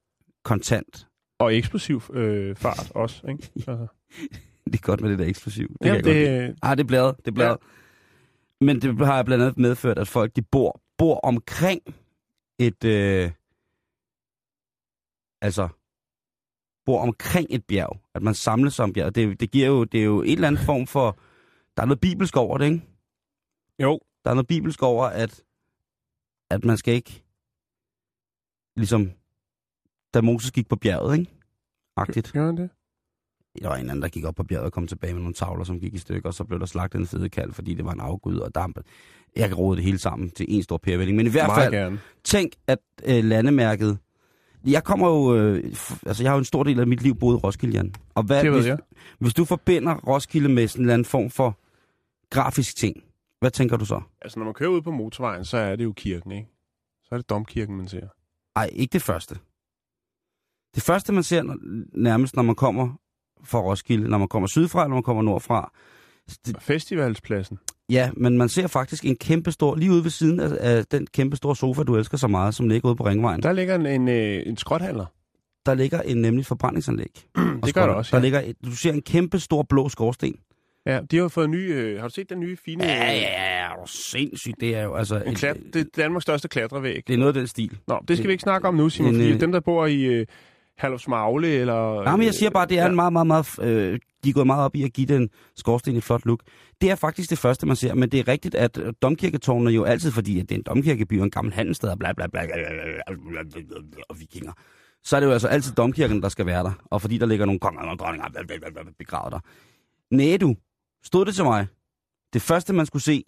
kontant. 0.44 1.06
Og 1.38 1.56
eksplosiv 1.56 2.02
øh, 2.12 2.56
fart 2.56 2.92
også, 2.94 3.26
ikke? 3.26 3.50
Altså. 3.56 3.86
Det 4.64 4.74
er 4.74 4.78
godt 4.82 5.00
med 5.00 5.10
det 5.10 5.18
der 5.18 5.24
eksplosiv. 5.26 5.68
Det 5.68 5.76
Ja, 5.80 5.86
kan 5.86 5.94
jeg 5.94 6.04
godt 6.04 6.14
lide. 6.14 6.46
det, 6.46 6.56
Ah, 6.62 6.76
det 6.76 6.82
er 6.84 6.86
bladet, 6.88 7.16
det 7.16 7.28
er 7.28 7.32
bladet. 7.34 7.58
Ja. 8.60 8.64
Men 8.64 8.82
det 8.82 9.06
har 9.06 9.22
blandt 9.22 9.44
andet 9.44 9.58
medført, 9.58 9.98
at 9.98 10.08
folk 10.08 10.36
de 10.36 10.42
bor, 10.42 10.80
bor 10.98 11.20
omkring 11.20 11.82
et... 12.58 12.84
Øh, 12.84 13.32
altså, 15.40 15.68
bor 16.84 17.00
omkring 17.00 17.46
et 17.50 17.64
bjerg. 17.64 18.00
At 18.14 18.22
man 18.22 18.34
samles 18.34 18.80
om 18.80 18.92
bjerg. 18.92 19.14
Det, 19.14 19.40
det 19.40 19.50
giver 19.50 19.66
jo, 19.66 19.84
det 19.84 20.00
er 20.00 20.04
jo 20.04 20.22
en 20.22 20.32
eller 20.32 20.48
anden 20.48 20.64
form 20.64 20.86
for... 20.86 21.18
Der 21.76 21.82
er 21.82 21.86
noget 21.86 22.00
bibelsk 22.00 22.36
over 22.36 22.58
det, 22.58 22.64
ikke? 22.64 22.82
jo, 23.78 24.00
Der 24.24 24.30
er 24.30 24.34
noget 24.34 24.46
bibelsk 24.46 24.82
over, 24.82 25.06
at, 25.06 25.44
at 26.50 26.64
man 26.64 26.76
skal 26.76 26.94
ikke... 26.94 27.24
Ligesom, 28.76 29.12
da 30.14 30.20
Moses 30.20 30.50
gik 30.50 30.68
på 30.68 30.76
bjerget, 30.76 31.18
ikke? 31.18 31.32
Agtigt. 31.96 32.32
gør 32.32 32.46
han 32.46 32.56
det? 32.56 32.70
Der 33.62 33.68
var 33.68 33.76
en 33.76 33.90
anden, 33.90 34.02
der 34.02 34.08
gik 34.08 34.24
op 34.24 34.34
på 34.34 34.44
bjerget 34.44 34.66
og 34.66 34.72
kom 34.72 34.86
tilbage 34.86 35.12
med 35.12 35.20
nogle 35.22 35.34
tavler, 35.34 35.64
som 35.64 35.80
gik 35.80 35.94
i 35.94 35.98
stykker, 35.98 36.28
og 36.28 36.34
så 36.34 36.44
blev 36.44 36.60
der 36.60 36.66
slagtet 36.66 36.98
en 36.98 37.06
fede 37.06 37.28
kald, 37.28 37.52
fordi 37.52 37.74
det 37.74 37.84
var 37.84 37.92
en 37.92 38.00
afgud 38.00 38.36
og 38.38 38.54
damp. 38.54 38.78
Jeg 39.36 39.48
kan 39.48 39.56
rode 39.56 39.76
det 39.76 39.84
hele 39.84 39.98
sammen 39.98 40.30
til 40.30 40.46
en 40.48 40.62
stor 40.62 40.76
pærevælling. 40.76 41.16
Men 41.16 41.26
i 41.26 41.30
hvert 41.30 41.50
fald, 41.54 41.72
gerne. 41.72 42.00
tænk, 42.24 42.52
at 42.66 42.78
øh, 43.04 43.24
landemærket... 43.24 43.98
Jeg 44.66 44.84
kommer 44.84 45.08
jo... 45.08 45.36
Øh, 45.36 45.64
altså, 46.06 46.22
jeg 46.22 46.30
har 46.30 46.36
jo 46.36 46.38
en 46.38 46.44
stor 46.44 46.62
del 46.62 46.80
af 46.80 46.86
mit 46.86 47.02
liv 47.02 47.14
boet 47.14 47.34
i 47.34 47.36
Roskilde, 47.36 47.74
Jan. 47.76 47.94
Og 48.14 48.22
hvad, 48.22 48.44
Det 48.44 48.52
hvis, 48.52 48.66
jeg. 48.66 48.78
hvis 49.18 49.34
du 49.34 49.44
forbinder 49.44 49.94
Roskilde 49.94 50.48
med 50.48 50.68
sådan 50.68 50.80
en 50.80 50.84
eller 50.84 50.94
anden 50.94 51.04
form 51.04 51.30
for 51.30 51.58
grafisk 52.30 52.76
ting, 52.76 53.02
hvad 53.40 53.50
tænker 53.50 53.76
du 53.76 53.84
så? 53.84 54.00
Altså, 54.22 54.38
når 54.38 54.44
man 54.44 54.54
kører 54.54 54.70
ud 54.70 54.82
på 54.82 54.90
motorvejen, 54.90 55.44
så 55.44 55.56
er 55.56 55.76
det 55.76 55.84
jo 55.84 55.92
kirken, 55.92 56.32
ikke? 56.32 56.48
Så 57.04 57.08
er 57.14 57.16
det 57.18 57.30
domkirken, 57.30 57.76
man 57.76 57.88
ser. 57.88 58.06
Ej, 58.56 58.70
ikke 58.72 58.92
det 58.92 59.02
første. 59.02 59.34
Det 60.74 60.82
første, 60.82 61.12
man 61.12 61.22
ser 61.22 61.42
nærmest, 61.94 62.36
når 62.36 62.42
man 62.42 62.54
kommer 62.54 62.98
fra 63.44 63.60
Roskilde, 63.60 64.08
når 64.08 64.18
man 64.18 64.28
kommer 64.28 64.46
sydfra, 64.48 64.80
eller 64.80 64.88
når 64.88 64.96
man 64.96 65.02
kommer 65.02 65.22
nordfra, 65.22 65.72
det, 66.46 66.56
festivalspladsen. 66.60 67.58
Ja, 67.90 68.10
men 68.16 68.38
man 68.38 68.48
ser 68.48 68.66
faktisk 68.66 69.04
en 69.04 69.16
kæmpe 69.16 69.52
stor, 69.52 69.74
lige 69.76 69.92
ude 69.92 70.04
ved 70.04 70.10
siden 70.10 70.40
af, 70.40 70.50
af 70.60 70.84
den 70.86 71.06
kæmpe 71.06 71.36
store 71.36 71.56
sofa, 71.56 71.82
du 71.82 71.96
elsker 71.96 72.16
så 72.16 72.28
meget, 72.28 72.54
som 72.54 72.68
ligger 72.68 72.88
ude 72.88 72.96
på 72.96 73.04
Ringvejen. 73.06 73.42
Der, 73.42 73.48
Der 73.48 73.54
ligger 73.54 73.74
en, 73.74 73.86
en, 73.86 74.08
øh, 74.08 74.42
en 74.46 74.56
skråthandler. 74.56 75.06
der 75.66 75.74
ligger 75.74 76.00
en 76.02 76.16
nemlig 76.16 76.46
forbrændingsanlæg. 76.46 77.26
Det 77.64 77.74
gør 77.74 77.86
der 77.86 77.94
også, 77.94 78.10
Der 78.10 78.16
ja. 78.16 78.22
ligger, 78.22 78.40
et, 78.40 78.56
du 78.64 78.76
ser 78.76 78.92
en 78.92 79.02
kæmpe 79.02 79.38
stor 79.38 79.62
blå 79.62 79.88
skorsten. 79.88 80.34
Ja, 80.86 81.00
de 81.10 81.16
har 81.16 81.28
fået 81.28 81.44
en 81.44 81.50
ny... 81.50 81.72
Øh, 81.74 82.00
har 82.00 82.08
du 82.08 82.14
set 82.14 82.30
den 82.30 82.40
nye 82.40 82.56
fine... 82.64 82.84
Ja, 82.84 82.94
øh, 82.94 83.00
ja, 83.00 83.12
ja, 83.12 83.68
er 83.68 83.68
du 83.68 83.90
sindssygt. 83.92 84.60
Det 84.60 84.76
er 84.76 84.82
jo 84.82 84.94
altså... 84.94 85.22
En 85.26 85.34
klat, 85.34 85.56
det 85.72 85.80
er 85.80 85.84
Danmarks 85.96 86.22
største 86.22 86.48
klatrevæg. 86.48 87.02
det 87.06 87.14
er 87.14 87.18
noget 87.18 87.28
af 87.28 87.34
den 87.34 87.46
stil. 87.46 87.78
Nå, 87.88 88.00
det 88.08 88.16
skal 88.16 88.28
vi 88.28 88.32
ikke 88.32 88.42
snakke 88.42 88.68
om 88.68 88.74
nu, 88.74 88.88
Simon, 88.88 89.14
En, 89.14 89.20
fordi 89.20 89.32
øh, 89.32 89.40
dem, 89.40 89.52
der 89.52 89.60
bor 89.60 89.86
i 89.86 90.02
øh, 90.02 90.26
Herlufsmagle 90.78 91.48
eller... 91.48 92.02
Nej, 92.02 92.16
men 92.16 92.26
jeg 92.26 92.34
siger 92.34 92.50
bare, 92.50 92.66
det 92.66 92.78
er 92.78 92.82
ja. 92.82 92.88
en 92.88 92.94
meget, 92.94 93.12
meget, 93.12 93.26
meget... 93.26 93.58
Øh, 93.62 93.98
de 94.24 94.28
er 94.28 94.32
gået 94.32 94.46
meget 94.46 94.64
op 94.64 94.76
i 94.76 94.82
at 94.82 94.92
give 94.92 95.06
den 95.06 95.30
skorsten 95.56 95.96
et 95.96 96.04
flot 96.04 96.26
look. 96.26 96.40
Det 96.80 96.90
er 96.90 96.94
faktisk 96.94 97.30
det 97.30 97.38
første, 97.38 97.66
man 97.66 97.76
ser, 97.76 97.94
men 97.94 98.08
det 98.08 98.20
er 98.20 98.28
rigtigt, 98.28 98.54
at 98.54 98.78
øh, 98.78 98.92
domkirketårnene 99.02 99.70
jo 99.70 99.84
altid, 99.84 100.10
fordi 100.10 100.40
at 100.40 100.48
det 100.48 100.54
er 100.54 100.58
en 100.58 100.62
domkirkeby 100.62 101.18
og 101.18 101.24
en 101.24 101.30
gammel 101.30 101.54
handelsted 101.54 101.88
og 101.88 101.98
bla 101.98 102.12
bla 102.12 102.26
bla, 102.26 102.46
bla, 102.46 102.54
bla, 102.54 102.62
bla, 103.30 103.42
bla, 103.42 103.62
bla, 103.90 104.02
og 104.08 104.20
vikinger, 104.20 104.52
så 105.04 105.16
er 105.16 105.20
det 105.20 105.26
jo 105.26 105.32
altså 105.32 105.48
altid 105.48 105.72
domkirken, 105.72 106.22
der 106.22 106.28
skal 106.28 106.46
være 106.46 106.62
der. 106.62 106.72
Og 106.84 107.02
fordi 107.02 107.18
der 107.18 107.26
ligger 107.26 107.46
nogle 107.46 107.60
konger 107.60 107.80
og 107.82 107.98
dronninger 107.98 108.28
begravet 108.98 109.32
der. 109.32 109.40
Næh, 110.10 110.40
du. 110.40 110.56
Stod 111.04 111.24
det 111.26 111.34
til 111.34 111.44
mig. 111.44 111.66
Det 112.32 112.42
første, 112.42 112.72
man 112.72 112.86
skulle 112.86 113.02
se, 113.02 113.24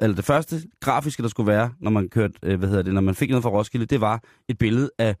eller 0.00 0.16
det 0.16 0.24
første 0.24 0.62
grafiske, 0.80 1.22
der 1.22 1.28
skulle 1.28 1.46
være, 1.46 1.72
når 1.80 1.90
man 1.90 2.08
kørte, 2.08 2.34
øh, 2.42 2.58
hvad 2.58 2.68
hedder 2.68 2.82
det, 2.82 2.94
når 2.94 3.00
man 3.00 3.14
fik 3.14 3.30
noget 3.30 3.42
fra 3.42 3.50
Roskilde, 3.50 3.86
det 3.86 4.00
var 4.00 4.22
et 4.48 4.58
billede 4.58 4.90
af 4.98 5.16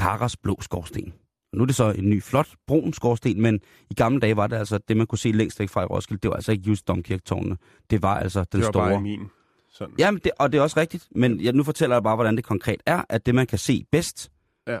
Karas 0.00 0.36
blå 0.36 0.58
skorsten. 0.60 1.12
Nu 1.52 1.62
er 1.62 1.66
det 1.66 1.74
så 1.74 1.90
en 1.98 2.10
ny, 2.10 2.22
flot, 2.22 2.48
brun 2.66 2.92
skorsten, 2.92 3.42
men 3.42 3.60
i 3.90 3.94
gamle 3.94 4.20
dage 4.20 4.36
var 4.36 4.46
det 4.46 4.56
altså 4.56 4.78
det, 4.88 4.96
man 4.96 5.06
kunne 5.06 5.18
se 5.18 5.32
længst 5.32 5.60
væk 5.60 5.68
fra 5.68 5.82
i 5.82 5.84
Roskilde. 5.84 6.20
Det 6.20 6.28
var 6.28 6.34
altså 6.36 6.52
ikke 6.52 6.64
just 6.68 6.88
domkirketårnene. 6.88 7.56
Det 7.90 8.02
var 8.02 8.18
altså 8.18 8.38
den 8.40 8.46
det 8.60 8.66
var 8.66 8.72
store... 8.72 8.90
bare 8.90 9.00
min. 9.00 9.28
Sådan. 9.72 9.94
Jamen, 9.98 10.20
det, 10.24 10.32
og 10.38 10.52
det 10.52 10.58
er 10.58 10.62
også 10.62 10.80
rigtigt, 10.80 11.08
men 11.14 11.40
jeg, 11.40 11.52
nu 11.52 11.62
fortæller 11.64 11.96
jeg 11.96 12.02
bare, 12.02 12.14
hvordan 12.16 12.36
det 12.36 12.44
konkret 12.44 12.82
er, 12.86 13.02
at 13.08 13.26
det, 13.26 13.34
man 13.34 13.46
kan 13.46 13.58
se 13.58 13.84
bedst, 13.92 14.30
Jeg 14.66 14.80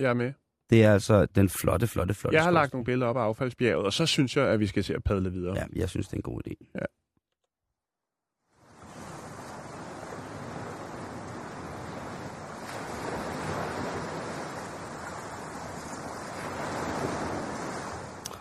er 0.00 0.14
med. 0.14 0.32
det 0.70 0.84
er 0.84 0.92
altså 0.92 1.26
den 1.26 1.48
flotte, 1.48 1.86
flotte, 1.86 2.14
flotte 2.14 2.36
Jeg 2.36 2.44
har 2.44 2.50
lagt 2.50 2.64
skorsten. 2.64 2.76
nogle 2.76 2.84
billeder 2.84 3.06
op 3.10 3.16
af 3.16 3.20
affaldsbjerget, 3.20 3.84
og 3.86 3.92
så 3.92 4.06
synes 4.06 4.36
jeg, 4.36 4.48
at 4.48 4.60
vi 4.60 4.66
skal 4.66 4.84
se 4.84 4.94
at 4.94 5.04
padle 5.04 5.32
videre. 5.32 5.54
Ja, 5.56 5.64
jeg 5.76 5.88
synes, 5.88 6.06
det 6.06 6.12
er 6.12 6.16
en 6.16 6.22
god 6.22 6.40
idé. 6.48 6.70
Ja. 6.74 6.84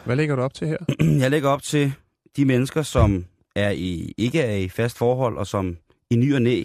Hvad 0.07 0.15
lægger 0.15 0.35
du 0.35 0.41
op 0.41 0.53
til 0.53 0.67
her? 0.67 0.77
Jeg 1.23 1.31
lægger 1.31 1.49
op 1.49 1.63
til 1.63 1.93
de 2.35 2.45
mennesker, 2.45 2.81
som 2.81 3.25
er 3.55 3.71
i, 3.71 4.13
ikke 4.17 4.41
er 4.41 4.55
i 4.55 4.69
fast 4.69 4.97
forhold, 4.97 5.37
og 5.37 5.47
som 5.47 5.77
i 6.09 6.15
ny 6.15 6.35
og 6.35 6.41
næ 6.41 6.63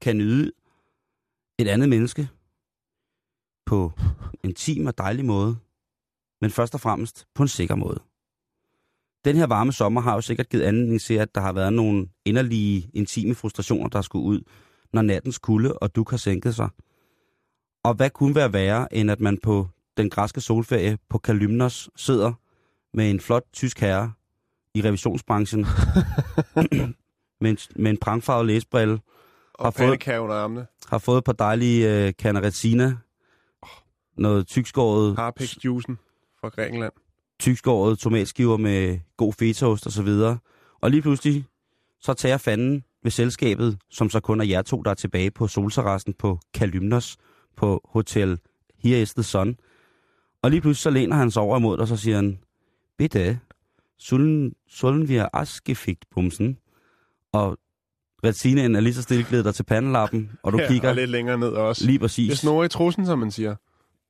kan 0.00 0.16
nyde 0.16 0.52
et 1.58 1.68
andet 1.68 1.88
menneske 1.88 2.28
på 3.66 3.92
en 4.44 4.50
intim 4.50 4.86
og 4.86 4.98
dejlig 4.98 5.24
måde, 5.24 5.56
men 6.40 6.50
først 6.50 6.74
og 6.74 6.80
fremmest 6.80 7.26
på 7.34 7.42
en 7.42 7.48
sikker 7.48 7.74
måde. 7.74 8.00
Den 9.24 9.36
her 9.36 9.46
varme 9.46 9.72
sommer 9.72 10.00
har 10.00 10.14
jo 10.14 10.20
sikkert 10.20 10.48
givet 10.48 10.62
anledning 10.62 11.00
til, 11.00 11.14
at 11.14 11.34
der 11.34 11.40
har 11.40 11.52
været 11.52 11.72
nogle 11.72 12.08
inderlige, 12.24 12.90
intime 12.92 13.34
frustrationer, 13.34 13.88
der 13.88 14.02
skulle 14.02 14.24
ud, 14.24 14.40
når 14.92 15.02
nattens 15.02 15.38
kulde 15.38 15.78
og 15.78 15.96
duk 15.96 16.10
har 16.10 16.16
sænket 16.16 16.54
sig. 16.54 16.68
Og 17.84 17.94
hvad 17.94 18.10
kunne 18.10 18.34
være 18.34 18.52
værre, 18.52 18.94
end 18.94 19.10
at 19.10 19.20
man 19.20 19.38
på 19.42 19.68
den 19.96 20.10
græske 20.10 20.40
solferie 20.40 20.98
på 21.08 21.18
Kalymnos 21.18 21.90
sidder 21.96 22.32
med 22.94 23.10
en 23.10 23.20
flot 23.20 23.42
tysk 23.52 23.80
herre 23.80 24.12
i 24.74 24.82
revisionsbranchen, 24.82 25.60
med, 27.40 27.50
en, 27.50 27.58
med 27.76 27.90
en 27.90 27.96
prangfarvet 27.96 28.46
læsbrille, 28.46 29.00
Og 29.54 29.66
Har 29.66 29.70
fået- 29.70 30.08
under 30.18 30.34
armene. 30.36 30.66
har 30.88 30.98
fået 30.98 31.18
et 31.18 31.24
par 31.24 31.32
dejlige 31.32 32.06
øh, 32.06 32.12
canaretina, 32.12 32.96
noget 34.18 34.46
tykskåret, 34.46 35.16
Harpex-juicen 35.18 35.96
fra 36.40 36.48
Grækenland. 36.48 36.92
tykskåret 37.40 37.98
tomatskiver 37.98 38.56
med 38.56 38.98
god 39.16 39.32
fetaost 39.32 39.86
og 39.86 39.92
så 39.92 40.02
videre. 40.02 40.38
Og 40.80 40.90
lige 40.90 41.02
pludselig, 41.02 41.44
så 42.00 42.14
tager 42.14 42.36
fanden 42.36 42.84
ved 43.02 43.10
selskabet, 43.10 43.78
som 43.90 44.10
så 44.10 44.20
kun 44.20 44.40
er 44.40 44.44
jer 44.44 44.62
to, 44.62 44.82
der 44.82 44.90
er 44.90 44.94
tilbage 44.94 45.30
på 45.30 45.48
solterrassen 45.48 46.14
på 46.14 46.38
Kalymnos 46.54 47.16
på 47.56 47.80
Hotel 47.84 48.38
Here 48.78 49.02
is 49.02 49.14
the 49.14 49.22
Sun. 49.22 49.56
Og 50.42 50.50
lige 50.50 50.60
pludselig 50.60 50.82
så 50.82 50.90
læner 50.90 51.16
han 51.16 51.30
sig 51.30 51.42
over 51.42 51.58
imod 51.58 51.76
dig, 51.76 51.82
og 51.82 51.88
så 51.88 51.96
siger 51.96 52.16
han, 52.16 52.38
bitte, 52.98 53.38
sollen, 53.98 54.52
sollen 54.68 55.08
vi 55.08 55.16
askefigt 55.32 56.04
bumsen? 56.14 56.58
Og 57.32 57.58
retinaen 58.24 58.74
er 58.76 58.80
lige 58.80 58.94
så 58.94 59.02
stille 59.02 59.44
dig 59.44 59.54
til 59.54 59.62
pandelappen, 59.62 60.30
og 60.42 60.52
du 60.52 60.58
ja, 60.58 60.68
kigger 60.68 60.88
og 60.88 60.94
lidt 60.94 61.10
længere 61.10 61.38
ned 61.38 61.48
også. 61.48 61.84
lige 61.86 61.92
Det 61.92 62.00
præcis. 62.00 62.38
snor 62.38 62.64
i 62.64 62.68
trussen, 62.68 63.06
som 63.06 63.18
man 63.18 63.30
siger. 63.30 63.54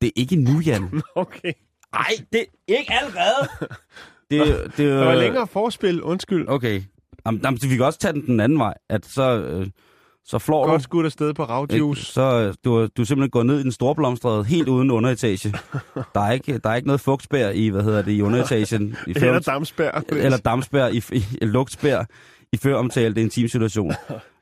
Det 0.00 0.06
er 0.06 0.12
ikke 0.16 0.36
nu, 0.36 0.60
Jan. 0.60 1.02
Okay. 1.14 1.52
Nej, 1.92 2.10
det 2.32 2.40
er 2.68 2.78
ikke 2.78 2.92
allerede. 2.92 3.48
Det, 4.30 4.46
det, 4.64 4.78
Der 4.78 5.04
var 5.04 5.14
længere 5.14 5.46
forspil, 5.46 6.02
undskyld. 6.02 6.48
Okay. 6.48 6.82
Jamen, 7.26 7.40
jamen, 7.44 7.58
vi 7.62 7.68
kan 7.76 7.84
også 7.84 7.98
tage 7.98 8.12
den 8.12 8.26
den 8.26 8.40
anden 8.40 8.58
vej, 8.58 8.74
at 8.88 9.06
så, 9.06 9.42
øh, 9.42 9.66
så 10.26 10.38
flår 10.38 10.66
Godt 10.66 10.78
du. 10.78 10.82
skudt 10.82 11.06
afsted 11.06 11.34
på 11.34 11.42
Ikke? 11.42 11.52
ravjuice. 11.52 12.04
Så 12.04 12.40
øh, 12.40 12.54
du, 12.64 12.86
du 12.96 13.02
er 13.02 13.06
simpelthen 13.06 13.30
gået 13.30 13.46
ned 13.46 13.60
i 13.60 13.62
den 13.62 13.72
store 13.72 13.94
blomstrede, 13.94 14.44
helt 14.44 14.68
uden 14.68 14.90
underetage. 14.90 15.54
Der 16.14 16.20
er 16.20 16.32
ikke, 16.32 16.58
der 16.58 16.70
er 16.70 16.74
ikke 16.74 16.86
noget 16.86 17.00
fugtspær 17.00 17.48
i, 17.50 17.68
hvad 17.68 17.82
hedder 17.82 18.02
det, 18.02 18.12
i 18.12 18.22
underetagen. 18.22 18.96
I 19.06 19.10
Eller 19.16 19.38
damsbær. 19.38 20.02
eller 20.12 20.38
dampspær, 20.38 20.86
i, 20.86 21.02
i, 21.12 21.24
i 21.42 21.44
lugtspær, 21.44 22.04
i 22.52 22.56
før 22.56 22.76
omtalte 22.76 23.20
intim 23.20 23.48
situation. 23.48 23.92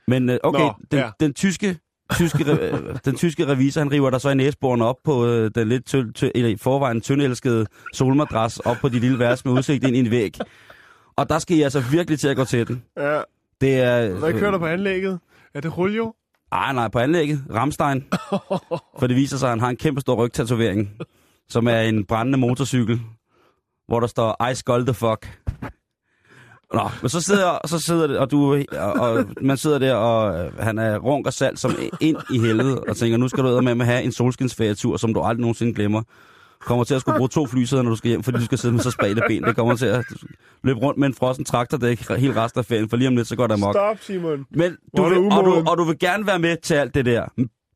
Men 0.09 0.31
øh, 0.31 0.39
okay, 0.43 0.61
Nå, 0.61 0.73
den, 0.91 0.99
ja. 0.99 1.11
den 1.21 1.35
tyske 1.35 1.79
tyske, 2.15 2.53
øh, 2.53 2.79
den 3.05 3.17
tyske 3.17 3.47
revisor, 3.47 3.81
han 3.81 3.93
river 3.93 4.11
der 4.11 4.19
så 4.19 4.31
i 4.31 4.35
næseboren 4.35 4.83
op 4.83 4.97
på 5.05 5.27
øh, 5.27 5.51
den 5.55 5.69
lidt 5.69 5.87
tø, 5.87 6.03
tø, 6.15 6.29
eller 6.35 6.51
i 6.51 6.57
forvejen 6.57 7.01
tyndelskede 7.01 7.67
solmadras 7.93 8.59
op 8.59 8.77
på 8.81 8.89
de 8.89 8.99
lille 8.99 9.19
værelse 9.19 9.49
med 9.49 9.55
udsigt 9.55 9.85
ind 9.85 9.97
i 9.97 9.99
en 9.99 10.11
væg. 10.11 10.39
Og 11.17 11.29
der 11.29 11.39
skal 11.39 11.57
I 11.57 11.63
altså 11.63 11.81
virkelig 11.91 12.21
til 12.21 12.29
at 12.29 12.37
gå 12.37 12.45
til 12.45 12.69
den. 12.69 12.83
Ja. 12.97 13.21
Det 13.61 13.81
er... 13.81 14.19
Hvad 14.19 14.33
kører 14.33 14.51
der 14.51 14.59
på 14.59 14.67
anlægget? 14.67 15.19
Er 15.55 15.61
det 15.61 15.73
Julio? 15.79 16.15
Ej, 16.53 16.73
nej, 16.73 16.89
på 16.89 16.99
anlægget. 16.99 17.45
Ramstein. 17.55 18.05
For 18.99 19.07
det 19.07 19.17
viser 19.17 19.37
sig, 19.37 19.47
at 19.47 19.51
han 19.51 19.61
har 19.61 19.69
en 19.69 19.77
kæmpe 19.77 20.01
stor 20.01 20.15
rygtatovering, 20.25 20.91
som 21.49 21.67
er 21.67 21.81
en 21.81 22.05
brændende 22.05 22.39
motorcykel, 22.39 23.01
hvor 23.89 24.01
der 24.01 24.07
står, 24.07 24.51
I 24.51 24.55
skull 24.55 24.87
the 24.87 24.95
fuck. 24.95 25.39
Nå, 26.75 26.91
men 27.03 27.09
så 27.09 27.21
sidder, 27.21 27.59
så 27.67 27.79
sidder 27.79 28.07
det, 28.07 28.19
og, 28.19 28.31
du, 28.31 28.65
og, 28.73 28.93
og 28.93 29.25
man 29.41 29.57
sidder 29.57 29.79
der, 29.79 29.95
og 29.95 30.45
øh, 30.47 30.59
han 30.59 30.79
er 30.79 30.99
runk 30.99 31.27
og 31.27 31.33
salt 31.33 31.59
som 31.59 31.75
ind 32.01 32.17
i 32.31 32.39
helvede, 32.39 32.85
og 32.89 32.97
tænker, 32.97 33.17
nu 33.17 33.29
skal 33.29 33.45
du 33.45 33.61
med 33.61 33.81
at 33.81 33.87
have 33.87 34.03
en 34.03 34.13
solskinsferietur, 34.13 34.97
som 34.97 35.15
du 35.15 35.21
aldrig 35.21 35.41
nogensinde 35.41 35.75
glemmer. 35.75 36.03
Kommer 36.65 36.85
til 36.85 36.95
at 36.95 37.01
skulle 37.01 37.17
bruge 37.17 37.29
to 37.29 37.47
flysæder, 37.47 37.83
når 37.83 37.91
du 37.91 37.97
skal 37.97 38.09
hjem, 38.09 38.23
fordi 38.23 38.39
du 38.39 38.45
skal 38.45 38.59
sidde 38.59 38.75
med 38.75 38.83
så 38.83 38.91
spredte 38.91 39.23
ben. 39.29 39.43
Det 39.43 39.57
kommer 39.57 39.77
til 39.77 39.87
at 39.87 40.05
løbe 40.63 40.79
rundt 40.81 40.99
med 40.99 41.09
en 41.09 41.15
frossen 41.15 41.45
traktordæk 41.45 42.09
helt 42.09 42.37
resten 42.37 42.59
af 42.59 42.65
ferien, 42.65 42.89
for 42.89 42.97
lige 42.97 43.09
om 43.09 43.17
lidt, 43.17 43.29
så 43.29 43.37
går 43.37 43.47
der 43.47 43.57
mok. 43.57 43.75
Stop, 43.75 43.99
Simon. 44.01 44.47
Men 44.51 44.77
du 44.97 45.09
vil, 45.09 45.19
og, 45.19 45.45
du, 45.45 45.65
og 45.71 45.79
du 45.79 45.85
vil 45.85 45.99
gerne 45.99 46.27
være 46.27 46.39
med 46.39 46.57
til 46.57 46.75
alt 46.75 46.95
det 46.95 47.05
der. 47.05 47.27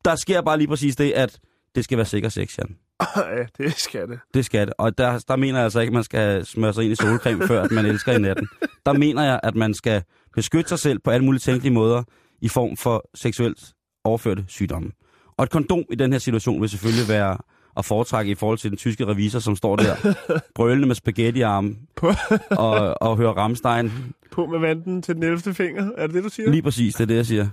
Der 0.05 0.15
sker 0.15 0.41
bare 0.41 0.57
lige 0.57 0.67
præcis 0.67 0.95
det, 0.95 1.11
at 1.11 1.39
det 1.75 1.83
skal 1.83 1.97
være 1.97 2.05
sikker 2.05 2.29
sex, 2.29 2.57
Jan. 2.57 2.75
Ja, 3.17 3.43
det 3.57 3.79
skal 3.79 4.07
det. 4.07 4.19
Det 4.33 4.45
skal 4.45 4.67
det. 4.67 4.73
Og 4.77 4.97
der, 4.97 5.23
der 5.27 5.35
mener 5.35 5.57
jeg 5.57 5.63
altså 5.63 5.79
ikke, 5.79 5.89
at 5.89 5.93
man 5.93 6.03
skal 6.03 6.45
smøre 6.45 6.73
sig 6.73 6.83
ind 6.83 6.93
i 6.93 6.95
solcreme, 6.95 7.47
før 7.47 7.61
at 7.61 7.71
man 7.71 7.85
elsker 7.85 8.11
i 8.11 8.19
natten. 8.19 8.47
Der 8.85 8.93
mener 8.93 9.23
jeg, 9.23 9.39
at 9.43 9.55
man 9.55 9.73
skal 9.73 10.03
beskytte 10.35 10.69
sig 10.69 10.79
selv 10.79 10.99
på 10.99 11.11
alle 11.11 11.25
mulige 11.25 11.39
tænkelige 11.39 11.73
måder 11.73 12.03
i 12.41 12.47
form 12.47 12.77
for 12.77 13.09
seksuelt 13.15 13.73
overførte 14.03 14.45
sygdomme. 14.47 14.91
Og 15.37 15.43
et 15.43 15.49
kondom 15.49 15.83
i 15.91 15.95
den 15.95 16.11
her 16.11 16.19
situation 16.19 16.61
vil 16.61 16.69
selvfølgelig 16.69 17.09
være 17.09 17.37
at 17.77 17.85
foretrække 17.85 18.31
i 18.31 18.35
forhold 18.35 18.57
til 18.57 18.69
den 18.69 18.77
tyske 18.77 19.07
revisor, 19.07 19.39
som 19.39 19.55
står 19.55 19.75
der 19.75 19.95
brølende 20.55 20.87
med 20.87 20.95
spaghettiarme 20.95 21.75
På, 21.95 22.07
og, 22.49 23.01
og 23.01 23.17
hører 23.17 23.33
Ramstein 23.33 23.91
på 24.31 24.45
med 24.45 24.59
vanten 24.59 25.01
til 25.01 25.15
den 25.15 25.23
11. 25.23 25.53
finger. 25.53 25.91
Er 25.97 26.07
det 26.07 26.15
det, 26.15 26.23
du 26.23 26.29
siger? 26.29 26.51
Lige 26.51 26.61
præcis, 26.61 26.95
det 26.95 27.01
er 27.01 27.07
det, 27.07 27.15
jeg 27.15 27.25
siger. 27.25 27.47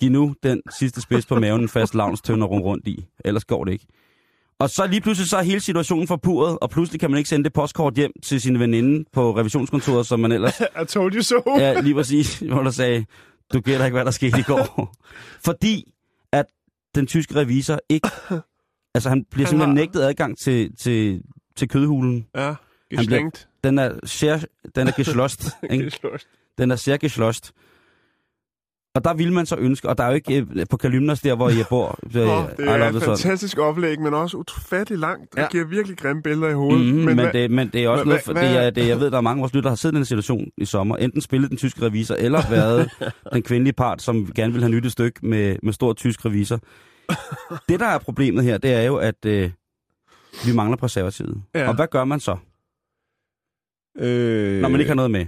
Giv 0.00 0.10
nu 0.10 0.34
den 0.42 0.62
sidste 0.78 1.00
spids 1.00 1.26
på 1.26 1.40
maven 1.40 1.60
en 1.60 1.68
fast 1.68 1.94
lavnstønder 1.94 2.46
rum 2.46 2.62
rundt 2.62 2.88
i. 2.88 3.04
Ellers 3.24 3.44
går 3.44 3.64
det 3.64 3.72
ikke. 3.72 3.86
Og 4.58 4.70
så 4.70 4.86
lige 4.86 5.00
pludselig 5.00 5.28
så 5.28 5.36
er 5.36 5.42
hele 5.42 5.60
situationen 5.60 6.06
forpurret, 6.06 6.58
og 6.60 6.70
pludselig 6.70 7.00
kan 7.00 7.10
man 7.10 7.18
ikke 7.18 7.28
sende 7.28 7.44
det 7.44 7.52
postkort 7.52 7.94
hjem 7.94 8.12
til 8.22 8.40
sin 8.40 8.60
veninde 8.60 9.04
på 9.12 9.36
revisionskontoret, 9.36 10.06
som 10.06 10.20
man 10.20 10.32
ellers... 10.32 10.60
I 10.82 10.84
told 10.88 11.14
you 11.14 11.22
so. 11.22 11.42
Ja, 11.58 11.80
lige 11.80 11.94
præcis, 11.94 12.38
hvor 12.38 12.62
der 12.62 12.70
sagde, 12.70 13.04
du 13.52 13.60
gætter 13.60 13.84
ikke, 13.84 13.94
hvad 13.94 14.04
der 14.04 14.10
skete 14.10 14.38
i 14.38 14.42
går. 14.42 14.94
Fordi 15.44 15.92
at 16.32 16.46
den 16.94 17.06
tyske 17.06 17.34
revisor 17.34 17.78
ikke... 17.88 18.08
Altså, 18.94 19.08
han 19.08 19.24
bliver 19.30 19.46
Han 19.46 19.50
simpelthen 19.50 19.76
har- 19.76 19.82
nægtet 19.84 20.02
adgang 20.02 20.38
til, 20.38 20.76
til, 20.76 21.22
til 21.56 21.68
kødhulen. 21.68 22.26
Ja, 22.36 22.54
bliver- 22.88 23.00
geslængt. 23.02 23.48
Den 23.64 23.78
er, 23.78 23.90
sehr, 24.04 24.38
den 24.74 24.86
er 24.88 24.92
geschlost, 24.92 25.44
ikke? 25.70 25.84
Geschlost. 25.84 26.26
Den 26.58 26.70
er 26.70 26.76
sehr 26.76 26.96
geschlost. 26.96 27.52
Og 28.94 29.04
der 29.04 29.14
vil 29.14 29.32
man 29.32 29.46
så 29.46 29.56
ønske, 29.56 29.88
og 29.88 29.98
der 29.98 30.04
er 30.04 30.08
jo 30.08 30.14
ikke 30.14 30.46
øh, 30.54 30.66
på 30.70 30.76
Kalymnos 30.76 31.20
der, 31.20 31.34
hvor 31.34 31.48
jeg 31.48 31.64
bor. 31.68 31.98
Nå, 32.14 32.20
det 32.56 32.68
er 32.68 32.88
et 32.96 33.02
fantastisk 33.02 33.58
oplæg, 33.58 34.00
men 34.00 34.14
også 34.14 34.36
ufatteligt 34.36 35.00
langt. 35.00 35.32
Det 35.34 35.38
Ja. 35.42 35.48
giver 35.48 35.64
virkelig 35.64 35.98
grimme 35.98 36.22
billeder 36.22 36.48
i 36.48 36.52
hovedet. 36.52 36.86
Mm, 36.86 36.92
men, 36.94 37.04
men, 37.04 37.14
hvad- 37.18 37.32
det, 37.32 37.50
men 37.50 37.68
det 37.72 37.84
er 37.84 37.88
også 37.88 38.04
hvad- 38.04 38.10
noget, 38.12 38.24
for, 38.24 38.32
hvad- 38.32 38.42
det 38.54 38.64
er, 38.66 38.70
det, 38.70 38.88
jeg 38.88 39.00
ved, 39.00 39.10
der 39.10 39.16
er 39.16 39.20
mange 39.20 39.40
af 39.40 39.42
vores 39.42 39.52
lyttere, 39.54 39.64
der 39.64 39.70
har 39.70 39.76
siddet 39.76 39.94
i 39.94 39.96
den 39.96 40.04
situation 40.04 40.48
i 40.58 40.64
sommer. 40.64 40.96
Enten 40.96 41.20
spillet 41.20 41.50
den 41.50 41.58
tyske 41.58 41.82
revisor, 41.82 42.14
eller 42.14 42.50
været 42.50 42.90
den 43.34 43.42
kvindelige 43.42 43.72
part, 43.74 44.02
som 44.02 44.32
gerne 44.34 44.52
vil 44.52 44.62
have 44.62 44.72
nyt 44.72 44.86
et 44.86 44.92
stykke 44.92 45.26
med, 45.26 45.56
med 45.62 45.72
stor 45.72 45.92
tysk 45.92 46.24
revisor. 46.24 46.60
Det, 47.68 47.80
der 47.80 47.86
er 47.86 47.98
problemet 47.98 48.44
her, 48.44 48.58
det 48.58 48.72
er 48.72 48.82
jo, 48.82 48.96
at 48.96 49.24
øh, 49.26 49.50
vi 50.46 50.52
mangler 50.54 50.76
preservativet. 50.76 51.42
Ja. 51.54 51.68
Og 51.68 51.74
hvad 51.74 51.86
gør 51.90 52.04
man 52.04 52.20
så, 52.20 52.36
øh, 53.96 54.60
når 54.60 54.68
man 54.68 54.80
ikke 54.80 54.88
har 54.90 54.94
noget 54.96 55.10
med? 55.10 55.26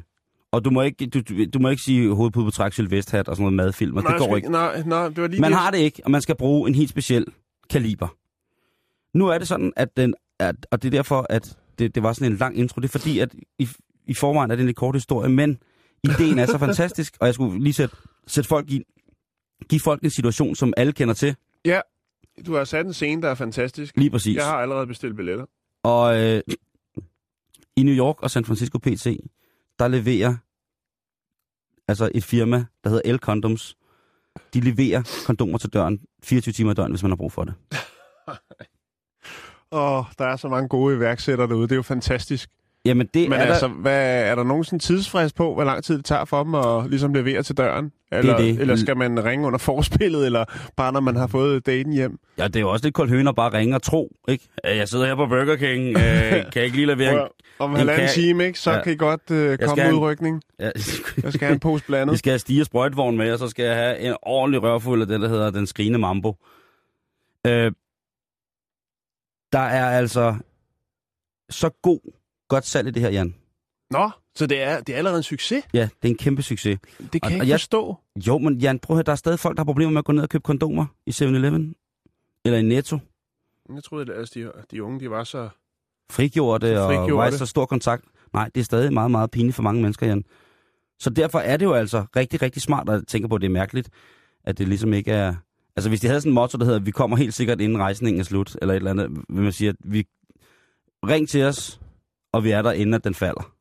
Og 0.53 0.64
du 0.64 0.70
må 0.70 0.83
ikke, 0.83 1.07
du, 1.07 1.20
du, 1.55 1.59
må 1.59 1.68
ikke 1.68 1.83
sige 1.83 2.14
hovedpude 2.14 2.45
på 2.45 2.51
træk, 2.51 2.72
sylvesthhat 2.72 3.29
og 3.29 3.37
sådan 3.37 3.43
noget 3.43 3.57
madfilm, 3.57 3.97
og 3.97 4.03
nej, 4.03 4.12
det 4.12 4.18
går 4.18 4.27
skal- 4.27 4.37
ikke. 4.37 4.51
Nej, 4.51 4.83
nej, 4.87 5.09
det 5.09 5.22
var 5.22 5.29
lige 5.29 5.41
Man 5.41 5.51
det. 5.51 5.59
har 5.61 5.70
det 5.70 5.79
ikke, 5.79 6.03
og 6.05 6.11
man 6.11 6.22
skal 6.22 6.37
bruge 6.37 6.68
en 6.68 6.75
helt 6.75 6.91
speciel 6.91 7.27
kaliber. 7.70 8.09
Nu 9.18 9.27
er 9.29 9.39
det 9.39 9.49
sådan, 9.49 9.72
at 9.77 9.97
den, 9.97 10.14
at, 10.39 10.66
og 10.70 10.83
det 10.83 10.89
er 10.89 10.91
derfor, 10.99 11.27
at 11.31 11.57
det, 11.79 11.95
det 11.95 12.03
var 12.03 12.12
sådan 12.12 12.33
en 12.33 12.39
lang 12.39 12.59
intro, 12.59 12.81
det 12.81 12.89
er 12.89 12.99
fordi, 12.99 13.18
at 13.18 13.35
i, 13.59 13.68
i 14.07 14.14
forvejen 14.14 14.51
er 14.51 14.55
det 14.57 14.62
en 14.62 14.66
lidt 14.66 14.77
kort 14.77 14.95
historie, 14.97 15.29
men 15.31 15.59
ideen 16.05 16.39
er 16.39 16.47
så 16.47 16.59
fantastisk, 16.66 17.16
og 17.20 17.27
jeg 17.27 17.35
skulle 17.35 17.62
lige 17.64 17.72
sætte, 17.72 17.97
sætte 18.27 18.49
folk 18.49 18.70
i, 18.70 18.83
give 19.68 19.81
folk 19.81 20.03
en 20.03 20.11
situation, 20.11 20.55
som 20.55 20.72
alle 20.77 20.93
kender 20.93 21.14
til, 21.14 21.37
Ja, 21.64 21.80
du 22.46 22.54
har 22.54 22.64
sat 22.64 22.86
en 22.86 22.92
scene, 22.92 23.22
der 23.22 23.28
er 23.30 23.34
fantastisk. 23.34 23.96
lige 23.96 24.10
præcis. 24.10 24.36
Jeg 24.36 24.46
har 24.46 24.56
allerede 24.58 24.86
bestilt 24.86 25.16
billetter. 25.16 25.46
Og 25.82 26.22
øh, 26.22 26.42
i 27.76 27.82
New 27.82 27.94
York 27.94 28.22
og 28.22 28.30
San 28.30 28.44
Francisco 28.44 28.78
PT, 28.78 29.06
der 29.78 29.88
leverer 29.88 30.36
altså 31.88 32.10
et 32.14 32.24
firma, 32.24 32.64
der 32.84 32.90
hedder 32.90 33.12
L 33.12 33.18
Condoms, 33.18 33.76
de 34.54 34.60
leverer 34.60 35.22
kondomer 35.26 35.58
til 35.58 35.70
døren 35.70 36.00
24 36.22 36.52
timer 36.52 36.70
i 36.70 36.74
døgnet, 36.74 36.92
hvis 36.92 37.02
man 37.02 37.10
har 37.10 37.16
brug 37.16 37.32
for 37.32 37.44
det. 37.44 37.54
Åh, 39.72 40.04
der 40.18 40.24
er 40.24 40.36
så 40.36 40.48
mange 40.48 40.68
gode 40.68 40.96
iværksættere 40.96 41.48
derude. 41.48 41.62
Det 41.62 41.72
er 41.72 41.76
jo 41.76 41.82
fantastisk. 41.82 42.50
Jamen 42.87 43.07
det 43.14 43.28
Men 43.30 43.39
er 43.41 43.45
altså, 43.45 43.66
der, 43.68 43.74
hvad, 43.74 44.24
er 44.30 44.35
der 44.35 44.45
nogen 44.45 44.64
sådan 44.64 44.78
tidsfrist 44.78 45.35
på, 45.37 45.55
hvor 45.55 45.64
lang 45.64 45.85
tid 45.85 45.97
det 45.97 46.05
tager 46.05 46.24
for 46.24 46.43
dem 46.45 46.55
at 46.55 46.91
ligesom 46.91 47.14
levere 47.14 47.43
til 47.43 47.57
døren? 47.57 47.93
Eller, 48.12 48.37
det. 48.37 48.61
eller 48.61 48.76
skal 48.76 48.97
man 48.97 49.24
ringe 49.24 49.47
under 49.47 49.59
forspillet, 49.59 50.26
eller 50.26 50.45
bare 50.76 50.93
når 50.93 51.01
man 51.01 51.16
har 51.16 51.26
fået 51.26 51.66
daten 51.66 51.93
hjem? 51.93 52.18
Ja, 52.39 52.47
det 52.47 52.57
er 52.57 52.61
jo 52.61 52.70
også 52.70 52.87
lidt 52.87 52.95
koldt 52.95 53.11
høn 53.11 53.28
at 53.28 53.35
bare 53.35 53.53
ringe 53.59 53.74
og 53.76 53.82
tro, 53.82 54.12
ikke? 54.28 54.49
Øh, 54.66 54.76
Jeg 54.76 54.89
sidder 54.89 55.07
her 55.07 55.14
på 55.14 55.26
Burger 55.26 55.57
King, 55.57 55.89
øh, 55.89 55.97
kan 56.53 56.53
jeg 56.55 56.64
ikke 56.64 56.76
lige 56.76 56.87
levere 56.87 57.12
en... 57.22 57.28
Om 57.59 57.70
en 57.70 57.76
halvanden 57.76 58.07
kan- 58.07 58.14
time, 58.14 58.45
ikke, 58.47 58.59
så 58.61 58.72
Ja. 58.72 58.82
kan 58.82 58.93
I 58.93 58.97
godt 58.97 59.20
skal 59.24 59.59
komme 59.59 59.85
en- 59.89 59.95
udrykning. 59.95 60.43
Ja, 60.61 60.70
Jeg 61.22 61.32
skal 61.32 61.41
have 61.47 61.53
en 61.53 61.61
pose 61.61 61.85
vi 61.85 61.87
blandet. 61.87 62.18
skal 62.18 62.30
have 62.30 62.39
stige 62.39 62.64
sprøjtvogn 62.64 63.16
med, 63.16 63.32
og 63.32 63.39
så 63.39 63.49
skal 63.49 63.64
jeg 63.64 63.76
have 63.76 63.99
en 63.99 64.14
ordentlig 64.22 64.62
rørfuld 64.62 65.01
af 65.03 65.07
det, 65.09 65.20
der 65.20 65.28
hedder 65.28 65.51
den 65.51 65.66
skrigende 65.66 65.99
mambo. 65.99 66.37
Øh, 67.47 67.72
der 69.53 69.59
er 69.59 69.91
altså 69.99 70.35
så 71.51 71.70
god, 71.82 72.12
godt 72.55 72.66
salg 72.66 72.88
i 72.88 72.90
det 72.90 73.02
her, 73.02 73.11
Jan. 73.11 73.34
Nå, 73.90 74.11
så 74.34 74.46
det 74.46 74.62
er, 74.62 74.80
det 74.80 74.92
er 74.92 74.96
allerede 74.98 75.16
en 75.18 75.22
succes? 75.22 75.64
Ja, 75.74 75.82
det 76.02 76.09
er 76.09 76.12
en 76.12 76.16
kæmpe 76.16 76.42
succes. 76.42 76.78
Det 76.98 77.11
kan 77.12 77.20
Og- 77.22 77.30
jeg 77.30 77.38
og 77.40 77.44
ikke 77.44 77.50
jeg- 77.50 77.61
forstå. 77.61 77.96
Jo, 78.26 78.38
men 78.38 78.59
Jan, 78.59 78.78
prøv 78.78 78.94
at 78.94 78.96
høre, 78.96 79.02
der 79.02 79.12
er 79.12 79.16
stadig 79.16 79.38
folk, 79.38 79.57
der 79.57 79.61
har 79.61 79.64
problemer 79.64 79.90
med 79.92 79.98
at 79.98 80.05
gå 80.05 80.12
ned 80.12 80.22
og 80.22 80.28
købe 80.28 80.42
kondomer 80.42 80.86
i 81.07 81.11
7-Eleven. 81.11 81.74
Eller 82.44 82.59
i 82.59 82.62
Netto. 82.62 82.98
Jeg 83.74 83.84
troede, 83.84 84.12
at 84.12 84.18
altså, 84.18 84.32
de, 84.40 84.50
de 84.70 84.82
unge 84.82 85.00
de 85.00 85.11
var 85.11 85.24
så... 85.24 85.48
Frigjorte 86.12 86.80
og 86.82 86.88
Frigjorte. 86.88 87.14
var 87.16 87.26
i 87.28 87.32
så 87.32 87.46
stor 87.46 87.66
kontakt. 87.66 88.05
Nej, 88.32 88.50
det 88.55 88.61
er 88.61 88.64
stadig 88.64 88.92
meget, 88.92 89.11
meget 89.11 89.30
pinligt 89.30 89.55
for 89.57 89.62
mange 89.62 89.82
mennesker, 89.82 90.07
Jan. 90.07 90.24
Så 90.98 91.11
derfor 91.11 91.38
er 91.38 91.57
det 91.57 91.64
jo 91.66 91.72
altså 91.72 92.05
rigtig, 92.16 92.42
rigtig 92.42 92.62
smart, 92.62 92.88
at 92.88 93.05
tænke 93.07 93.28
på, 93.28 93.34
at 93.34 93.40
det 93.40 93.46
er 93.46 93.50
mærkeligt, 93.52 93.90
at 94.44 94.59
det 94.59 94.68
ligesom 94.68 94.92
ikke 94.92 95.11
er... 95.12 95.34
Altså, 95.76 95.88
hvis 95.88 96.00
de 96.00 96.07
havde 96.07 96.20
sådan 96.20 96.30
en 96.30 96.34
motto, 96.34 96.59
der 96.59 96.64
hedder, 96.64 96.78
vi 96.80 96.90
kommer 96.90 97.16
helt 97.16 97.34
sikkert 97.34 97.61
inden 97.61 97.78
rejsningen 97.78 98.20
er 98.20 98.24
slut, 98.24 98.57
eller 98.62 98.74
et 98.74 98.76
eller 98.76 98.90
andet, 98.90 99.11
vil 99.28 99.42
man 99.42 99.52
sige, 99.52 99.68
at 99.68 99.76
vi... 99.84 100.07
Ring 101.07 101.28
til 101.28 101.42
os, 101.44 101.80
og 102.35 102.45
vi 102.45 102.51
er 102.51 102.62
der, 102.62 102.72
inden 102.72 102.95
at 102.95 103.05
den 103.05 103.14
falder. 103.14 103.53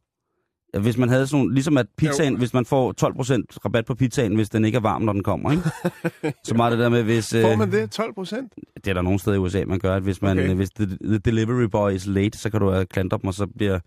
Hvis 0.79 0.97
man 0.97 1.09
havde 1.09 1.27
sådan, 1.27 1.53
ligesom 1.53 1.77
at 1.77 1.85
pizzaen, 1.97 2.33
Jo. 2.33 2.37
hvis 2.39 2.53
man 2.53 2.65
får 2.65 2.93
12% 3.01 3.57
rabat 3.65 3.85
på 3.85 3.95
pizzaen, 3.95 4.35
hvis 4.35 4.49
den 4.49 4.65
ikke 4.65 4.75
er 4.75 4.79
varm, 4.79 5.01
når 5.01 5.13
den 5.13 5.23
kommer, 5.23 5.51
ikke? 5.51 5.63
Så 6.47 6.53
meget 6.55 6.71
det 6.71 6.79
der 6.79 6.89
med, 6.89 7.03
hvis... 7.03 7.29
Får 7.41 7.51
øh, 7.51 7.57
man 7.57 7.71
det? 7.71 7.91
12 7.91 8.13
procent? 8.13 8.53
det 8.75 8.87
er 8.87 8.93
der 8.93 9.01
nogle 9.01 9.19
steder 9.19 9.35
i 9.35 9.39
USA, 9.39 9.63
man 9.67 9.79
gør, 9.79 9.95
at 9.95 10.03
hvis, 10.03 10.21
man, 10.21 10.39
Okay. 10.39 10.53
hvis 10.53 10.69
the, 10.69 10.85
the 10.85 11.17
delivery 11.17 11.63
boy 11.71 11.91
is 11.91 12.05
late, 12.07 12.37
så 12.37 12.49
kan 12.49 12.59
du 12.59 12.77
uh, 12.77 12.83
klandre 12.83 13.17
dem, 13.21 13.27
og 13.27 13.33
så 13.33 13.47
bliver... 13.47 13.79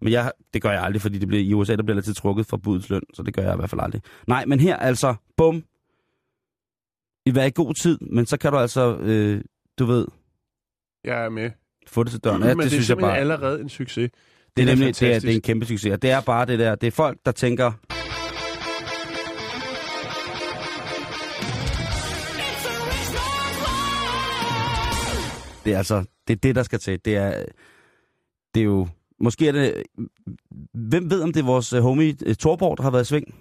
Men 0.00 0.12
jeg, 0.12 0.32
det 0.54 0.62
gør 0.62 0.70
jeg 0.70 0.82
aldrig, 0.82 1.02
fordi 1.02 1.18
det 1.18 1.28
bliver, 1.28 1.42
i 1.44 1.54
USA 1.54 1.76
der 1.76 1.82
bliver 1.82 1.96
altid 1.96 2.14
trukket 2.14 2.46
fra 2.46 2.56
budets 2.56 2.90
løn, 2.90 3.02
så 3.14 3.22
det 3.22 3.34
gør 3.34 3.42
jeg 3.42 3.52
i 3.54 3.56
hvert 3.56 3.70
fald 3.70 3.80
aldrig. 3.80 4.02
Nej, 4.26 4.44
men 4.46 4.60
her 4.60 4.76
altså, 4.76 5.14
bum, 5.36 5.62
i 7.26 7.30
hver 7.30 7.44
i 7.44 7.50
god 7.54 7.74
tid, 7.74 7.98
men 8.00 8.26
så 8.26 8.36
kan 8.36 8.52
du 8.52 8.58
altså, 8.58 8.96
øh, 8.98 9.40
du 9.78 9.84
ved, 9.84 10.06
Jeg 11.04 11.24
er 11.24 11.28
med. 11.28 11.50
Få 11.88 12.04
det 12.04 12.12
til 12.12 12.20
døren. 12.24 12.42
Ja, 12.42 12.48
men 12.48 12.56
det, 12.56 12.58
det 12.58 12.66
er 12.66 12.70
synes 12.70 12.88
jeg 12.88 12.98
bare, 12.98 13.18
allerede 13.18 13.60
en 13.60 13.68
succes. 13.68 14.10
det 14.56 14.62
er 14.62 14.66
da 14.66 14.74
nemlig, 14.74 15.00
det 15.00 15.14
er, 15.14 15.20
det 15.20 15.30
er 15.30 15.34
en 15.34 15.40
kæmpe 15.40 15.66
succes. 15.66 15.92
Og 15.92 16.02
det 16.02 16.10
er 16.10 16.20
bare 16.20 16.46
det 16.46 16.58
der, 16.58 16.74
det 16.74 16.86
er 16.86 16.90
folk, 16.90 17.18
der 17.24 17.32
tænker, 17.32 17.72
det 25.64 25.74
er 25.74 25.78
altså, 25.78 26.04
det 26.28 26.34
er 26.34 26.40
det, 26.42 26.54
der 26.54 26.62
skal 26.62 26.78
til. 26.78 27.00
Det 27.04 27.16
er, 27.16 27.44
det 28.54 28.60
er 28.60 28.64
jo, 28.64 28.88
måske 29.20 29.48
er 29.48 29.52
det, 29.52 29.82
hvem 30.74 31.10
ved, 31.10 31.22
om 31.22 31.32
det 31.32 31.40
er 31.40 31.46
vores 31.46 31.72
øh, 31.72 31.82
homie 31.82 32.14
øh, 32.26 32.34
Torborg, 32.34 32.76
der 32.76 32.82
har 32.82 32.90
været 32.90 33.02
i 33.02 33.06
sving? 33.06 33.34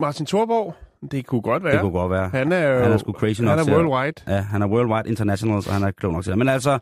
Martin 0.00 0.26
Thorborg, 0.26 0.74
det 1.10 1.26
kunne 1.26 1.42
godt 1.42 1.64
være. 1.64 1.72
Det 1.72 1.80
kunne 1.80 1.92
godt 1.92 2.10
være. 2.10 2.28
Han 2.28 2.52
er 2.52 2.68
jo... 2.68 2.82
Han 2.82 2.92
er 2.92 2.96
sgu 2.96 3.12
crazy 3.12 3.40
nok 3.40 3.58
Han 3.58 3.68
er 3.68 3.72
worldwide. 3.72 4.34
Ja, 4.34 4.40
han 4.40 4.62
er 4.62 4.66
worldwide 4.66 5.08
international, 5.08 5.62
så 5.62 5.72
han 5.72 5.82
er 5.82 5.90
klog 5.90 6.12
nok 6.12 6.24
til 6.24 6.30
det. 6.30 6.38
Men 6.38 6.48
altså, 6.48 6.78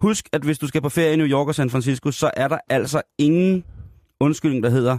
husk, 0.00 0.28
at 0.32 0.42
hvis 0.42 0.58
du 0.58 0.66
skal 0.66 0.82
på 0.82 0.88
ferie 0.88 1.12
i 1.12 1.16
New 1.16 1.26
York 1.26 1.48
og 1.48 1.54
San 1.54 1.70
Francisco, 1.70 2.10
så 2.10 2.30
er 2.36 2.48
der 2.48 2.58
altså 2.68 3.02
ingen 3.18 3.64
undskyldning, 4.20 4.62
der 4.62 4.70
hedder, 4.70 4.98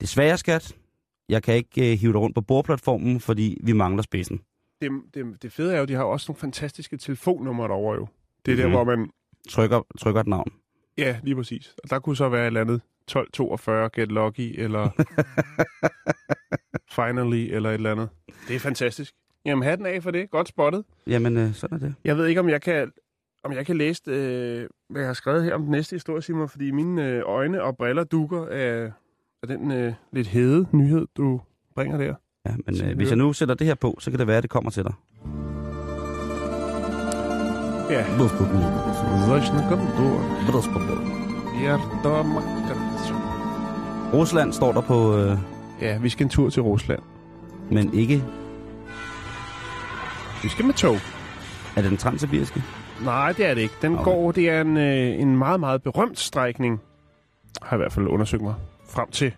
desværre 0.00 0.38
skat, 0.38 0.72
jeg 1.28 1.42
kan 1.42 1.54
ikke 1.54 1.92
øh, 1.92 1.98
hive 1.98 2.12
dig 2.12 2.20
rundt 2.20 2.34
på 2.34 2.40
bordplatformen, 2.40 3.20
fordi 3.20 3.58
vi 3.62 3.72
mangler 3.72 4.02
spidsen. 4.02 4.40
Det, 4.82 4.90
det, 5.14 5.42
det 5.42 5.52
fede 5.52 5.74
er 5.74 5.78
jo, 5.78 5.84
de 5.84 5.94
har 5.94 6.04
også 6.04 6.32
nogle 6.32 6.40
fantastiske 6.40 6.96
telefonnumre 6.96 7.68
derovre 7.68 7.94
jo. 7.94 8.06
Det 8.46 8.52
er 8.52 8.56
der, 8.56 8.64
Mhm. 8.64 8.72
hvor 8.72 8.84
man... 8.84 9.10
Trykker, 9.48 9.82
trykker 10.00 10.20
et 10.20 10.26
navn. 10.26 10.52
Ja, 10.98 11.16
lige 11.22 11.36
præcis. 11.36 11.74
Og 11.84 11.90
der 11.90 11.98
kunne 11.98 12.16
så 12.16 12.28
være 12.28 12.42
et 12.42 12.46
eller 12.46 12.60
andet 12.60 12.80
1242, 13.08 13.90
Get 13.94 14.12
Lucky, 14.12 14.60
eller 14.60 14.90
Finally, 16.96 17.54
eller 17.54 17.70
et 17.70 17.74
eller 17.74 17.92
andet. 17.92 18.08
Det 18.48 18.56
er 18.56 18.60
fantastisk. 18.60 19.12
Jamen, 19.46 19.62
hatten 19.64 19.86
af 19.86 20.02
for 20.02 20.10
det. 20.10 20.30
Godt 20.30 20.48
spottet. 20.48 20.84
Jamen, 21.06 21.36
øh, 21.36 21.54
sådan 21.54 21.76
er 21.76 21.80
det. 21.80 21.94
Jeg 22.04 22.16
ved 22.18 22.26
ikke, 22.26 22.40
om 22.40 22.48
jeg 22.48 22.62
kan, 22.62 22.92
om 23.44 23.52
jeg 23.52 23.66
kan 23.66 23.76
læse, 23.76 24.02
øh, 24.06 24.66
hvad 24.90 25.02
jeg 25.02 25.08
har 25.08 25.14
skrevet 25.14 25.44
her 25.44 25.54
om 25.54 25.62
den 25.62 25.70
næste 25.70 25.94
historie, 25.96 26.22
Simon, 26.22 26.48
fordi 26.48 26.70
mine 26.70 27.08
øh, 27.08 27.22
øjne 27.26 27.62
og 27.62 27.76
briller 27.76 28.04
dukker 28.04 28.46
af, 28.46 28.92
af 29.42 29.48
den 29.48 29.70
øh, 29.72 29.92
lidt 30.12 30.26
hede 30.26 30.66
nyhed, 30.72 31.06
du 31.16 31.40
bringer 31.74 31.98
der. 31.98 32.14
Ja, 32.46 32.54
men 32.66 32.84
øh, 32.84 32.96
hvis 32.96 33.08
jeg 33.08 33.16
nu 33.16 33.32
sætter 33.32 33.54
det 33.54 33.66
her 33.66 33.74
på, 33.74 33.96
så 34.00 34.10
kan 34.10 34.18
det 34.18 34.26
være, 34.26 34.36
at 34.36 34.42
det 34.42 34.50
kommer 34.50 34.70
til 34.70 34.84
dig. 34.84 34.92
Ja. 37.90 38.04
Rusland 44.14 44.52
står 44.52 44.72
der 44.72 44.80
på, 44.80 45.16
øh, 45.18 45.38
Ja, 45.80 45.98
vi 45.98 46.08
skal 46.08 46.24
en 46.24 46.30
tur 46.30 46.50
til 46.50 46.62
Rusland. 46.62 47.02
men 47.70 47.94
ikke... 47.94 48.24
Vi 50.42 50.48
skal 50.48 50.64
med 50.64 50.74
tog. 50.74 50.94
Er 51.76 51.82
det 51.82 51.90
den 51.90 51.96
transsibiriske? 51.96 52.62
Nej, 53.04 53.32
det 53.32 53.46
er 53.46 53.54
det 53.54 53.60
ikke. 53.62 53.74
Den 53.82 53.92
Okay. 53.94 54.04
går, 54.04 54.32
det 54.32 54.48
er 54.48 54.60
en, 54.60 54.76
øh, 54.76 55.20
en 55.20 55.36
meget, 55.36 55.60
meget 55.60 55.82
berømt 55.82 56.18
strækning, 56.18 56.80
har 57.62 57.76
jeg 57.76 57.76
i 57.76 57.82
hvert 57.82 57.92
fald 57.92 58.06
undersøgt 58.06 58.42
mig 58.42 58.54
frem 58.88 59.10
til, 59.10 59.32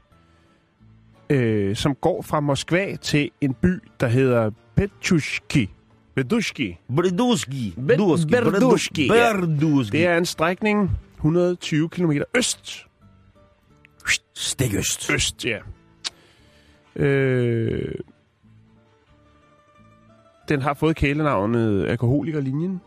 øh, 1.30 1.76
som 1.76 1.94
går 1.94 2.22
fra 2.22 2.40
Moskva 2.40 2.96
til 2.96 3.30
en 3.40 3.54
by, 3.54 3.82
der 4.00 4.06
hedder 4.08 4.50
Betushki. 4.74 5.70
Betushki. 6.14 6.78
Berduski. 6.96 7.74
Be- 7.76 7.82
Berduski, 7.86 9.06
ja. 9.06 9.32
Berduski. 9.36 9.96
Det 9.96 10.06
er 10.06 10.16
en 10.18 10.26
strækning 10.26 10.90
120 11.16 11.88
km 11.88 12.12
øst. 12.36 12.86
stikøst. 14.34 15.10
Øst, 15.10 15.44
ja. 15.44 15.58
Øh, 16.96 17.94
den 20.48 20.62
har 20.62 20.74
fået 20.74 20.96
kælenavnet 20.96 21.86
Alkoholikerlinjen. 21.86 22.80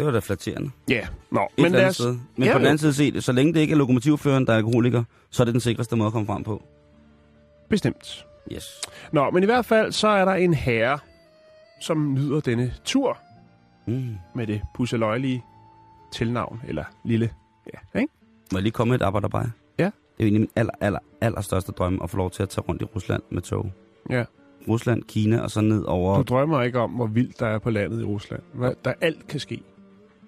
Det 0.00 0.06
var 0.06 0.12
da 0.12 0.18
flatterende. 0.18 0.70
Ja, 0.88 1.06
nå. 1.30 1.48
Et 1.56 1.62
Men 1.62 1.72
lad 1.72 1.86
os, 1.88 1.94
sted. 1.94 2.18
Men 2.36 2.46
Ja, 2.46 2.52
på 2.52 2.58
den 2.58 2.66
anden 2.66 2.78
side 2.78 2.94
set, 2.94 3.24
så 3.24 3.32
længe 3.32 3.52
det 3.54 3.60
ikke 3.60 3.72
er 3.72 3.76
lokomotivføreren, 3.78 4.46
der 4.46 4.52
er 4.52 4.56
alkoholiker, 4.56 5.04
så 5.30 5.42
er 5.42 5.44
det 5.44 5.52
den 5.54 5.60
sikreste 5.60 5.96
måde 5.96 6.06
at 6.06 6.12
komme 6.12 6.26
frem 6.26 6.44
på. 6.44 6.62
bestemt. 7.68 8.26
Yes. 8.52 8.80
Nå, 9.12 9.30
men 9.30 9.42
i 9.42 9.46
hvert 9.46 9.64
fald, 9.64 9.92
så 9.92 10.08
er 10.08 10.24
der 10.24 10.32
en 10.32 10.54
herre, 10.54 10.98
som 11.80 12.14
nyder 12.14 12.40
denne 12.40 12.74
tur 12.84 13.18
Mm. 13.86 14.14
med 14.34 14.46
det 14.46 14.60
pusseløjelige 14.74 15.44
tilnavn, 16.12 16.60
eller 16.68 16.84
lille, 17.04 17.30
ja, 17.74 18.00
ikke? 18.00 18.12
Må 18.52 18.58
jeg 18.58 18.62
lige 18.62 18.72
komme 18.72 18.90
med 18.90 19.00
et 19.00 19.04
arbejderbej? 19.04 19.46
Ja. 19.78 19.84
Det 19.84 19.90
er 19.90 19.90
jo 20.20 20.24
egentlig 20.24 20.40
min 20.40 20.50
aller, 20.56 20.72
aller, 20.80 20.98
aller 21.20 21.40
største 21.40 21.72
drøm 21.72 22.00
at 22.02 22.10
få 22.10 22.16
lov 22.16 22.30
til 22.30 22.42
at 22.42 22.48
tage 22.48 22.64
rundt 22.68 22.82
i 22.82 22.84
Rusland 22.84 23.22
med 23.30 23.42
tog. 23.42 23.72
Ja. 24.10 24.24
Rusland, 24.68 25.02
Kina 25.02 25.40
og 25.40 25.50
så 25.50 25.60
ned 25.60 25.84
over... 25.84 26.16
Du 26.16 26.22
drømmer 26.22 26.62
ikke 26.62 26.78
om, 26.78 26.90
hvor 26.90 27.06
vildt 27.06 27.40
der 27.40 27.46
er 27.46 27.58
på 27.58 27.70
landet 27.70 28.00
i 28.00 28.04
Rusland. 28.04 28.42
Der 28.84 28.92
alt 29.00 29.26
kan 29.28 29.40
ske. 29.40 29.62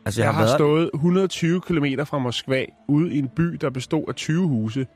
Altså, 0.05 0.21
Jeg, 0.21 0.27
jeg, 0.27 0.33
jeg 0.33 0.35
har 0.35 0.43
været... 0.45 0.57
stået 0.59 0.91
120 0.95 1.61
km 1.61 1.85
fra 2.05 2.19
Moskva 2.19 2.65
ude 2.89 3.15
i 3.15 3.19
en 3.19 3.29
by, 3.29 3.43
der 3.43 3.71
bestod 3.71 4.05
af 4.09 4.15
20 4.15 4.49
huse. 4.49 4.87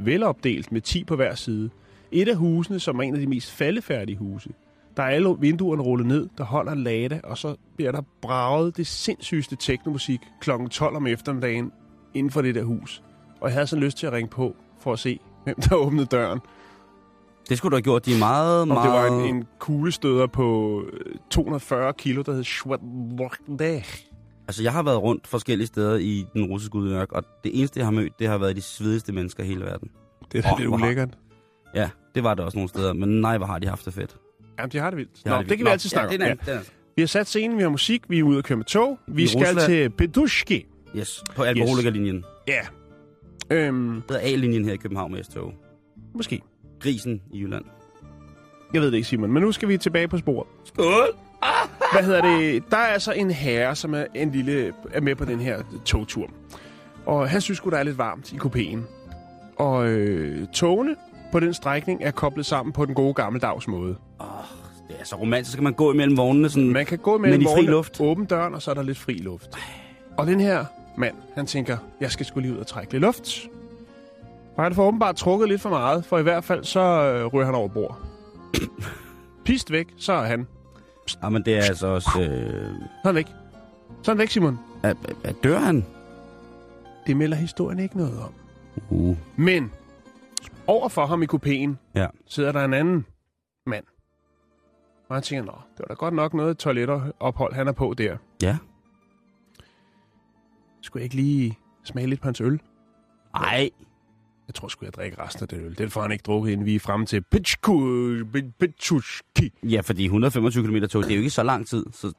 Velopdelt 0.00 0.72
med 0.72 0.80
10 0.80 1.04
på 1.04 1.16
hver 1.16 1.34
side. 1.34 1.70
Et 2.12 2.28
af 2.28 2.36
husene, 2.36 2.80
som 2.80 2.98
er 2.98 3.02
en 3.02 3.14
af 3.14 3.20
de 3.20 3.26
mest 3.26 3.50
faldefærdige 3.50 4.16
huse. 4.18 4.50
Der 4.96 5.02
er 5.02 5.08
alle 5.08 5.36
vinduerne 5.40 5.82
rullet 5.82 6.06
ned, 6.06 6.28
der 6.38 6.44
holder 6.44 6.74
lade, 6.74 7.20
og 7.24 7.38
så 7.38 7.56
bliver 7.76 7.92
der 7.92 8.02
braget 8.22 8.76
det 8.76 8.86
sindssygeste 8.86 9.56
teknomusik 9.56 10.20
kl. 10.40 10.50
12 10.70 10.96
om 10.96 11.06
eftermiddagen 11.06 11.72
inden 12.14 12.30
for 12.30 12.42
det 12.42 12.54
der 12.54 12.62
hus. 12.62 13.02
Og 13.40 13.48
jeg 13.48 13.54
havde 13.54 13.66
sådan 13.66 13.84
lyst 13.84 13.98
til 13.98 14.06
at 14.06 14.12
ringe 14.12 14.28
på 14.28 14.56
for 14.80 14.92
at 14.92 14.98
se, 14.98 15.18
hvem 15.44 15.56
der 15.60 15.74
åbnede 15.76 16.06
døren. 16.06 16.40
Det 17.48 17.58
skulle 17.58 17.70
du 17.70 17.76
have 17.76 17.82
gjort. 17.82 18.06
De 18.06 18.14
er 18.14 18.18
meget, 18.18 18.62
Om 18.62 18.68
meget... 18.68 18.84
det 18.84 18.92
var 18.92 19.24
en, 19.24 19.34
en 19.36 19.44
kuglestøder 19.58 20.26
på 20.26 20.80
øh, 20.92 21.14
240 21.30 21.92
kilo, 21.92 22.22
der 22.22 22.32
hed 22.32 22.44
Schwadlokdag. 22.44 23.84
Altså, 24.48 24.62
jeg 24.62 24.72
har 24.72 24.82
været 24.82 25.02
rundt 25.02 25.26
forskellige 25.26 25.66
steder 25.66 25.96
i 25.96 26.26
den 26.34 26.44
russiske 26.44 26.74
udmærk, 26.76 27.12
og 27.12 27.24
det 27.44 27.58
eneste, 27.58 27.78
jeg 27.78 27.86
har 27.86 27.90
mødt, 27.92 28.18
det 28.18 28.28
har 28.28 28.38
været 28.38 28.56
de 28.56 28.62
svedigste 28.62 29.12
mennesker 29.12 29.42
i 29.42 29.46
hele 29.46 29.60
verden. 29.64 29.90
Det 30.32 30.38
er 30.38 30.42
da 30.42 30.52
Åh, 30.52 30.58
lidt 30.58 30.70
har- 30.70 30.76
ulækkert. 30.76 31.18
Ja, 31.74 31.90
det 32.14 32.24
var 32.24 32.34
det 32.34 32.44
også 32.44 32.58
nogle 32.58 32.68
steder, 32.68 32.92
men 32.92 33.08
nej, 33.20 33.36
hvor 33.38 33.46
har 33.46 33.58
de 33.58 33.66
haft 33.66 33.84
det 33.84 33.94
fedt. 33.94 34.16
Jamen, 34.58 34.70
de 34.72 34.78
har 34.78 34.90
det 34.90 34.96
vildt. 34.96 35.10
De 35.24 35.28
Nå, 35.28 35.30
har 35.34 35.38
det, 35.42 35.48
vildt. 35.50 35.58
kan 35.58 35.66
vi 35.66 35.70
altid 35.70 35.90
snakke 35.90 36.24
ja, 36.24 36.30
om. 36.32 36.38
det 36.38 36.48
er 36.48 36.52
Ja. 36.52 36.52
en 36.52 36.58
anden- 36.58 36.64
den 36.66 36.72
Vi 36.96 37.02
har 37.02 37.06
sat 37.06 37.26
scenen, 37.26 37.56
vi 37.56 37.62
har 37.62 37.68
musik, 37.70 38.02
vi 38.08 38.18
er 38.18 38.22
ude 38.22 38.38
at 38.38 38.44
køre 38.44 38.56
med 38.56 38.64
tog. 38.64 38.98
Vi 39.08 39.22
I 39.22 39.26
skal 39.26 39.38
Rusland. 39.46 39.66
til 39.66 39.90
Pedushki. 39.90 40.56
er- 40.94 40.98
Yes, 40.98 41.24
på 41.36 41.42
alkoholikerlinjen. 41.42 42.24
Ja. 42.48 42.60
Øhm, 43.50 43.94
Det 43.94 44.02
hedder 44.10 44.20
A-linjen 44.22 44.64
her 44.64 44.72
i 44.72 44.76
København 44.76 45.12
med 45.12 45.24
S-tog. 45.24 45.52
måske. 46.14 46.40
Grisen 46.80 47.22
i 47.32 47.38
Jylland. 47.40 47.64
Jeg 48.74 48.80
ved 48.82 48.90
det 48.90 48.96
ikke, 48.96 49.08
Simon. 49.08 49.32
Men 49.32 49.42
nu 49.42 49.52
skal 49.52 49.68
vi 49.68 49.78
tilbage 49.78 50.08
på 50.08 50.18
sporet. 50.18 50.46
Skål! 50.64 51.16
Hvad 51.92 52.02
hedder 52.02 52.22
det? 52.22 52.70
Der 52.70 52.76
er 52.76 52.86
altså 52.86 53.12
en 53.12 53.30
herre, 53.30 53.76
som 53.76 53.94
er, 53.94 54.04
en 54.14 54.30
lille, 54.30 54.72
er 54.92 55.00
med 55.00 55.14
på 55.14 55.24
den 55.24 55.40
her 55.40 55.62
togtur. 55.84 56.26
Og 57.06 57.28
han 57.28 57.40
synes 57.40 57.58
sgu, 57.58 57.70
der 57.70 57.76
er 57.76 57.82
lidt 57.82 57.98
varmt 57.98 58.32
i 58.32 58.36
kupéen. 58.36 58.78
Og 59.56 59.86
øh, 59.86 60.46
togene 60.52 60.96
på 61.32 61.40
den 61.40 61.54
strækning 61.54 62.02
er 62.02 62.10
koblet 62.10 62.46
sammen 62.46 62.72
på 62.72 62.84
den 62.86 62.94
gode 62.94 63.14
gammeldags 63.14 63.68
måde. 63.68 63.96
Det 64.88 64.96
er 65.00 65.04
så 65.04 65.16
romantisk, 65.16 65.50
så 65.50 65.56
kan 65.56 65.64
man 65.64 65.72
gå 65.72 65.92
imellem 65.92 66.16
vognene 66.16 66.48
sådan... 66.50 66.68
Man 66.72 66.86
kan 66.86 66.98
gå 66.98 67.18
mellem 67.18 67.38
Men 67.38 67.42
i 67.42 67.44
fri 67.44 67.50
vognene, 67.50 67.70
luft. 67.70 68.00
åbne 68.00 68.26
døren, 68.26 68.54
og 68.54 68.62
så 68.62 68.70
er 68.70 68.74
der 68.74 68.82
lidt 68.82 68.98
fri 68.98 69.12
luft. 69.12 69.48
Og 70.16 70.26
den 70.26 70.40
her 70.40 70.64
mand, 70.96 71.14
han 71.34 71.46
tænker, 71.46 71.76
jeg 72.00 72.10
skal 72.10 72.26
skulle 72.26 72.48
lige 72.48 72.54
ud 72.56 72.60
og 72.60 72.66
trække 72.66 72.92
lidt 72.92 73.02
luft. 73.02 73.48
Og 74.56 74.64
han 74.64 74.74
får 74.74 74.86
åbenbart 74.86 75.16
trukket 75.16 75.48
lidt 75.48 75.60
for 75.60 75.68
meget, 75.70 76.04
for 76.04 76.18
i 76.18 76.22
hvert 76.22 76.44
fald 76.44 76.64
så 76.64 76.80
øh, 76.80 77.26
ryger 77.26 77.46
han 77.46 77.54
over 77.54 77.68
bord. 77.68 77.98
Pist 79.44 79.72
væk, 79.72 79.86
så 79.96 80.12
er 80.12 80.22
han. 80.26 80.46
Ja, 81.22 81.28
men 81.28 81.42
det 81.44 81.56
er 81.58 81.62
altså 81.62 81.86
også... 81.86 82.10
Øh... 82.20 82.74
Så 82.80 82.88
han 83.04 83.14
væk. 83.14 83.26
Så 84.02 84.10
han 84.10 84.18
væk, 84.18 84.30
Simon. 84.30 84.58
Er, 84.82 84.94
er, 85.24 85.32
dør 85.32 85.58
han? 85.58 85.84
Det 87.06 87.16
melder 87.16 87.36
historien 87.36 87.78
ikke 87.78 87.96
noget 87.96 88.20
om. 88.22 88.32
Uh. 88.90 89.16
Men 89.36 89.72
over 90.66 90.88
for 90.88 91.06
ham 91.06 91.22
i 91.22 91.26
kupéen 91.34 91.70
Ja. 91.94 92.06
sidder 92.26 92.52
der 92.52 92.64
en 92.64 92.74
anden 92.74 93.06
mand. 93.66 93.84
Og 95.08 95.16
han 95.16 95.22
tænker, 95.22 95.44
nå, 95.44 95.52
det 95.72 95.78
var 95.78 95.84
da 95.86 95.94
godt 95.94 96.14
nok 96.14 96.34
noget 96.34 96.58
toiletophold, 96.58 97.54
han 97.54 97.68
er 97.68 97.72
på 97.72 97.94
der. 97.98 98.16
Ja. 98.42 98.56
Skulle 100.82 101.00
jeg 101.00 101.04
ikke 101.04 101.16
lige 101.16 101.58
smage 101.84 102.06
lidt 102.06 102.20
på 102.20 102.26
hans 102.28 102.40
øl? 102.40 102.60
Ej. 103.34 103.70
Jeg 104.48 104.54
tror 104.54 104.68
sgu, 104.68 104.84
jeg 104.84 104.94
drikker 104.94 105.26
resten 105.26 105.42
af 105.42 105.48
det 105.48 105.58
øl. 105.62 105.78
Den 105.78 105.90
får 105.90 106.02
han 106.02 106.12
ikke 106.12 106.22
drukket, 106.22 106.52
inden 106.52 106.66
vi 106.66 106.74
er 106.74 106.80
fremme 106.80 107.06
til 107.06 107.22
Pitchushki. 108.60 109.52
Ja, 109.62 109.80
fordi 109.80 110.04
125 110.04 110.64
km 110.64 110.76
tog, 110.86 111.02
det 111.02 111.10
er 111.10 111.14
jo 111.14 111.18
ikke 111.20 111.30
så 111.30 111.42
lang 111.42 111.66
tid. 111.66 111.84
Så 111.92 112.12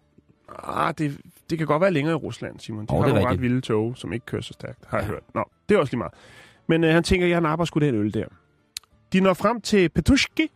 Ah, 0.63 0.93
det, 0.97 1.17
det 1.49 1.57
kan 1.57 1.67
godt 1.67 1.82
være 1.82 1.91
længere 1.91 2.13
i 2.13 2.15
Rusland, 2.15 2.59
Simon. 2.59 2.86
De 2.86 2.93
Åh, 2.93 2.97
har 2.97 3.05
det 3.05 3.11
er 3.11 3.15
nogle 3.15 3.34
ret 3.34 3.41
vilde 3.41 3.61
tog, 3.61 3.97
som 3.97 4.13
ikke 4.13 4.25
kører 4.25 4.41
så 4.41 4.53
stærkt, 4.53 4.86
har 4.88 4.97
jeg 4.97 5.07
hørt. 5.07 5.23
Nå, 5.34 5.43
det 5.69 5.75
er 5.75 5.80
også 5.80 5.91
lige 5.93 5.97
meget. 5.97 6.13
Men 6.67 6.84
øh, 6.84 6.93
han 6.93 7.03
tænker, 7.03 7.27
jeg 7.27 7.41
napper 7.41 7.65
sgu 7.65 7.80
den 7.80 7.95
øl 7.95 8.13
der. 8.13 8.25
De 9.13 9.19
når 9.19 9.34
frem 9.34 9.61
til 9.61 9.89
Petushki, 9.89 10.51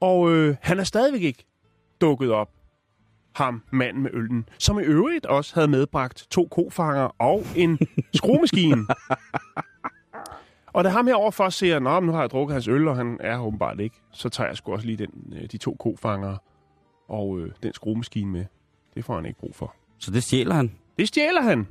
og 0.00 0.32
øh, 0.32 0.56
han 0.60 0.78
er 0.78 0.84
stadigvæk 0.84 1.22
ikke 1.22 1.44
dukket 2.00 2.30
op. 2.32 2.48
Ham, 3.34 3.62
manden 3.70 4.02
med 4.02 4.10
øllen, 4.14 4.48
som 4.58 4.78
i 4.78 4.82
øvrigt 4.82 5.26
også 5.26 5.54
havde 5.54 5.68
medbragt 5.68 6.26
to 6.30 6.48
kofanger 6.50 7.14
og 7.18 7.46
en 7.56 7.78
skruemaskine. 8.14 8.76
og 10.72 10.84
da 10.84 10.88
ham 10.88 11.06
her 11.06 11.14
overfor 11.14 11.48
siger, 11.48 11.78
Nå, 11.78 12.00
men 12.00 12.06
nu 12.06 12.12
har 12.12 12.20
jeg 12.20 12.30
drukket 12.30 12.54
hans 12.54 12.68
øl, 12.68 12.88
og 12.88 12.96
han 12.96 13.16
er 13.20 13.38
åbenbart 13.38 13.80
ikke, 13.80 13.96
så 14.12 14.28
tager 14.28 14.48
jeg 14.48 14.56
sgu 14.56 14.72
også 14.72 14.86
lige 14.86 14.96
den, 14.96 15.34
øh, 15.36 15.48
de 15.52 15.58
to 15.58 15.76
kofanger 15.80 16.36
og 17.08 17.38
øh, 17.38 17.52
den 17.62 17.72
skruemaskine 17.74 18.30
med. 18.32 18.44
Det 18.94 19.04
får 19.04 19.14
han 19.14 19.26
ikke 19.26 19.38
brug 19.38 19.54
for. 19.54 19.74
Så 19.98 20.10
det 20.10 20.22
stjæler 20.22 20.54
han. 20.54 20.72
Det 20.98 21.08
stjæler 21.08 21.42
han. 21.42 21.66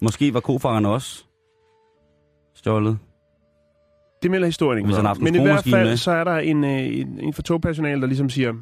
Måske 0.00 0.34
var 0.34 0.40
kofangerne 0.40 0.88
også 0.88 1.24
stjålet. 2.54 2.98
Det 4.22 4.30
melder 4.30 4.46
historien 4.46 4.78
ikke 4.78 4.86
Hvis 4.86 4.96
han 4.96 5.04
har 5.04 5.10
haft 5.10 5.18
en 5.18 5.24
Men 5.24 5.34
i 5.34 5.42
hvert 5.42 5.64
fald, 5.64 5.88
med. 5.88 5.96
så 5.96 6.10
er 6.10 6.24
der 6.24 6.36
en, 6.36 6.64
øh, 6.64 6.70
en, 7.00 7.20
en 7.20 7.32
for 7.32 7.42
togpersonale, 7.42 8.00
der 8.00 8.06
ligesom 8.06 8.30
siger, 8.30 8.54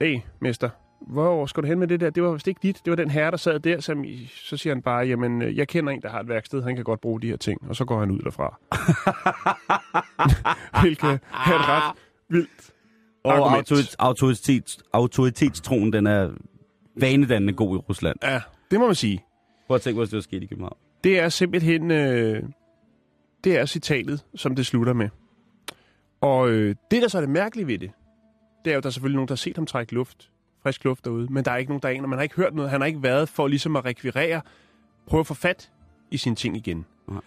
Hey, 0.00 0.20
mester, 0.40 0.70
hvor 1.06 1.46
skal 1.46 1.62
du 1.62 1.68
hen 1.68 1.78
med 1.78 1.88
det 1.88 2.00
der? 2.00 2.10
Det 2.10 2.22
var 2.22 2.32
vist 2.32 2.46
ikke 2.48 2.60
dit. 2.62 2.80
Det 2.84 2.90
var 2.90 2.96
den 2.96 3.10
herre, 3.10 3.30
der 3.30 3.36
sad 3.36 3.60
der. 3.60 3.80
Som, 3.80 4.04
i- 4.04 4.26
så 4.34 4.56
siger 4.56 4.74
han 4.74 4.82
bare, 4.82 5.06
jamen, 5.06 5.42
øh, 5.42 5.56
jeg 5.56 5.68
kender 5.68 5.92
en, 5.92 6.02
der 6.02 6.08
har 6.08 6.20
et 6.20 6.28
værksted. 6.28 6.62
Han 6.62 6.74
kan 6.76 6.84
godt 6.84 7.00
bruge 7.00 7.20
de 7.22 7.26
her 7.28 7.36
ting. 7.36 7.60
Og 7.68 7.76
så 7.76 7.84
går 7.84 8.00
han 8.00 8.10
ud 8.10 8.18
derfra. 8.18 8.58
Hvilket 10.82 11.08
er 11.10 11.14
et 11.14 11.68
ret 11.68 11.96
vildt 12.28 12.70
Og 13.24 13.52
autoritet, 13.56 13.96
autoritet, 13.98 14.78
autoritetstroen, 14.92 15.92
den 15.92 16.06
er 16.06 16.30
vanedannende 16.96 17.52
god 17.52 17.74
i 17.76 17.78
Rusland. 17.78 18.16
Ja, 18.22 18.40
det 18.70 18.80
må 18.80 18.86
man 18.86 18.94
sige. 18.94 19.24
Prøv 19.66 19.74
at 19.74 19.80
tænke, 19.80 19.98
hvis 20.00 20.08
det 20.10 20.16
var 20.16 20.22
sket 20.22 20.42
i 20.42 20.46
København. 20.46 20.76
Det 21.04 21.18
er 21.18 21.28
simpelthen... 21.28 21.90
Øh, 21.90 22.42
det 23.44 23.58
er 23.58 23.66
citatet, 23.66 24.24
som 24.34 24.56
det 24.56 24.66
slutter 24.66 24.92
med. 24.92 25.08
Og 26.20 26.50
øh, 26.50 26.74
det, 26.90 27.02
der 27.02 27.08
så 27.08 27.18
er 27.18 27.22
det 27.22 27.30
mærkelige 27.30 27.66
ved 27.66 27.78
det, 27.78 27.90
det 28.64 28.70
er 28.70 28.74
jo, 28.74 28.78
at 28.78 28.82
der 28.84 28.88
er 28.88 28.92
selvfølgelig 28.92 29.16
nogen, 29.16 29.28
der 29.28 29.32
har 29.34 29.36
set 29.36 29.56
ham 29.56 29.66
trække 29.66 29.94
luft, 29.94 30.30
frisk 30.62 30.84
luft 30.84 31.04
derude, 31.04 31.32
men 31.32 31.44
der 31.44 31.50
er 31.50 31.56
ikke 31.56 31.70
nogen, 31.70 31.82
der 31.82 31.88
aner. 31.88 32.08
Man 32.08 32.18
har 32.18 32.22
ikke 32.22 32.34
hørt 32.34 32.54
noget. 32.54 32.70
Han 32.70 32.80
har 32.80 32.86
ikke 32.86 33.02
været 33.02 33.28
for 33.28 33.46
ligesom 33.46 33.76
at 33.76 33.84
rekvirere, 33.84 34.40
prøve 35.06 35.20
at 35.20 35.26
få 35.26 35.34
fat 35.34 35.70
i 36.10 36.16
sine 36.16 36.36
ting 36.36 36.56
igen. 36.56 36.84
Nej. 37.08 37.20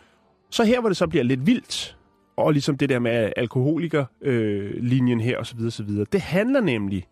Så 0.49 0.63
her, 0.63 0.79
hvor 0.79 0.89
det 0.89 0.97
så 0.97 1.07
bliver 1.07 1.23
lidt 1.23 1.45
vildt, 1.45 1.97
og 2.37 2.51
ligesom 2.51 2.77
det 2.77 2.89
der 2.89 2.99
med 2.99 3.33
alkoholikerlinjen 3.35 4.07
øh, 4.21 4.83
linjen 4.83 5.19
her 5.19 5.37
osv., 5.37 5.59
osv., 5.65 5.89
det 6.11 6.21
handler 6.21 6.61
nemlig 6.61 7.07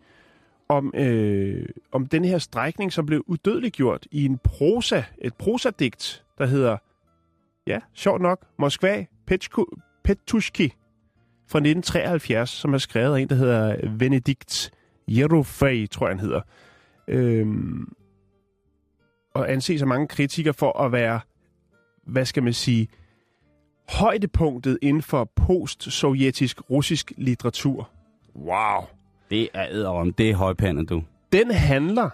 om, 0.68 0.92
øh, 0.96 1.66
om 1.92 2.06
den 2.06 2.24
her 2.24 2.38
strækning, 2.38 2.92
som 2.92 3.06
blev 3.06 3.24
udødeliggjort 3.26 4.06
i 4.10 4.24
en 4.24 4.38
prosa, 4.38 5.02
et 5.18 5.34
prosadigt, 5.34 6.24
der 6.38 6.46
hedder, 6.46 6.76
ja, 7.66 7.78
sjovt 7.94 8.22
nok, 8.22 8.46
Moskva 8.58 9.06
Petchku- 9.30 10.00
Petushki 10.04 10.72
fra 11.48 11.58
1973, 11.58 12.50
som 12.50 12.74
er 12.74 12.78
skrevet 12.78 13.16
af 13.16 13.20
en, 13.20 13.28
der 13.28 13.34
hedder 13.34 13.96
Benedikt 13.98 14.70
Jerofej, 15.08 15.86
tror 15.86 16.06
jeg, 16.06 16.16
han 16.16 16.20
hedder. 16.20 16.40
Øhm, 17.08 17.92
og 19.34 19.52
anses 19.52 19.82
af 19.82 19.88
mange 19.88 20.08
kritikere 20.08 20.54
for 20.54 20.78
at 20.78 20.92
være, 20.92 21.20
hvad 22.06 22.24
skal 22.24 22.42
man 22.42 22.52
sige, 22.52 22.88
højdepunktet 23.88 24.78
inden 24.82 25.02
for 25.02 25.24
post-sovjetisk 25.24 26.70
russisk 26.70 27.12
litteratur. 27.16 27.90
Wow. 28.36 28.84
Det 29.30 29.48
er 29.54 29.66
æderom. 29.70 30.12
Det 30.12 30.30
er 30.30 30.34
højpandet, 30.34 30.88
du. 30.88 31.02
Den 31.32 31.50
handler 31.50 32.10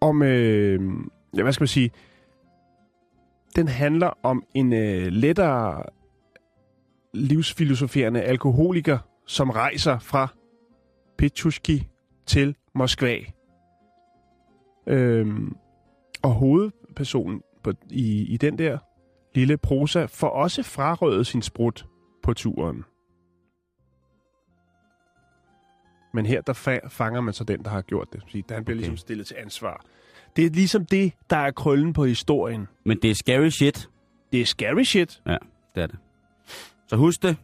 om, 0.00 0.22
øh, 0.22 0.80
ja, 1.36 1.42
hvad 1.42 1.52
skal 1.52 1.62
man 1.62 1.68
sige, 1.68 1.90
den 3.56 3.68
handler 3.68 4.10
om 4.22 4.44
en 4.54 4.72
øh, 4.72 5.06
lettere 5.06 5.82
livsfilosoferende 7.14 8.22
alkoholiker, 8.22 8.98
som 9.28 9.50
rejser 9.50 9.98
fra 9.98 10.28
Petushki 11.18 11.86
til 12.26 12.56
Moskva. 12.74 13.18
Øhm, 14.86 15.56
og 16.22 16.30
hovedpersonen 16.30 17.42
på, 17.62 17.72
i, 17.90 18.22
i 18.22 18.36
den 18.36 18.58
der 18.58 18.78
lille 19.34 19.56
prosa 19.58 20.04
får 20.04 20.28
også 20.28 20.62
frarøvet 20.62 21.26
sin 21.26 21.42
sprut 21.42 21.86
på 22.22 22.34
turen. 22.34 22.84
Men 26.14 26.26
her 26.26 26.40
der 26.40 26.52
fa- 26.54 26.88
fanger 26.88 27.20
man 27.20 27.34
så 27.34 27.44
den, 27.44 27.62
der 27.64 27.70
har 27.70 27.82
gjort 27.82 28.08
det. 28.12 28.20
Så 28.20 28.26
Han 28.34 28.44
bliver 28.44 28.60
Okay. 28.60 28.74
ligesom 28.74 28.96
stillet 28.96 29.26
til 29.26 29.36
ansvar. 29.38 29.84
Det 30.36 30.46
er 30.46 30.50
ligesom 30.50 30.84
det, 30.86 31.12
der 31.30 31.36
er 31.36 31.50
krøllen 31.50 31.92
på 31.92 32.04
historien. 32.04 32.68
Men 32.84 32.98
det 33.02 33.10
er 33.10 33.14
scary 33.14 33.48
shit. 33.48 33.88
Det 34.32 34.40
er 34.40 34.44
scary 34.44 34.82
shit. 34.82 35.22
Ja, 35.26 35.36
det 35.74 35.82
er 35.82 35.86
det. 35.86 35.98
Så 36.86 36.96
husk 36.96 37.22
det. 37.22 37.36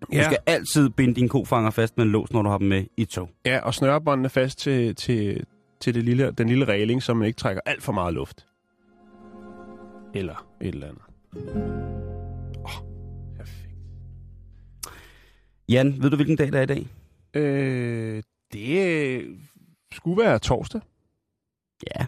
Du 0.00 0.06
skal 0.12 0.38
altid 0.46 0.90
binde 0.90 1.14
dine 1.14 1.28
kofanger 1.28 1.70
fast 1.70 1.96
med 1.96 2.04
en 2.04 2.12
lås, 2.12 2.32
når 2.32 2.42
du 2.42 2.48
har 2.48 2.58
dem 2.58 2.68
med 2.68 2.84
i 2.96 3.04
tog. 3.04 3.30
ja 3.44 3.60
og 3.60 3.74
snørebåndene 3.74 4.28
fast 4.28 4.58
til, 4.58 4.94
til, 4.94 5.44
til 5.80 5.94
det 5.94 6.04
lille, 6.04 6.30
den 6.30 6.48
lille 6.48 6.64
regling, 6.64 7.02
så 7.02 7.14
man 7.14 7.26
ikke 7.26 7.36
trækker 7.36 7.62
alt 7.66 7.82
for 7.82 7.92
meget 7.92 8.14
luft. 8.14 8.46
Eller 10.14 10.46
et 10.60 10.74
eller 10.74 10.88
andet. 10.88 11.02
Oh, 12.64 12.86
perfekt. 13.36 13.74
Jan, 15.68 16.02
ved 16.02 16.10
du, 16.10 16.16
hvilken 16.16 16.36
dag 16.36 16.46
det 16.46 16.54
er 16.54 16.62
i 16.62 16.66
dag? 16.66 16.86
Øh, 17.34 18.22
det 18.52 19.22
skulle 19.92 20.22
være 20.22 20.38
torsdag. 20.38 20.80
Ja. 21.94 22.06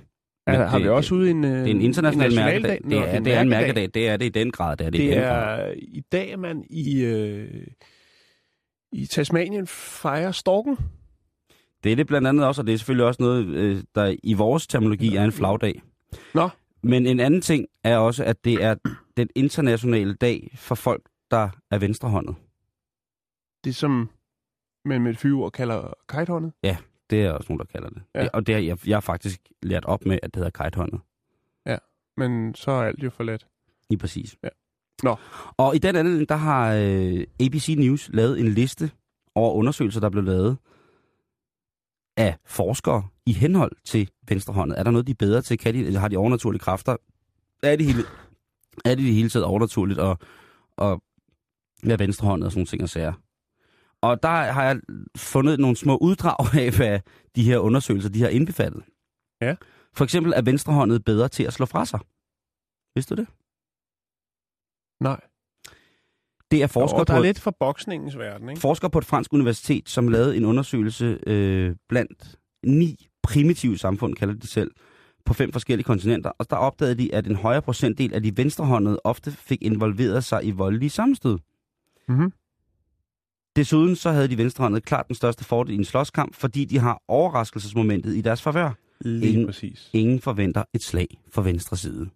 Altså, 0.49 0.61
Men 0.63 0.69
har 0.71 0.79
det- 0.79 0.85
vi 0.85 0.89
også 0.91 1.15
ude 1.15 1.27
i 1.29 1.31
en 1.31 1.45
øh, 1.45 1.51
Det 1.51 1.61
er 1.67 1.71
en 1.71 1.81
international 1.81 2.35
mærkedag. 2.35 2.81
Nå, 2.85 2.91
Det 2.91 2.99
er, 3.15 3.21
det 3.21 3.33
er 3.35 3.41
en 3.41 3.49
mærkedag. 3.49 3.91
Det 3.95 4.09
er 4.09 4.17
det 4.17 4.27
i 4.27 4.29
den 4.29 4.51
grad. 4.51 4.77
Det 4.77 4.87
er 4.87 4.91
det, 4.91 4.99
i 4.99 5.07
Det 5.07 5.13
den 5.17 5.23
grad. 5.23 5.61
er 5.69 5.75
i 5.79 6.01
dag, 6.13 6.39
man 6.39 6.65
i, 6.71 7.01
øh, 7.05 7.67
i 8.93 9.07
Tasmanien 9.07 9.67
fejrer 9.67 10.33
storken. 10.33 10.77
Det 11.85 11.93
er 11.93 11.97
det 11.97 12.07
blandt 12.07 12.29
andet 12.29 12.47
også, 12.47 12.61
og 12.63 12.67
det 12.67 12.73
er 12.75 12.79
selvfølgelig 12.79 13.07
også 13.07 13.23
noget, 13.23 13.47
øh, 13.47 13.83
der 13.95 14.17
i 14.23 14.33
vores 14.35 14.67
terminologi 14.67 15.17
er 15.17 15.25
en 15.25 15.33
flagdag. 15.33 15.83
Nå. 16.35 16.49
Men 16.83 17.07
en 17.07 17.21
anden 17.21 17.41
ting 17.41 17.67
er 17.85 17.97
også, 17.97 18.25
at 18.25 18.45
det 18.45 18.65
er 18.65 18.75
den 19.17 19.29
internationale 19.35 20.15
dag 20.15 20.51
for 20.55 20.75
folk, 20.75 21.03
der 21.31 21.49
er 21.71 21.79
venstrehåndet. 21.79 22.35
Det 23.65 23.77
som 23.77 24.11
man 24.85 25.03
med 25.03 25.11
et 25.11 25.19
fyreord 25.19 25.53
kalder 25.53 25.93
kitehåndet. 26.11 26.53
Det 27.11 27.23
er 27.23 27.33
også 27.33 27.47
nogen, 27.49 27.59
der 27.59 27.65
kalder 27.65 27.89
det. 27.89 28.03
Ja. 28.15 28.23
Ja. 28.23 28.29
Og 28.33 28.47
det 28.47 28.55
har 28.55 28.63
jeg, 28.63 28.79
jeg 28.87 28.97
har 28.97 29.01
faktisk 29.01 29.41
lært 29.63 29.85
op 29.85 30.07
med, 30.07 30.19
at 30.23 30.35
det 30.35 30.37
hedder 30.45 30.65
kitehåndet. 30.65 31.01
Men 32.19 32.55
så 32.55 32.71
er 32.71 32.83
alt 32.83 33.03
jo 33.03 33.11
forladt. 33.11 33.47
Lige 33.91 33.99
præcis. 33.99 34.37
Ja. 34.45 34.49
Nå. 35.03 35.17
Og 35.57 35.75
i 35.77 35.79
den 35.79 35.97
anledning, 35.97 36.29
der 36.29 36.37
har 36.37 36.75
øh, 36.75 37.25
ABC 37.41 37.75
News 37.79 38.11
lavet 38.13 38.41
en 38.41 38.49
liste 38.49 38.91
over 39.35 39.53
undersøgelser, 39.53 40.01
der 40.01 40.11
blev 40.11 40.25
lavet 40.25 40.57
af 42.17 42.37
forskere 42.47 43.09
i 43.27 43.33
henhold 43.33 43.73
til 43.85 44.11
venstrehåndet. 44.29 44.79
Er 44.79 44.83
der 44.83 44.91
noget, 44.91 45.07
de 45.07 45.11
er 45.11 45.17
bedre 45.19 45.43
til? 45.43 45.59
Kan 45.59 45.75
de, 45.75 45.87
eller 45.87 46.01
har 46.01 46.09
de 46.09 46.17
overnaturlige 46.17 46.61
kræfter? 46.61 46.97
Er 47.63 47.77
det, 47.77 47.87
hele, 47.87 48.03
er 48.85 48.95
det 48.95 49.05
det 49.05 49.15
hele 49.15 49.29
taget 49.29 49.45
overnaturligt 49.45 50.01
at, 50.01 50.17
at 50.79 50.99
være 51.83 51.99
venstrehåndet 51.99 52.47
og 52.47 52.53
sådan 52.53 52.59
nogle 52.61 52.67
ting 52.67 52.83
og 52.83 52.89
sager? 52.89 53.13
Og 54.03 54.23
der 54.23 54.29
har 54.29 54.65
jeg 54.65 54.81
fundet 55.17 55.61
nogle 55.61 55.77
små 55.77 55.97
uddrag 55.97 56.55
af, 56.65 56.77
hvad 56.77 57.01
de 57.37 57.43
her 57.43 57.59
undersøgelser 57.59 58.11
de 58.11 58.23
har 58.23 58.29
indbefattet. 58.29 58.83
Ja. 59.41 59.57
For 59.95 60.05
eksempel 60.05 60.33
er 60.37 60.43
venstrehåndet 60.43 61.05
bedre 61.05 61.29
til 61.29 61.45
at 61.45 61.53
slå 61.53 61.67
fra 61.67 61.85
sig. 61.85 62.01
Vidste 62.95 63.17
du 63.17 63.21
det? 63.21 63.29
Nej. 65.01 65.21
Det 66.51 66.63
er 66.63 66.67
forskere 66.67 67.01
Og 67.01 67.07
der 67.07 67.13
på, 67.13 67.19
er 67.19 67.23
lidt 67.23 67.41
for 67.41 67.57
boksningens 67.61 68.19
verden, 68.19 68.49
ikke? 68.49 68.61
forskere 68.61 68.91
på 68.91 68.99
et 68.99 69.05
fransk 69.05 69.33
universitet, 69.33 69.89
som 69.89 70.09
lavede 70.09 70.37
en 70.37 70.45
undersøgelse 70.45 71.19
øh, 71.27 71.77
blandt 71.89 72.39
ni 72.67 73.09
primitive 73.23 73.79
samfund, 73.79 74.15
kalder 74.15 74.35
de 74.35 74.47
selv, 74.47 74.71
på 75.25 75.35
fem 75.35 75.53
forskellige 75.53 75.85
kontinenter. 75.85 76.31
Og 76.39 76.51
der 76.51 76.57
opdagede 76.57 76.95
de, 76.99 77.15
at 77.15 77.27
en 77.27 77.37
højere 77.37 77.63
procentdel 77.63 78.15
af 78.15 78.23
de 78.23 78.37
venstrehåndede 78.37 79.01
ofte 79.05 79.31
fik 79.31 79.63
involveret 79.63 80.25
sig 80.25 80.45
i 80.45 80.51
voldelige 80.51 80.91
sammenstød. 80.91 81.39
Mm-hmm. 82.09 82.33
Desuden 83.59 83.97
så 83.97 84.11
havde 84.11 84.29
de 84.29 84.39
venstrehåndede 84.39 84.81
klart 84.81 85.07
den 85.09 85.15
største 85.15 85.45
fordel 85.45 85.73
i 85.75 85.77
en 85.77 85.85
slåskamp, 85.85 86.35
fordi 86.35 86.65
de 86.65 86.79
har 86.79 87.03
overraskelsesmomentet 87.09 88.17
i 88.17 88.21
deres 88.21 88.43
favør. 88.43 88.71
Lige 89.01 89.33
Ingen- 89.33 89.47
præcis. 89.47 89.91
Ingen 89.93 90.21
forventer 90.21 90.65
et 90.75 90.83
slag 90.83 91.07
fra 91.33 91.43
venstre 91.43 91.77
side. 91.77 92.11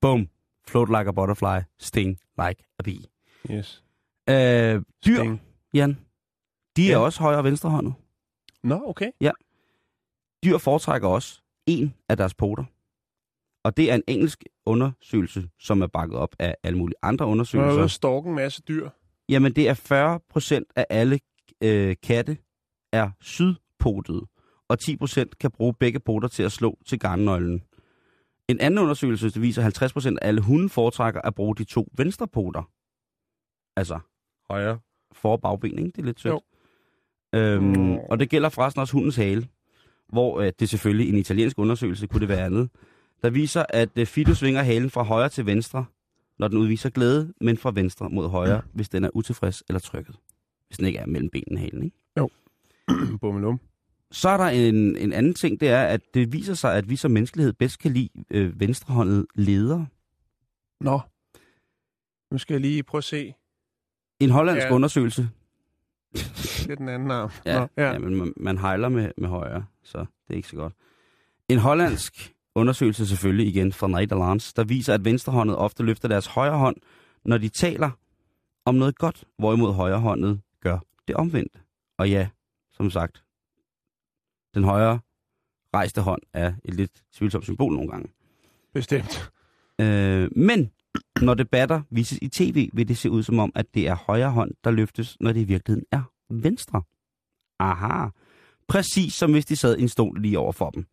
Boom. 0.00 0.28
Float 0.68 0.88
like 0.88 1.08
a 1.08 1.12
butterfly. 1.12 1.60
Sting 1.78 2.18
like 2.48 2.64
a 2.78 2.82
bee. 2.84 3.02
Yes. 3.50 3.84
Øh, 4.30 4.34
dyr, 5.06 5.16
Sting. 5.16 5.42
Jan, 5.74 5.98
de 6.76 6.86
er 6.86 6.90
Ja. 6.90 6.98
også 6.98 7.20
højre 7.20 7.38
og 7.38 7.44
venstrehåndet. 7.44 7.94
Nå, 8.62 8.82
okay. 8.86 9.10
Dyr 10.44 10.58
foretrækker 10.58 11.08
også 11.08 11.40
en 11.66 11.94
af 12.08 12.16
deres 12.16 12.34
poter. 12.34 12.64
Og 13.64 13.76
det 13.76 13.90
er 13.90 13.94
en 13.94 14.02
engelsk 14.06 14.44
undersøgelse, 14.66 15.48
som 15.58 15.82
er 15.82 15.86
bakket 15.86 16.18
op 16.18 16.34
af 16.38 16.54
alle 16.62 16.78
mulige 16.78 16.96
andre 17.02 17.24
er 17.24 17.28
undersøgelser. 17.28 17.74
ude 17.74 17.84
at 17.84 17.90
stalke 17.90 18.28
en 18.28 18.34
masse 18.34 18.62
dyr. 18.68 18.88
Jamen, 19.28 19.52
det 19.52 19.68
er 19.68 19.74
40 19.74 20.20
procent 20.28 20.66
af 20.76 20.86
alle 20.90 21.20
øh, 21.64 21.96
katte 22.02 22.38
er 22.92 23.10
sydpotede, 23.20 24.26
og 24.68 24.78
10 24.78 24.96
procent 24.96 25.38
kan 25.38 25.50
bruge 25.50 25.74
begge 25.74 26.00
poter 26.00 26.28
til 26.28 26.42
at 26.42 26.52
slå 26.52 26.78
til 26.86 26.98
garnnøglen. 26.98 27.62
En 28.48 28.60
anden 28.60 28.78
undersøgelse 28.78 29.30
der 29.30 29.40
viser, 29.40 29.60
at 29.60 29.64
50 29.64 29.92
procent 29.92 30.18
af 30.22 30.28
alle 30.28 30.40
hunde 30.40 30.68
foretrækker 30.68 31.20
at 31.20 31.34
bruge 31.34 31.56
de 31.56 31.64
to 31.64 31.88
venstre 31.96 32.28
poter. 32.28 32.62
Altså 33.76 33.98
højre 34.50 34.78
for- 35.12 35.32
og 35.32 35.40
bagben, 35.40 35.78
ikke? 35.78 35.90
Det 35.90 35.98
er 35.98 36.02
lidt 36.06 36.20
sødt. 36.20 36.32
Jo. 36.32 36.40
Øhm, 37.34 37.64
Mm. 37.64 37.94
og 37.96 38.20
det 38.20 38.30
gælder 38.30 38.48
forresten 38.48 38.80
også 38.80 38.92
hundens 38.92 39.16
hale, 39.16 39.48
hvor 40.08 40.40
øh, 40.40 40.52
det 40.60 40.68
selvfølgelig 40.68 41.06
i 41.06 41.10
en 41.10 41.18
italiensk 41.18 41.58
undersøgelse 41.58 42.06
kunne 42.06 42.20
det 42.20 42.28
være 42.28 42.44
andet, 42.46 42.70
der 43.22 43.30
viser, 43.30 43.64
at 43.68 43.88
øh, 43.98 44.06
Fido 44.06 44.34
svinger 44.34 44.62
halen 44.62 44.90
fra 44.90 45.02
højre 45.02 45.28
til 45.28 45.46
venstre, 45.46 45.84
når 46.38 46.48
den 46.48 46.58
udviser 46.58 46.90
glæde, 46.90 47.32
men 47.40 47.56
fra 47.56 47.70
venstre 47.74 48.10
mod 48.10 48.28
højre, 48.28 48.62
hvis 48.72 48.88
den 48.88 49.04
er 49.04 49.10
utilfreds 49.14 49.62
eller 49.68 49.80
trykket. 49.80 50.16
Hvis 50.66 50.76
den 50.76 50.86
ikke 50.86 50.98
er 50.98 51.06
mellem 51.06 51.30
benene 51.30 51.60
halen, 51.60 51.82
ikke? 51.82 51.96
Bummelum. 53.20 53.60
Så 54.10 54.28
er 54.28 54.36
der 54.36 54.44
en, 54.44 54.96
en 54.96 55.12
anden 55.12 55.34
ting, 55.34 55.60
det 55.60 55.68
er, 55.68 55.82
at 55.84 56.00
det 56.14 56.32
viser 56.32 56.54
sig, 56.54 56.74
at 56.76 56.88
vi 56.90 56.96
som 56.96 57.10
menneskelighed 57.10 57.52
bedst 57.52 57.78
kan 57.78 57.92
lide 57.92 58.08
øh, 58.30 58.60
venstrehåndede 58.60 59.26
ledere. 59.34 59.86
Nå. 60.80 61.00
Nu 62.30 62.38
skal 62.38 62.54
jeg 62.54 62.60
lige 62.60 62.82
prøve 62.82 62.98
at 62.98 63.04
se. 63.04 63.34
En 64.20 64.30
hollandsk 64.30 64.64
Ja. 64.64 64.68
ja. 64.68 64.74
undersøgelse. 64.74 65.28
Det 66.12 66.70
er 66.70 66.74
den 66.74 66.88
anden 66.88 67.10
arm. 67.10 67.30
Ja, 67.46 67.58
Nå, 67.60 67.68
ja. 67.76 67.92
ja 67.92 67.98
men 67.98 68.14
man, 68.16 68.32
man 68.36 68.58
hejler 68.58 68.88
med, 68.88 69.10
med 69.18 69.28
højre, 69.28 69.64
så 69.82 69.98
det 69.98 70.06
er 70.30 70.34
ikke 70.34 70.48
så 70.48 70.56
godt. 70.56 70.72
En 71.48 71.58
hollandsk 71.58 72.34
undersøgelse 72.54 73.06
selvfølgelig 73.06 73.46
igen 73.46 73.72
fra 73.72 73.88
Nederlands, 73.88 74.52
der 74.52 74.64
viser, 74.64 74.94
at 74.94 75.04
venstrehåndet 75.04 75.56
ofte 75.56 75.82
løfter 75.82 76.08
deres 76.08 76.26
højre 76.26 76.58
hånd, 76.58 76.76
når 77.24 77.38
de 77.38 77.48
taler 77.48 77.90
om 78.64 78.74
noget 78.74 78.98
godt, 78.98 79.24
hvorimod 79.38 79.72
højrehåndet 79.72 80.40
gør 80.60 80.78
det 81.08 81.16
omvendte. 81.16 81.58
Og 81.98 82.10
ja, 82.10 82.28
som 82.72 82.90
sagt, 82.90 83.24
den 84.54 84.64
højre 84.64 85.00
rejste 85.74 86.00
hånd 86.00 86.22
er 86.32 86.52
et 86.64 86.74
lidt 86.74 87.02
tvivlsomt 87.12 87.44
symbol 87.44 87.72
nogle 87.72 87.90
gange. 87.90 88.08
Bestemt. 88.74 89.30
Øh, 89.80 90.30
men 90.36 90.70
når 91.20 91.34
debatter 91.34 91.82
vises 91.90 92.18
i 92.22 92.28
tv, 92.28 92.70
vil 92.72 92.88
det 92.88 92.98
se 92.98 93.10
ud 93.10 93.22
som 93.22 93.38
om, 93.38 93.52
at 93.54 93.74
det 93.74 93.88
er 93.88 93.94
højre 93.94 94.30
hånd, 94.30 94.54
der 94.64 94.70
løftes, 94.70 95.16
når 95.20 95.32
det 95.32 95.40
i 95.40 95.44
virkeligheden 95.44 95.86
er 95.90 96.02
venstre. 96.30 96.82
Aha. 97.58 98.08
Præcis 98.68 99.14
som 99.14 99.32
hvis 99.32 99.46
de 99.46 99.56
sad 99.56 99.78
i 99.78 99.82
en 99.82 99.88
stol 99.88 100.20
lige 100.20 100.38
over 100.38 100.52
for 100.52 100.70
dem. 100.70 100.86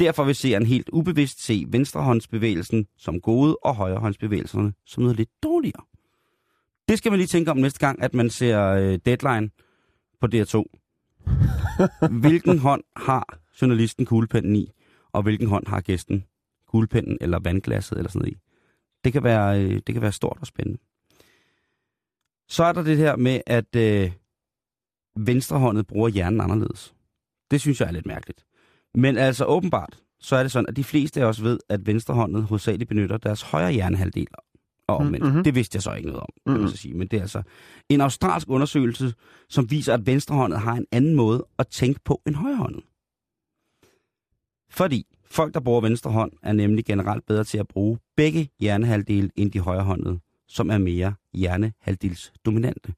Derfor 0.00 0.24
vil 0.24 0.34
seeren 0.34 0.66
helt 0.66 0.88
ubevidst 0.92 1.42
se 1.42 1.66
venstrehåndsbevægelsen 1.68 2.86
som 2.96 3.20
gode, 3.20 3.56
og 3.56 3.74
højrehåndsbevægelserne 3.74 4.72
som 4.86 5.02
noget 5.02 5.16
lidt 5.16 5.30
dårligere. 5.42 5.84
Det 6.88 6.98
skal 6.98 7.12
man 7.12 7.18
lige 7.18 7.26
tænke 7.26 7.50
om 7.50 7.56
næste 7.56 7.78
gang, 7.78 8.02
at 8.02 8.14
man 8.14 8.30
ser 8.30 8.66
øh, 8.66 8.98
Deadline 9.06 9.50
på 10.20 10.26
DR2. 10.34 10.64
Hvilken 12.20 12.58
hånd 12.58 12.82
har 12.96 13.38
journalisten 13.62 14.06
kuglepennen 14.06 14.56
i, 14.56 14.70
og 15.12 15.22
hvilken 15.22 15.48
hånd 15.48 15.66
har 15.66 15.80
gæsten 15.80 16.24
kuglepennen 16.66 17.18
eller 17.20 17.38
vandglasset 17.38 17.98
eller 17.98 18.10
sådan 18.10 18.18
noget 18.18 18.34
i. 18.34 18.38
Det 19.04 19.12
kan 19.12 19.24
være, 19.24 19.62
øh, 19.64 19.80
det 19.86 19.92
kan 19.92 20.02
være 20.02 20.12
stort 20.12 20.38
og 20.40 20.46
spændende. 20.46 20.78
Så 22.48 22.64
er 22.64 22.72
der 22.72 22.82
det 22.82 22.96
her 22.96 23.16
med, 23.16 23.40
at 23.46 23.76
øh, 23.76 24.12
venstrehåndet 25.16 25.86
bruger 25.86 26.08
hjernen 26.08 26.40
anderledes. 26.40 26.94
Det 27.50 27.60
synes 27.60 27.80
jeg 27.80 27.88
er 27.88 27.92
lidt 27.92 28.06
mærkeligt. 28.06 28.46
Men 28.94 29.16
altså 29.18 29.44
åbenbart, 29.44 29.98
så 30.20 30.36
er 30.36 30.42
det 30.42 30.52
sådan, 30.52 30.68
at 30.68 30.76
de 30.76 30.84
fleste 30.84 31.20
af 31.20 31.24
os 31.24 31.42
ved, 31.42 31.58
at 31.68 31.86
venstrehåndet 31.86 32.42
hovedsageligt 32.44 32.88
benytter 32.88 33.16
deres 33.16 33.42
højre 33.42 33.72
hjernehalvdel. 33.72 34.26
Og 34.86 34.96
omvendt. 34.96 35.18
Mhm. 35.18 35.26
Mm-hmm. 35.28 35.44
Det 35.44 35.54
vidste 35.54 35.76
jeg 35.76 35.82
så 35.82 35.92
ikke 35.92 36.08
noget 36.08 36.20
om, 36.20 36.28
kan 36.46 36.52
man 36.52 36.60
Mhm. 36.60 36.70
så 36.70 36.76
sige. 36.76 36.94
Men 36.94 37.08
det 37.08 37.16
er 37.16 37.20
altså 37.20 37.42
en 37.88 38.00
australsk 38.00 38.48
undersøgelse, 38.50 39.14
som 39.48 39.70
viser, 39.70 39.94
at 39.94 40.06
venstrehåndet 40.06 40.60
har 40.60 40.72
en 40.74 40.86
anden 40.92 41.14
måde 41.14 41.46
at 41.58 41.68
tænke 41.68 42.00
på 42.04 42.22
end 42.26 42.34
højrehåndet. 42.34 42.82
Fordi 44.70 45.06
folk, 45.24 45.54
der 45.54 45.60
bruger 45.60 45.80
venstre 45.80 46.10
hånd, 46.10 46.32
er 46.42 46.52
nemlig 46.52 46.84
generelt 46.84 47.26
bedre 47.26 47.44
til 47.44 47.58
at 47.58 47.68
bruge 47.68 47.98
begge 48.16 48.48
hjernehalvdele 48.60 49.30
end 49.36 49.52
de 49.52 49.60
højrehåndede, 49.60 50.20
som 50.48 50.70
er 50.70 50.78
mere 50.78 51.14
hjernehalvdelsdominante. 51.32 52.94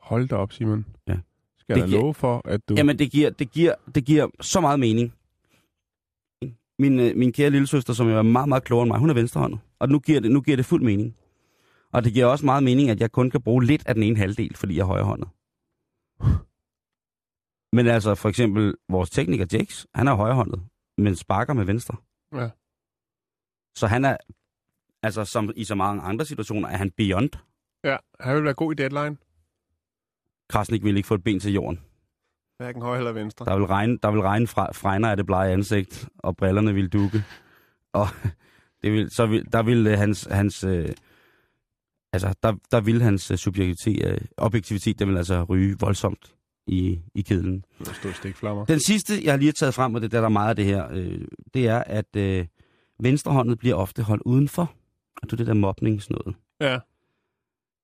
Hold 0.00 0.28
da 0.28 0.36
op, 0.36 0.52
Simon. 0.52 0.86
Ja. 1.08 1.16
Skal 1.70 1.76
Det 1.76 1.80
jeg 1.82 1.88
giver- 1.88 2.00
love 2.00 2.14
for, 2.14 2.42
at 2.44 2.68
du... 2.68 2.74
Jamen, 2.76 2.98
det 2.98 3.10
giver, 3.10 3.30
det, 3.30 3.50
giver, 3.50 3.74
det 3.94 4.04
giver 4.04 4.28
så 4.40 4.60
meget 4.60 4.80
mening. 4.80 5.14
Min, 6.78 7.00
øh, 7.00 7.16
min 7.16 7.32
kære 7.32 7.50
lille 7.50 7.66
søster, 7.66 7.92
som 7.92 8.08
jo 8.08 8.18
er 8.18 8.22
meget, 8.22 8.48
meget 8.48 8.64
klogere 8.64 8.82
end 8.82 8.90
mig, 8.90 8.98
hun 8.98 9.10
er 9.10 9.14
venstrehåndet. 9.14 9.60
Og 9.78 9.88
nu 9.88 9.98
giver, 9.98 10.20
det, 10.20 10.30
nu 10.30 10.40
giver 10.40 10.56
det 10.56 10.66
fuld 10.66 10.82
mening. 10.82 11.16
Og 11.92 12.04
det 12.04 12.12
giver 12.12 12.26
også 12.26 12.44
meget 12.44 12.62
mening, 12.62 12.90
at 12.90 13.00
jeg 13.00 13.12
kun 13.12 13.30
kan 13.30 13.42
bruge 13.42 13.64
lidt 13.64 13.86
af 13.86 13.94
den 13.94 14.02
ene 14.02 14.16
halvdel, 14.16 14.56
fordi 14.56 14.76
jeg 14.76 14.82
er 14.82 14.86
højrehåndet. 14.86 15.28
Men 17.72 17.86
altså, 17.86 18.14
for 18.14 18.28
eksempel, 18.28 18.74
vores 18.88 19.10
tekniker 19.10 19.46
Jax, 19.52 19.84
han 19.94 20.08
er 20.08 20.14
højrehåndet, 20.14 20.62
men 20.98 21.16
sparker 21.16 21.52
med 21.52 21.64
venstre. 21.64 21.96
Ja. 22.34 22.48
Så 23.76 23.86
han 23.86 24.04
er, 24.04 24.16
altså 25.02 25.24
som 25.24 25.50
i 25.56 25.64
så 25.64 25.74
mange 25.74 26.02
andre 26.02 26.24
situationer, 26.24 26.68
er 26.68 26.76
han 26.76 26.90
beyond. 26.90 27.30
Ja, 27.84 27.96
han 28.20 28.36
vil 28.36 28.44
være 28.44 28.54
god 28.54 28.72
i 28.72 28.74
deadline. 28.74 29.16
Krasnik 30.48 30.84
vil 30.84 30.96
ikke 30.96 31.06
få 31.06 31.14
et 31.14 31.24
ben 31.24 31.40
til 31.40 31.52
jorden. 31.52 31.80
Hverken 32.58 32.82
højre 32.82 32.98
eller 32.98 33.12
venstre. 33.12 33.44
Der 33.44 33.56
vil 33.56 33.66
regne, 33.66 33.98
der 34.02 34.10
vil 34.10 34.20
regne 34.20 34.46
fra, 34.46 34.72
fregner 34.72 35.10
af 35.10 35.16
det 35.16 35.26
blege 35.26 35.52
ansigt, 35.52 36.08
og 36.18 36.36
brillerne 36.36 36.74
vil 36.74 36.88
dukke. 36.88 37.24
Og 37.92 38.06
det 38.82 38.92
vil, 38.92 39.10
så 39.10 39.26
vil, 39.26 39.52
der 39.52 39.62
vil 39.62 39.86
øh, 39.86 39.98
hans, 39.98 40.28
hans, 40.30 40.64
øh, 40.64 40.88
altså, 42.12 42.34
der, 42.42 42.54
der 42.70 42.80
ville 42.80 43.02
hans 43.02 43.30
øh, 43.30 43.36
subjektivitet, 43.36 44.06
øh, 44.06 44.20
objektivitet, 44.36 44.98
den 44.98 45.08
vil 45.08 45.16
altså 45.16 45.42
ryge 45.42 45.76
voldsomt 45.80 46.34
i, 46.66 47.00
i 47.14 47.22
kedlen. 47.22 47.64
Der 47.84 48.12
stikflammer. 48.12 48.64
Den 48.64 48.80
sidste, 48.80 49.12
jeg 49.24 49.38
lige 49.38 49.48
har 49.48 49.52
taget 49.52 49.74
frem, 49.74 49.94
og 49.94 50.00
det 50.00 50.12
der 50.12 50.18
er 50.18 50.22
der 50.22 50.28
meget 50.28 50.50
af 50.50 50.56
det 50.56 50.64
her, 50.64 50.88
øh, 50.90 51.20
det 51.54 51.68
er, 51.68 51.78
at 51.78 52.16
øh, 52.16 52.46
venstrehåndet 53.00 53.58
bliver 53.58 53.74
ofte 53.74 54.02
holdt 54.02 54.22
udenfor. 54.26 54.72
Og 55.22 55.22
det 55.22 55.32
er 55.32 55.36
det 55.36 55.46
der 55.46 55.54
mobning 55.54 56.02
sådan 56.02 56.18
noget. 56.24 56.36
Ja. 56.60 56.78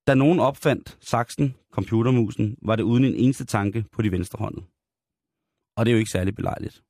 Da 0.07 0.13
nogen 0.13 0.39
opfandt 0.39 0.97
saksen, 1.01 1.55
computermusen, 1.75 2.57
var 2.61 2.75
det 2.75 2.83
uden 2.83 3.03
en 3.05 3.15
eneste 3.15 3.45
tanke 3.45 3.85
på 3.91 4.01
de 4.01 4.11
venstrehåndede. 4.11 4.65
Og 5.77 5.85
det 5.85 5.91
er 5.91 5.93
jo 5.93 5.99
ikke 5.99 6.11
særlig 6.11 6.35
belejligt. 6.35 6.83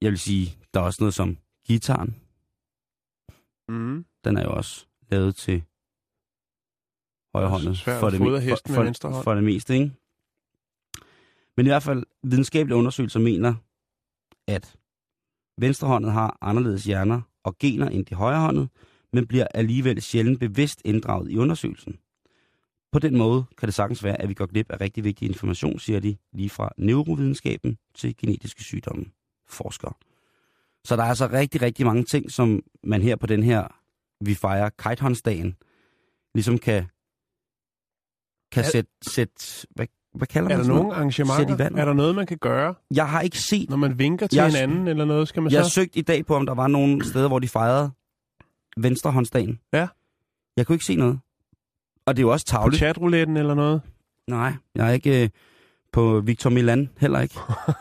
Jeg 0.00 0.10
vil 0.10 0.18
sige, 0.18 0.58
der 0.74 0.80
er 0.80 0.84
også 0.84 1.02
noget 1.02 1.14
som 1.14 1.38
gitaren. 1.66 2.10
Mm. 3.68 4.06
Den 4.24 4.36
er 4.36 4.42
jo 4.42 4.52
også 4.52 4.86
lavet 5.10 5.36
til 5.36 5.64
højrehåndet. 7.34 7.78
for 7.78 8.10
det, 8.10 8.18
me- 8.20 8.50
for, 8.50 8.74
for, 8.74 8.82
venstre 8.82 9.10
hånd. 9.10 9.24
For 9.24 9.34
det 9.34 9.44
meste, 9.44 9.74
ikke? 9.74 9.92
Men 11.56 11.66
i 11.66 11.68
hvert 11.68 11.82
fald, 11.82 12.02
videnskabelige 12.22 12.76
undersøgelser 12.76 13.20
mener, 13.20 13.54
at 14.48 14.76
venstrehåndet 15.58 16.12
har 16.12 16.38
anderledes 16.40 16.84
hjerner 16.84 17.20
og 17.44 17.58
gener 17.58 17.88
end 17.88 18.06
de 18.06 18.14
højrehåndede, 18.14 18.68
men 19.12 19.26
bliver 19.26 19.46
alligevel 19.54 20.02
sjældent 20.02 20.40
bevidst 20.40 20.82
inddraget 20.84 21.30
i 21.30 21.36
undersøgelsen. 21.38 21.98
På 22.92 22.98
den 22.98 23.18
måde 23.18 23.44
kan 23.58 23.66
det 23.66 23.74
sagtens 23.74 24.04
være, 24.04 24.20
at 24.22 24.28
vi 24.28 24.34
går 24.34 24.46
glip 24.46 24.70
af 24.70 24.80
rigtig 24.80 25.04
vigtig 25.04 25.28
information, 25.28 25.78
siger 25.78 26.00
de, 26.00 26.16
lige 26.32 26.50
fra 26.50 26.72
neurovidenskaben 26.78 27.78
til 27.94 28.16
genetiske 28.16 28.62
sygdomme 28.62 29.04
forskere. 29.48 29.92
Så 30.84 30.96
der 30.96 31.02
er 31.02 31.06
altså 31.06 31.26
rigtig, 31.32 31.62
rigtig 31.62 31.86
mange 31.86 32.04
ting, 32.04 32.30
som 32.30 32.62
man 32.84 33.02
her 33.02 33.16
på 33.16 33.26
den 33.26 33.42
her, 33.42 33.66
vi 34.24 34.34
fejrer 34.34 34.70
kitehåndsdagen, 34.88 35.56
ligesom 36.34 36.58
kan, 36.58 36.84
kan 38.52 38.64
Er- 38.64 38.68
sætte, 38.70 38.90
sætte 39.08 39.66
hvad, 39.70 39.86
hvad 40.14 40.26
kalder 40.26 40.48
Er 40.50 40.52
man 40.52 40.58
der 40.58 40.64
sådan 40.64 40.82
nogle 40.82 40.94
arrangementer? 40.96 41.64
Er 41.76 41.84
der 41.84 41.92
noget, 41.92 42.14
man 42.14 42.26
kan 42.26 42.38
gøre, 42.38 42.74
Jeg 42.94 43.10
har 43.10 43.20
ikke 43.20 43.38
set 43.38 43.70
når 43.70 43.76
man 43.76 43.98
vinker 43.98 44.26
til 44.26 44.36
Jeg- 44.36 44.46
hinanden 44.52 44.88
eller 44.88 45.04
noget? 45.04 45.28
Skal 45.28 45.42
man 45.42 45.52
Jeg 45.52 45.60
har 45.60 45.64
så... 45.64 45.70
søgt 45.70 45.96
i 45.96 46.00
dag 46.00 46.26
på, 46.26 46.34
om 46.36 46.46
der 46.46 46.54
var 46.54 46.66
nogle 46.66 47.04
steder, 47.04 47.28
hvor 47.28 47.38
de 47.38 47.48
fejrede 47.48 47.90
venstrehåndsdagen. 48.76 49.60
Ja. 49.72 49.88
Jeg 50.56 50.66
kunne 50.66 50.74
ikke 50.74 50.84
se 50.84 50.96
noget. 50.96 51.20
Og 52.06 52.16
det 52.16 52.22
er 52.22 52.26
jo 52.26 52.32
også 52.32 52.46
På 52.46 52.50
tavligt. 52.50 52.78
chatrouletten 52.78 53.36
eller 53.36 53.54
noget? 53.54 53.80
Nej, 54.28 54.52
jeg 54.74 54.88
er 54.88 54.92
ikke 54.92 55.22
øh, 55.22 55.28
på 55.92 56.20
Victor 56.20 56.50
Milan, 56.50 56.90
heller 56.98 57.20
ikke. 57.20 57.34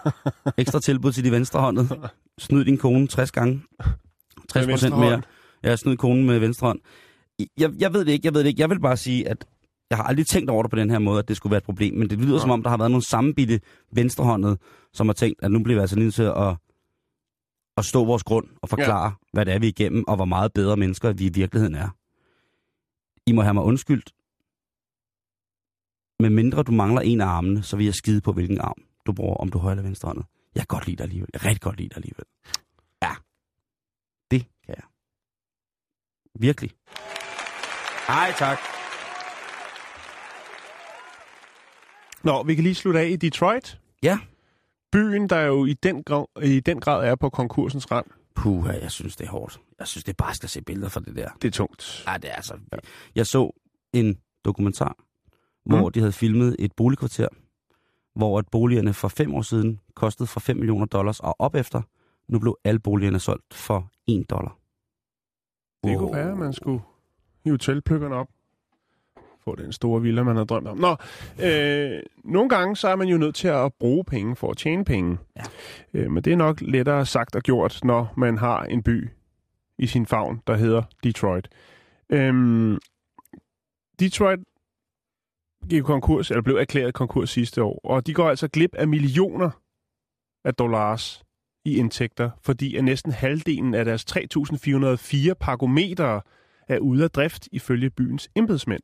Ekstra 0.58 0.80
tilbud 0.80 1.12
til 1.12 1.24
de 1.24 1.32
venstrehåndede. 1.32 2.10
Snyd 2.40 2.66
din 2.66 2.78
kone 2.78 3.08
60 3.08 3.32
gange. 3.32 3.62
60 4.50 4.68
Med 4.68 4.74
procent 4.74 4.98
mere. 4.98 5.22
Jeg 5.64 5.80
snyd 5.80 5.98
konen 5.98 6.26
med 6.26 6.40
venstre 6.40 6.68
hånd. 6.68 6.80
Jeg, 7.58 7.72
jeg 7.80 7.94
ved 7.94 8.06
det 8.06 8.12
ikke, 8.12 8.26
jeg 8.26 8.34
ved 8.34 8.42
det 8.44 8.48
ikke. 8.50 8.62
Jeg 8.62 8.70
vil 8.70 8.80
bare 8.80 8.98
sige, 8.98 9.30
at 9.30 9.46
jeg 9.90 9.98
har 9.98 10.04
aldrig 10.04 10.28
tænkt 10.28 10.50
over 10.50 10.64
det 10.64 10.70
på 10.70 10.76
den 10.76 10.90
her 10.90 11.00
måde, 11.00 11.20
at 11.20 11.28
det 11.28 11.38
skulle 11.38 11.52
være 11.52 11.58
et 11.58 11.64
problem. 11.64 11.94
Men 11.94 12.10
det 12.10 12.20
lyder 12.20 12.40
som 12.40 12.50
om, 12.52 12.64
der 12.64 12.70
har 12.70 12.78
været 12.78 12.92
nogle 12.92 13.06
sammenbitte 13.06 13.60
venstrehåndede, 13.94 14.58
som 14.94 15.08
har 15.08 15.14
tænkt, 15.14 15.44
at 15.44 15.52
nu 15.52 15.64
bliver 15.64 15.78
vi 15.78 15.82
altså 15.82 16.00
nødt 16.00 16.14
til 16.14 16.24
at, 16.24 16.56
at 17.78 17.86
stå 17.86 18.06
vores 18.06 18.24
grund 18.24 18.48
og 18.62 18.70
forklare, 18.70 19.06
ja. 19.06 19.12
hvad 19.34 19.46
det 19.46 19.54
er, 19.54 19.60
vi 19.60 19.66
er 19.66 19.70
igennem, 19.70 20.04
og 20.08 20.16
hvor 20.16 20.26
meget 20.26 20.54
bedre 20.54 20.78
mennesker 20.78 21.14
vi 21.14 21.26
i 21.26 21.32
virkeligheden 21.34 21.76
er. 21.76 21.90
I 23.32 23.34
må 23.34 23.42
have 23.42 23.54
mig 23.54 23.64
undskyldt. 23.64 24.12
Men 26.20 26.36
mindre 26.36 26.64
du 26.64 26.72
mangler 26.72 27.02
en 27.02 27.22
af 27.22 27.26
armene, 27.26 27.64
så 27.64 27.78
vil 27.78 27.86
jeg 27.86 27.94
skide 27.94 28.22
på, 28.22 28.32
hvilken 28.34 28.62
arm 28.62 28.84
du 29.06 29.14
bruger, 29.14 29.36
om 29.36 29.50
du 29.50 29.58
er 29.58 29.62
højre 29.62 29.74
eller 29.74 29.84
venstre 29.84 30.08
håndet. 30.08 30.26
Jeg 30.56 30.62
kan 30.62 30.68
godt 30.68 30.86
lide 30.86 30.98
dig 30.98 31.04
alligevel. 31.04 31.30
Jeg 31.34 31.42
kan 31.42 31.50
rigtig 31.50 31.62
godt 31.62 31.78
lide 31.78 31.90
dig 31.90 31.98
alligevel. 31.98 32.26
Ja. 33.04 33.12
Det 34.32 34.46
kan 34.66 34.76
jeg. 34.78 34.84
Virkelig. 36.40 36.72
Ej, 38.08 38.34
tak. 38.38 38.58
Nå, 42.24 42.44
vi 42.44 42.56
kan 42.56 42.64
lige 42.64 42.76
slutte 42.76 43.00
af 43.00 43.10
i 43.10 43.16
Detroit. 43.16 43.80
Ja. 44.04 44.20
Byen, 44.92 45.30
der 45.30 45.42
jo 45.42 45.66
i 45.66 45.74
den, 45.74 46.04
grad, 46.04 46.44
i 46.44 46.60
den 46.60 46.80
grad 46.80 47.08
er 47.08 47.16
på 47.16 47.30
konkursens 47.30 47.92
rand. 47.92 48.06
Puha, 48.36 48.72
jeg 48.82 48.92
synes, 48.92 49.16
det 49.16 49.26
er 49.28 49.32
hårdt. 49.32 49.62
Jeg 49.80 49.88
synes, 49.88 50.04
det 50.04 50.12
er 50.14 50.24
bare 50.24 50.36
skal 50.36 50.50
se 50.50 50.62
billeder 50.62 50.90
fra 50.90 51.00
det 51.00 51.16
der. 51.16 51.30
Det 51.42 51.48
er 51.48 51.52
tungt. 51.52 52.04
Ja, 52.08 52.18
det 52.18 52.30
er 52.30 52.36
altså... 52.36 52.60
Jeg 53.16 53.28
så 53.28 53.52
en 53.94 54.18
dokumentar, 54.46 54.96
hvor 55.66 55.88
Mm. 55.88 55.92
de 55.92 56.00
havde 56.00 56.12
filmet 56.12 56.56
et 56.60 56.72
boligkvarter, 56.78 57.28
hvor 58.16 58.40
at 58.40 58.46
boligerne 58.52 58.94
for 58.94 59.08
fem 59.08 59.34
år 59.34 59.42
siden 59.42 59.80
kostede 59.96 60.28
for 60.28 60.40
5 60.40 60.58
millioner 60.58 60.86
dollars, 60.86 61.20
og 61.20 61.36
op 61.40 61.56
efter, 61.56 61.82
nu 62.28 62.40
blev 62.40 62.58
alle 62.64 62.80
boligerne 62.80 63.20
solgt 63.20 63.54
for 63.54 63.92
1 64.08 64.30
dollar. 64.30 64.58
Det 65.84 65.98
kunne 65.98 66.16
være, 66.16 66.32
at 66.32 66.38
man 66.38 66.54
skulle 66.54 66.82
hive 67.44 67.58
teltpløkkerne 67.58 68.16
op. 68.16 68.28
Få 69.44 69.56
den 69.56 69.72
store 69.72 70.02
villa, 70.02 70.24
man 70.24 70.36
har 70.36 70.44
drømt 70.44 70.68
om. 70.68 70.78
Nå, 70.78 70.96
øh, 71.44 72.00
nogle 72.24 72.50
gange 72.50 72.76
så 72.76 72.88
er 72.88 72.96
man 72.96 73.08
jo 73.08 73.18
nødt 73.18 73.36
til 73.36 73.48
at 73.48 73.74
bruge 73.80 74.04
penge 74.04 74.36
for 74.36 74.52
at 74.52 74.58
tjene 74.58 74.86
penge. 74.86 75.18
Ja. 75.36 75.44
Øh, 75.94 76.12
men 76.12 76.24
det 76.24 76.34
er 76.34 76.38
nok 76.38 76.62
lettere 76.62 77.06
sagt 77.06 77.36
og 77.36 77.42
gjort, 77.42 77.80
når 77.84 78.14
man 78.18 78.38
har 78.38 78.64
en 78.64 78.84
by 78.84 79.10
i 79.78 79.88
sin 79.88 80.06
favn, 80.06 80.42
der 80.48 80.56
hedder 80.56 80.84
Detroit. 81.04 81.50
Øhm, 82.10 82.78
Detroit 84.00 84.40
gik 85.70 85.84
konkurs, 85.84 86.32
eller 86.32 86.42
blev 86.42 86.56
erklæret 86.56 86.94
konkurs 86.94 87.30
sidste 87.30 87.64
år, 87.64 87.80
og 87.84 88.08
de 88.08 88.14
går 88.14 88.30
altså 88.30 88.48
glip 88.48 88.76
af 88.76 88.88
millioner 88.88 89.50
af 90.46 90.54
dollars 90.54 91.24
i 91.66 91.78
indtægter, 91.78 92.30
fordi 92.42 92.76
at 92.76 92.84
næsten 92.84 93.12
halvdelen 93.12 93.74
af 93.74 93.86
deres 93.86 94.06
3.404 94.12 95.34
parkometer 95.34 96.22
er 96.68 96.80
ude 96.80 97.04
af 97.04 97.12
drift 97.12 97.48
ifølge 97.52 97.90
byens 97.90 98.30
embedsmænd. 98.36 98.84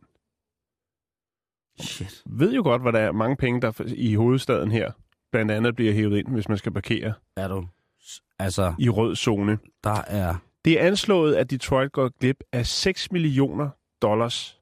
Shit. 1.80 2.24
Ved 2.26 2.54
jo 2.54 2.64
godt, 2.64 2.82
hvad 2.82 2.94
der 2.94 3.00
er 3.00 3.12
mange 3.12 3.36
penge, 3.36 3.62
der 3.62 3.82
i 3.96 4.16
hovedstaden 4.16 4.72
her 4.72 4.92
blandt 5.32 5.52
andet 5.52 5.76
bliver 5.76 5.94
hævet 5.94 6.18
ind, 6.18 6.28
hvis 6.28 6.50
man 6.50 6.58
skal 6.58 6.72
parkere 6.72 7.14
Er 7.36 7.48
du... 7.48 7.68
Altså, 8.40 8.74
i 8.80 8.90
rød 8.90 9.16
zone. 9.16 9.58
der 9.84 10.02
er... 10.08 10.36
Det 10.66 10.82
er 10.82 10.88
anslået, 10.88 11.36
at 11.36 11.52
Detroit 11.52 11.92
går 11.92 12.10
glip 12.20 12.44
af 12.52 12.66
6 12.66 13.12
millioner 13.12 13.70
dollars 14.02 14.60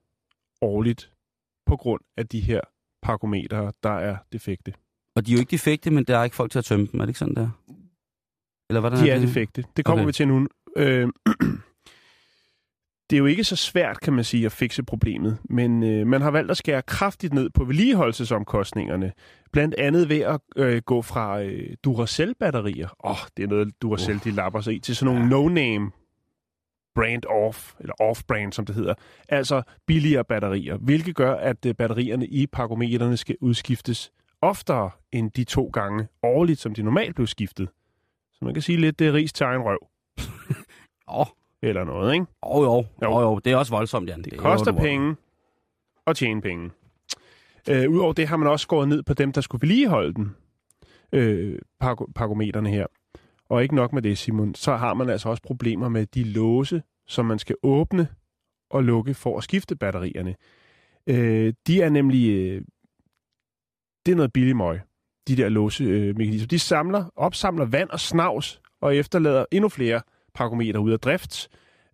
årligt 0.61 1.11
på 1.65 1.75
grund 1.77 2.01
af 2.17 2.27
de 2.27 2.39
her 2.39 2.59
parkometer, 3.01 3.71
der 3.83 3.89
er 3.97 4.17
defekte. 4.33 4.73
Og 5.15 5.25
de 5.27 5.31
er 5.31 5.35
jo 5.35 5.39
ikke 5.39 5.51
defekte, 5.51 5.91
men 5.91 6.03
der 6.03 6.17
er 6.17 6.23
ikke 6.23 6.35
folk 6.35 6.51
til 6.51 6.59
at 6.59 6.65
tømme 6.65 6.87
dem. 6.91 6.99
Er 6.99 7.05
det 7.05 7.09
ikke 7.09 7.19
sådan, 7.19 7.35
der? 7.35 7.49
Eller 8.69 8.79
hvordan 8.79 8.99
De 8.99 9.09
er 9.09 9.19
det? 9.19 9.27
defekte. 9.27 9.63
Det 9.77 9.85
kommer 9.85 10.01
Okay. 10.03 10.07
vi 10.07 10.11
til 10.13 10.27
nu. 10.27 10.47
Øh, 10.77 11.07
det 13.09 13.15
er 13.15 13.19
jo 13.19 13.25
ikke 13.25 13.43
så 13.43 13.55
svært, 13.55 13.99
kan 13.99 14.13
man 14.13 14.23
sige, 14.23 14.45
at 14.45 14.51
fikse 14.51 14.83
problemet, 14.83 15.37
men 15.43 15.83
øh, 15.83 16.07
man 16.07 16.21
har 16.21 16.31
valgt 16.31 16.51
at 16.51 16.57
skære 16.57 16.81
kraftigt 16.81 17.33
ned 17.33 17.49
på 17.49 17.63
vedligeholdelsesomkostningerne. 17.63 19.11
Blandt 19.51 19.75
andet 19.77 20.09
ved 20.09 20.19
at 20.19 20.39
øh, 20.55 20.81
gå 20.81 21.01
fra 21.01 21.41
øh, 21.41 21.75
Duracell-batterier, 21.83 22.89
åh, 23.03 23.11
oh, 23.11 23.17
det 23.37 23.43
er 23.43 23.47
noget 23.47 23.81
Duracell, 23.81 24.23
de 24.23 24.31
lapper 24.31 24.61
sig 24.61 24.73
i, 24.73 24.79
til 24.79 24.95
sådan 24.95 25.15
nogle 25.15 25.29
no-name 25.29 25.91
brand 26.95 27.25
off, 27.25 27.73
eller 27.79 27.93
off-brand, 28.01 28.51
som 28.51 28.65
det 28.65 28.75
hedder. 28.75 28.93
Altså 29.29 29.61
billigere 29.87 30.23
batterier, 30.23 30.77
hvilket 30.77 31.15
gør, 31.15 31.35
at 31.35 31.65
øh, 31.65 31.75
batterierne 31.75 32.27
i 32.27 32.47
parkometerne 32.47 33.17
skal 33.17 33.35
udskiftes 33.41 34.11
oftere 34.41 34.91
end 35.11 35.31
de 35.31 35.43
to 35.43 35.69
gange 35.73 36.07
årligt, 36.23 36.59
som 36.59 36.73
de 36.73 36.83
normalt 36.83 37.15
blev 37.15 37.27
skiftet. 37.27 37.69
Så 38.33 38.45
man 38.45 38.53
kan 38.53 38.63
sige 38.63 38.77
lidt, 38.77 38.99
det 38.99 39.07
er 39.07 39.13
ris 39.13 39.33
til 39.33 39.43
egen 39.43 39.61
røv. 39.61 39.87
Åh, 41.19 41.25
Eller 41.65 41.83
noget, 41.83 42.13
ikke? 42.13 42.25
oh, 42.41 42.63
jo. 42.63 42.85
Jo. 43.03 43.11
Oh, 43.15 43.21
jo. 43.21 43.39
Det 43.39 43.51
er 43.53 43.57
også 43.57 43.71
voldsomt, 43.73 44.09
Jan. 44.09 44.21
Det 44.23 44.37
koster 44.37 44.71
penge 44.71 45.15
at 46.07 46.15
tjene 46.15 46.41
penge. 46.41 46.71
Øh, 47.69 47.89
Udover 47.89 48.13
det 48.13 48.27
har 48.27 48.37
man 48.37 48.47
også 48.47 48.63
skåret 48.63 48.87
ned 48.89 49.03
på 49.03 49.13
dem, 49.13 49.31
der 49.31 49.41
skulle 49.41 49.61
vedligeholde 49.61 50.13
den. 50.13 50.35
Øh, 51.11 51.59
parko- 51.83 52.11
parkometerne 52.15 52.69
her. 52.69 52.85
Og 53.49 53.63
ikke 53.63 53.75
nok 53.75 53.93
med 53.93 54.01
det, 54.01 54.17
Simon, 54.17 54.55
så 54.55 54.75
har 54.75 54.93
man 54.93 55.09
altså 55.09 55.29
også 55.29 55.43
problemer 55.43 55.89
med 55.89 56.05
de 56.05 56.23
låse, 56.23 56.83
som 57.07 57.25
man 57.25 57.39
skal 57.39 57.55
åbne 57.63 58.07
og 58.69 58.83
lukke 58.83 59.13
for 59.13 59.37
at 59.37 59.43
skifte 59.43 59.75
batterierne. 59.75 60.35
Øh, 61.07 61.53
de 61.67 61.81
er 61.81 61.89
nemlig... 61.89 62.29
Øh, 62.29 62.61
det 64.05 64.11
er 64.11 64.15
noget 64.15 64.33
billig 64.33 64.55
møg, 64.55 64.79
de 65.27 65.35
der 65.37 65.49
låsemekanismer. 65.49 66.47
De 66.47 66.59
samler, 66.59 67.05
opsamler 67.15 67.65
vand 67.65 67.89
og 67.89 67.99
snavs 67.99 68.61
og 68.81 68.95
efterlader 68.95 69.45
endnu 69.51 69.69
flere 69.69 70.01
parkometer 70.35 70.79
ud 70.79 70.91
af 70.91 70.99
drift. 70.99 71.47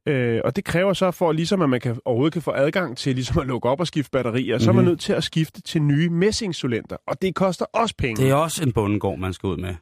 Øh, 0.05 0.41
og 0.45 0.55
det 0.55 0.63
kræver 0.65 0.93
så 0.93 1.11
for, 1.11 1.31
ligesom 1.31 1.61
at 1.61 1.69
man 1.69 1.79
kan, 1.79 1.97
overhovedet 2.05 2.33
kan 2.33 2.41
få 2.41 2.51
adgang 2.51 2.97
til 2.97 3.15
ligesom 3.15 3.39
at 3.41 3.47
lukke 3.47 3.69
op 3.69 3.79
og 3.79 3.87
skifte 3.87 4.11
batterier, 4.11 4.55
mm-hmm. 4.55 4.59
så 4.63 4.69
er 4.69 4.73
man 4.73 4.83
Mhm. 4.83 4.89
nødt 4.91 4.99
til 4.99 5.13
at 5.13 5.23
skifte 5.23 5.61
til 5.61 5.81
nye 5.81 6.09
messingsolenter. 6.09 6.97
Og 7.07 7.21
det 7.21 7.35
koster 7.35 7.65
også 7.73 7.95
penge. 7.97 8.23
Det 8.23 8.29
er 8.31 8.35
også 8.35 8.63
en 8.63 8.71
bundegård, 8.73 9.19
man 9.19 9.33
skal 9.33 9.47
ud 9.47 9.57
med. 9.57 9.75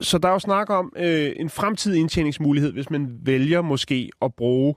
Så 0.00 0.18
der 0.18 0.28
er 0.28 0.32
jo 0.32 0.38
snak 0.38 0.70
om 0.70 0.92
øh, 0.96 1.32
en 1.36 1.50
fremtidig 1.50 2.00
indtjeningsmulighed, 2.00 2.72
hvis 2.72 2.90
man 2.90 3.18
vælger 3.22 3.62
måske 3.62 4.10
at 4.22 4.34
bruge 4.34 4.74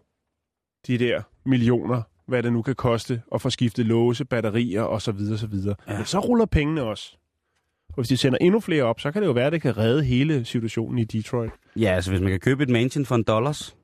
de 0.88 0.98
der 0.98 1.22
millioner, 1.46 2.02
hvad 2.28 2.44
det 2.44 2.54
nu 2.54 2.62
kan 2.62 2.76
koste, 2.76 3.22
at 3.34 3.42
få 3.42 3.50
skiftet 3.50 3.86
låse, 3.86 4.26
batterier 4.26 4.84
osv. 4.84 5.16
osv. 5.34 5.54
Ja. 5.88 5.98
Men 5.98 6.06
så 6.06 6.20
ruller 6.20 6.46
pengene 6.46 6.82
også. 6.84 7.18
Og 7.94 7.96
hvis 7.96 8.08
de 8.08 8.18
sender 8.18 8.38
endnu 8.42 8.60
flere 8.60 8.84
op, 8.84 9.00
så 9.00 9.12
kan 9.12 9.22
det 9.22 9.28
jo 9.28 9.34
være, 9.34 9.46
at 9.46 9.54
det 9.54 9.62
kan 9.62 9.78
redde 9.78 10.04
hele 10.04 10.46
situationen 10.46 11.00
i 11.00 11.04
Detroit. 11.04 11.52
Ja, 11.76 11.96
altså 11.96 12.12
hvis 12.12 12.22
man 12.22 12.32
kan 12.32 12.40
købe 12.40 12.64
et 12.64 12.70
mansion 12.70 13.06
for 13.06 13.16
en 13.16 13.24
dollars. 13.24 13.76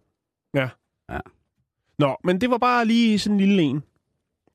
Nå, 2.00 2.18
men 2.24 2.42
det 2.42 2.50
var 2.50 2.58
bare 2.58 2.86
lige 2.86 3.20
sådan 3.20 3.40
en 3.40 3.40
lille 3.40 3.64
en, 3.64 3.84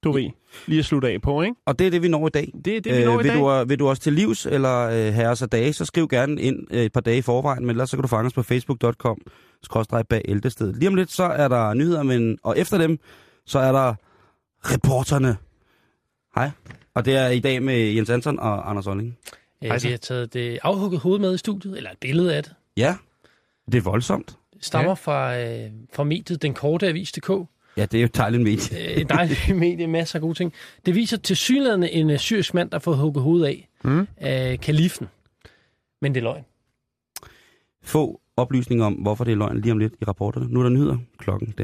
du 0.04 0.12
ved, 0.12 0.30
lige 0.66 0.78
at 0.78 0.84
slutte 0.84 1.08
af 1.08 1.22
på, 1.22 1.42
ikke? 1.42 1.56
Og 1.66 1.78
det 1.78 1.86
er 1.86 1.90
det, 1.90 2.02
vi 2.02 2.08
når 2.08 2.26
i 2.26 2.30
dag. 2.30 2.52
Det 2.64 2.76
er 2.76 2.80
det, 2.80 2.98
vi 2.98 3.04
når 3.04 3.20
i 3.20 3.22
vil, 3.22 3.32
dag. 3.32 3.60
du, 3.62 3.68
vil 3.68 3.78
du 3.78 3.88
også 3.88 4.02
til 4.02 4.12
livs, 4.12 4.46
eller 4.46 4.80
øh, 4.80 5.12
herres 5.12 5.42
af 5.42 5.48
dage, 5.48 5.72
så 5.72 5.84
skriv 5.84 6.08
gerne 6.08 6.40
ind 6.40 6.66
øh, 6.70 6.84
et 6.84 6.92
par 6.92 7.00
dage 7.00 7.18
i 7.18 7.22
forvejen, 7.22 7.62
men 7.62 7.70
ellers 7.70 7.90
så 7.90 7.96
kan 7.96 8.02
du 8.02 8.08
fange 8.08 8.26
os 8.26 8.32
på 8.32 8.42
facebook.com 8.42 9.20
skrådstræk 9.62 10.06
bag 10.06 10.22
Ældested. 10.24 10.72
Lige 10.72 10.88
om 10.88 10.94
lidt, 10.94 11.10
så 11.10 11.24
er 11.24 11.48
der 11.48 11.74
nyheder, 11.74 12.02
men, 12.02 12.38
og 12.42 12.58
efter 12.58 12.78
dem, 12.78 12.98
så 13.46 13.58
er 13.58 13.72
der 13.72 13.94
reporterne. 14.62 15.36
Hej. 16.34 16.50
Og 16.94 17.04
det 17.04 17.16
er 17.16 17.28
i 17.28 17.40
dag 17.40 17.62
med 17.62 17.76
Jens 17.76 18.10
Anton 18.10 18.38
og 18.38 18.70
Anders 18.70 18.86
Olling. 18.86 19.18
Øh, 19.64 19.68
Hej 19.68 19.78
så. 19.78 19.86
vi 19.88 19.90
har 19.90 19.98
taget 19.98 20.34
det 20.34 20.58
afhugget 20.62 21.00
hoved 21.00 21.18
med 21.18 21.34
i 21.34 21.38
studiet, 21.38 21.76
eller 21.76 21.90
et 21.90 21.98
billede 21.98 22.36
af 22.36 22.42
det. 22.42 22.52
Ja, 22.76 22.96
det 23.66 23.74
er 23.74 23.82
voldsomt. 23.82 24.36
Stammer 24.60 24.90
Ja. 24.90 24.94
fra, 24.94 25.38
øh, 25.38 25.70
fra 25.94 26.04
mediet 26.04 26.42
Den 26.42 26.54
Korte 26.54 26.86
Avis.dk. 26.88 27.30
Ja, 27.76 27.82
det 27.86 27.94
er 27.94 28.00
jo 28.00 28.04
et 28.06 28.16
dejligt 28.16 28.42
medie. 28.42 28.78
Øh, 28.90 28.96
Et 28.96 29.08
dejligt 29.08 29.56
medie, 29.56 29.86
masser 29.86 30.16
af 30.16 30.20
gode 30.20 30.34
ting. 30.34 30.52
Det 30.86 30.94
viser 30.94 31.16
til 31.16 31.36
synligheden 31.36 31.82
en 31.82 32.10
øh, 32.10 32.18
syrisk 32.18 32.54
mand, 32.54 32.70
der 32.70 32.78
får 32.78 32.92
hugget 32.94 33.22
hovedet 33.22 33.46
af 33.46 33.68
Mm. 33.84 34.06
af 34.16 34.60
kalifen. 34.60 35.08
Men 36.02 36.14
det 36.14 36.20
er 36.20 36.24
løgn. 36.24 36.44
Få 37.82 38.20
oplysninger 38.36 38.84
om, 38.86 38.92
hvorfor 38.92 39.24
det 39.24 39.32
er 39.32 39.36
løgn 39.36 39.60
lige 39.60 39.72
om 39.72 39.78
lidt 39.78 39.92
i 40.00 40.04
rapporterne. 40.04 40.46
Nu 40.48 40.58
er 40.60 40.62
der 40.62 40.70
nyheder. 40.70 40.96
Klokken 41.18 41.46
den 41.48 41.54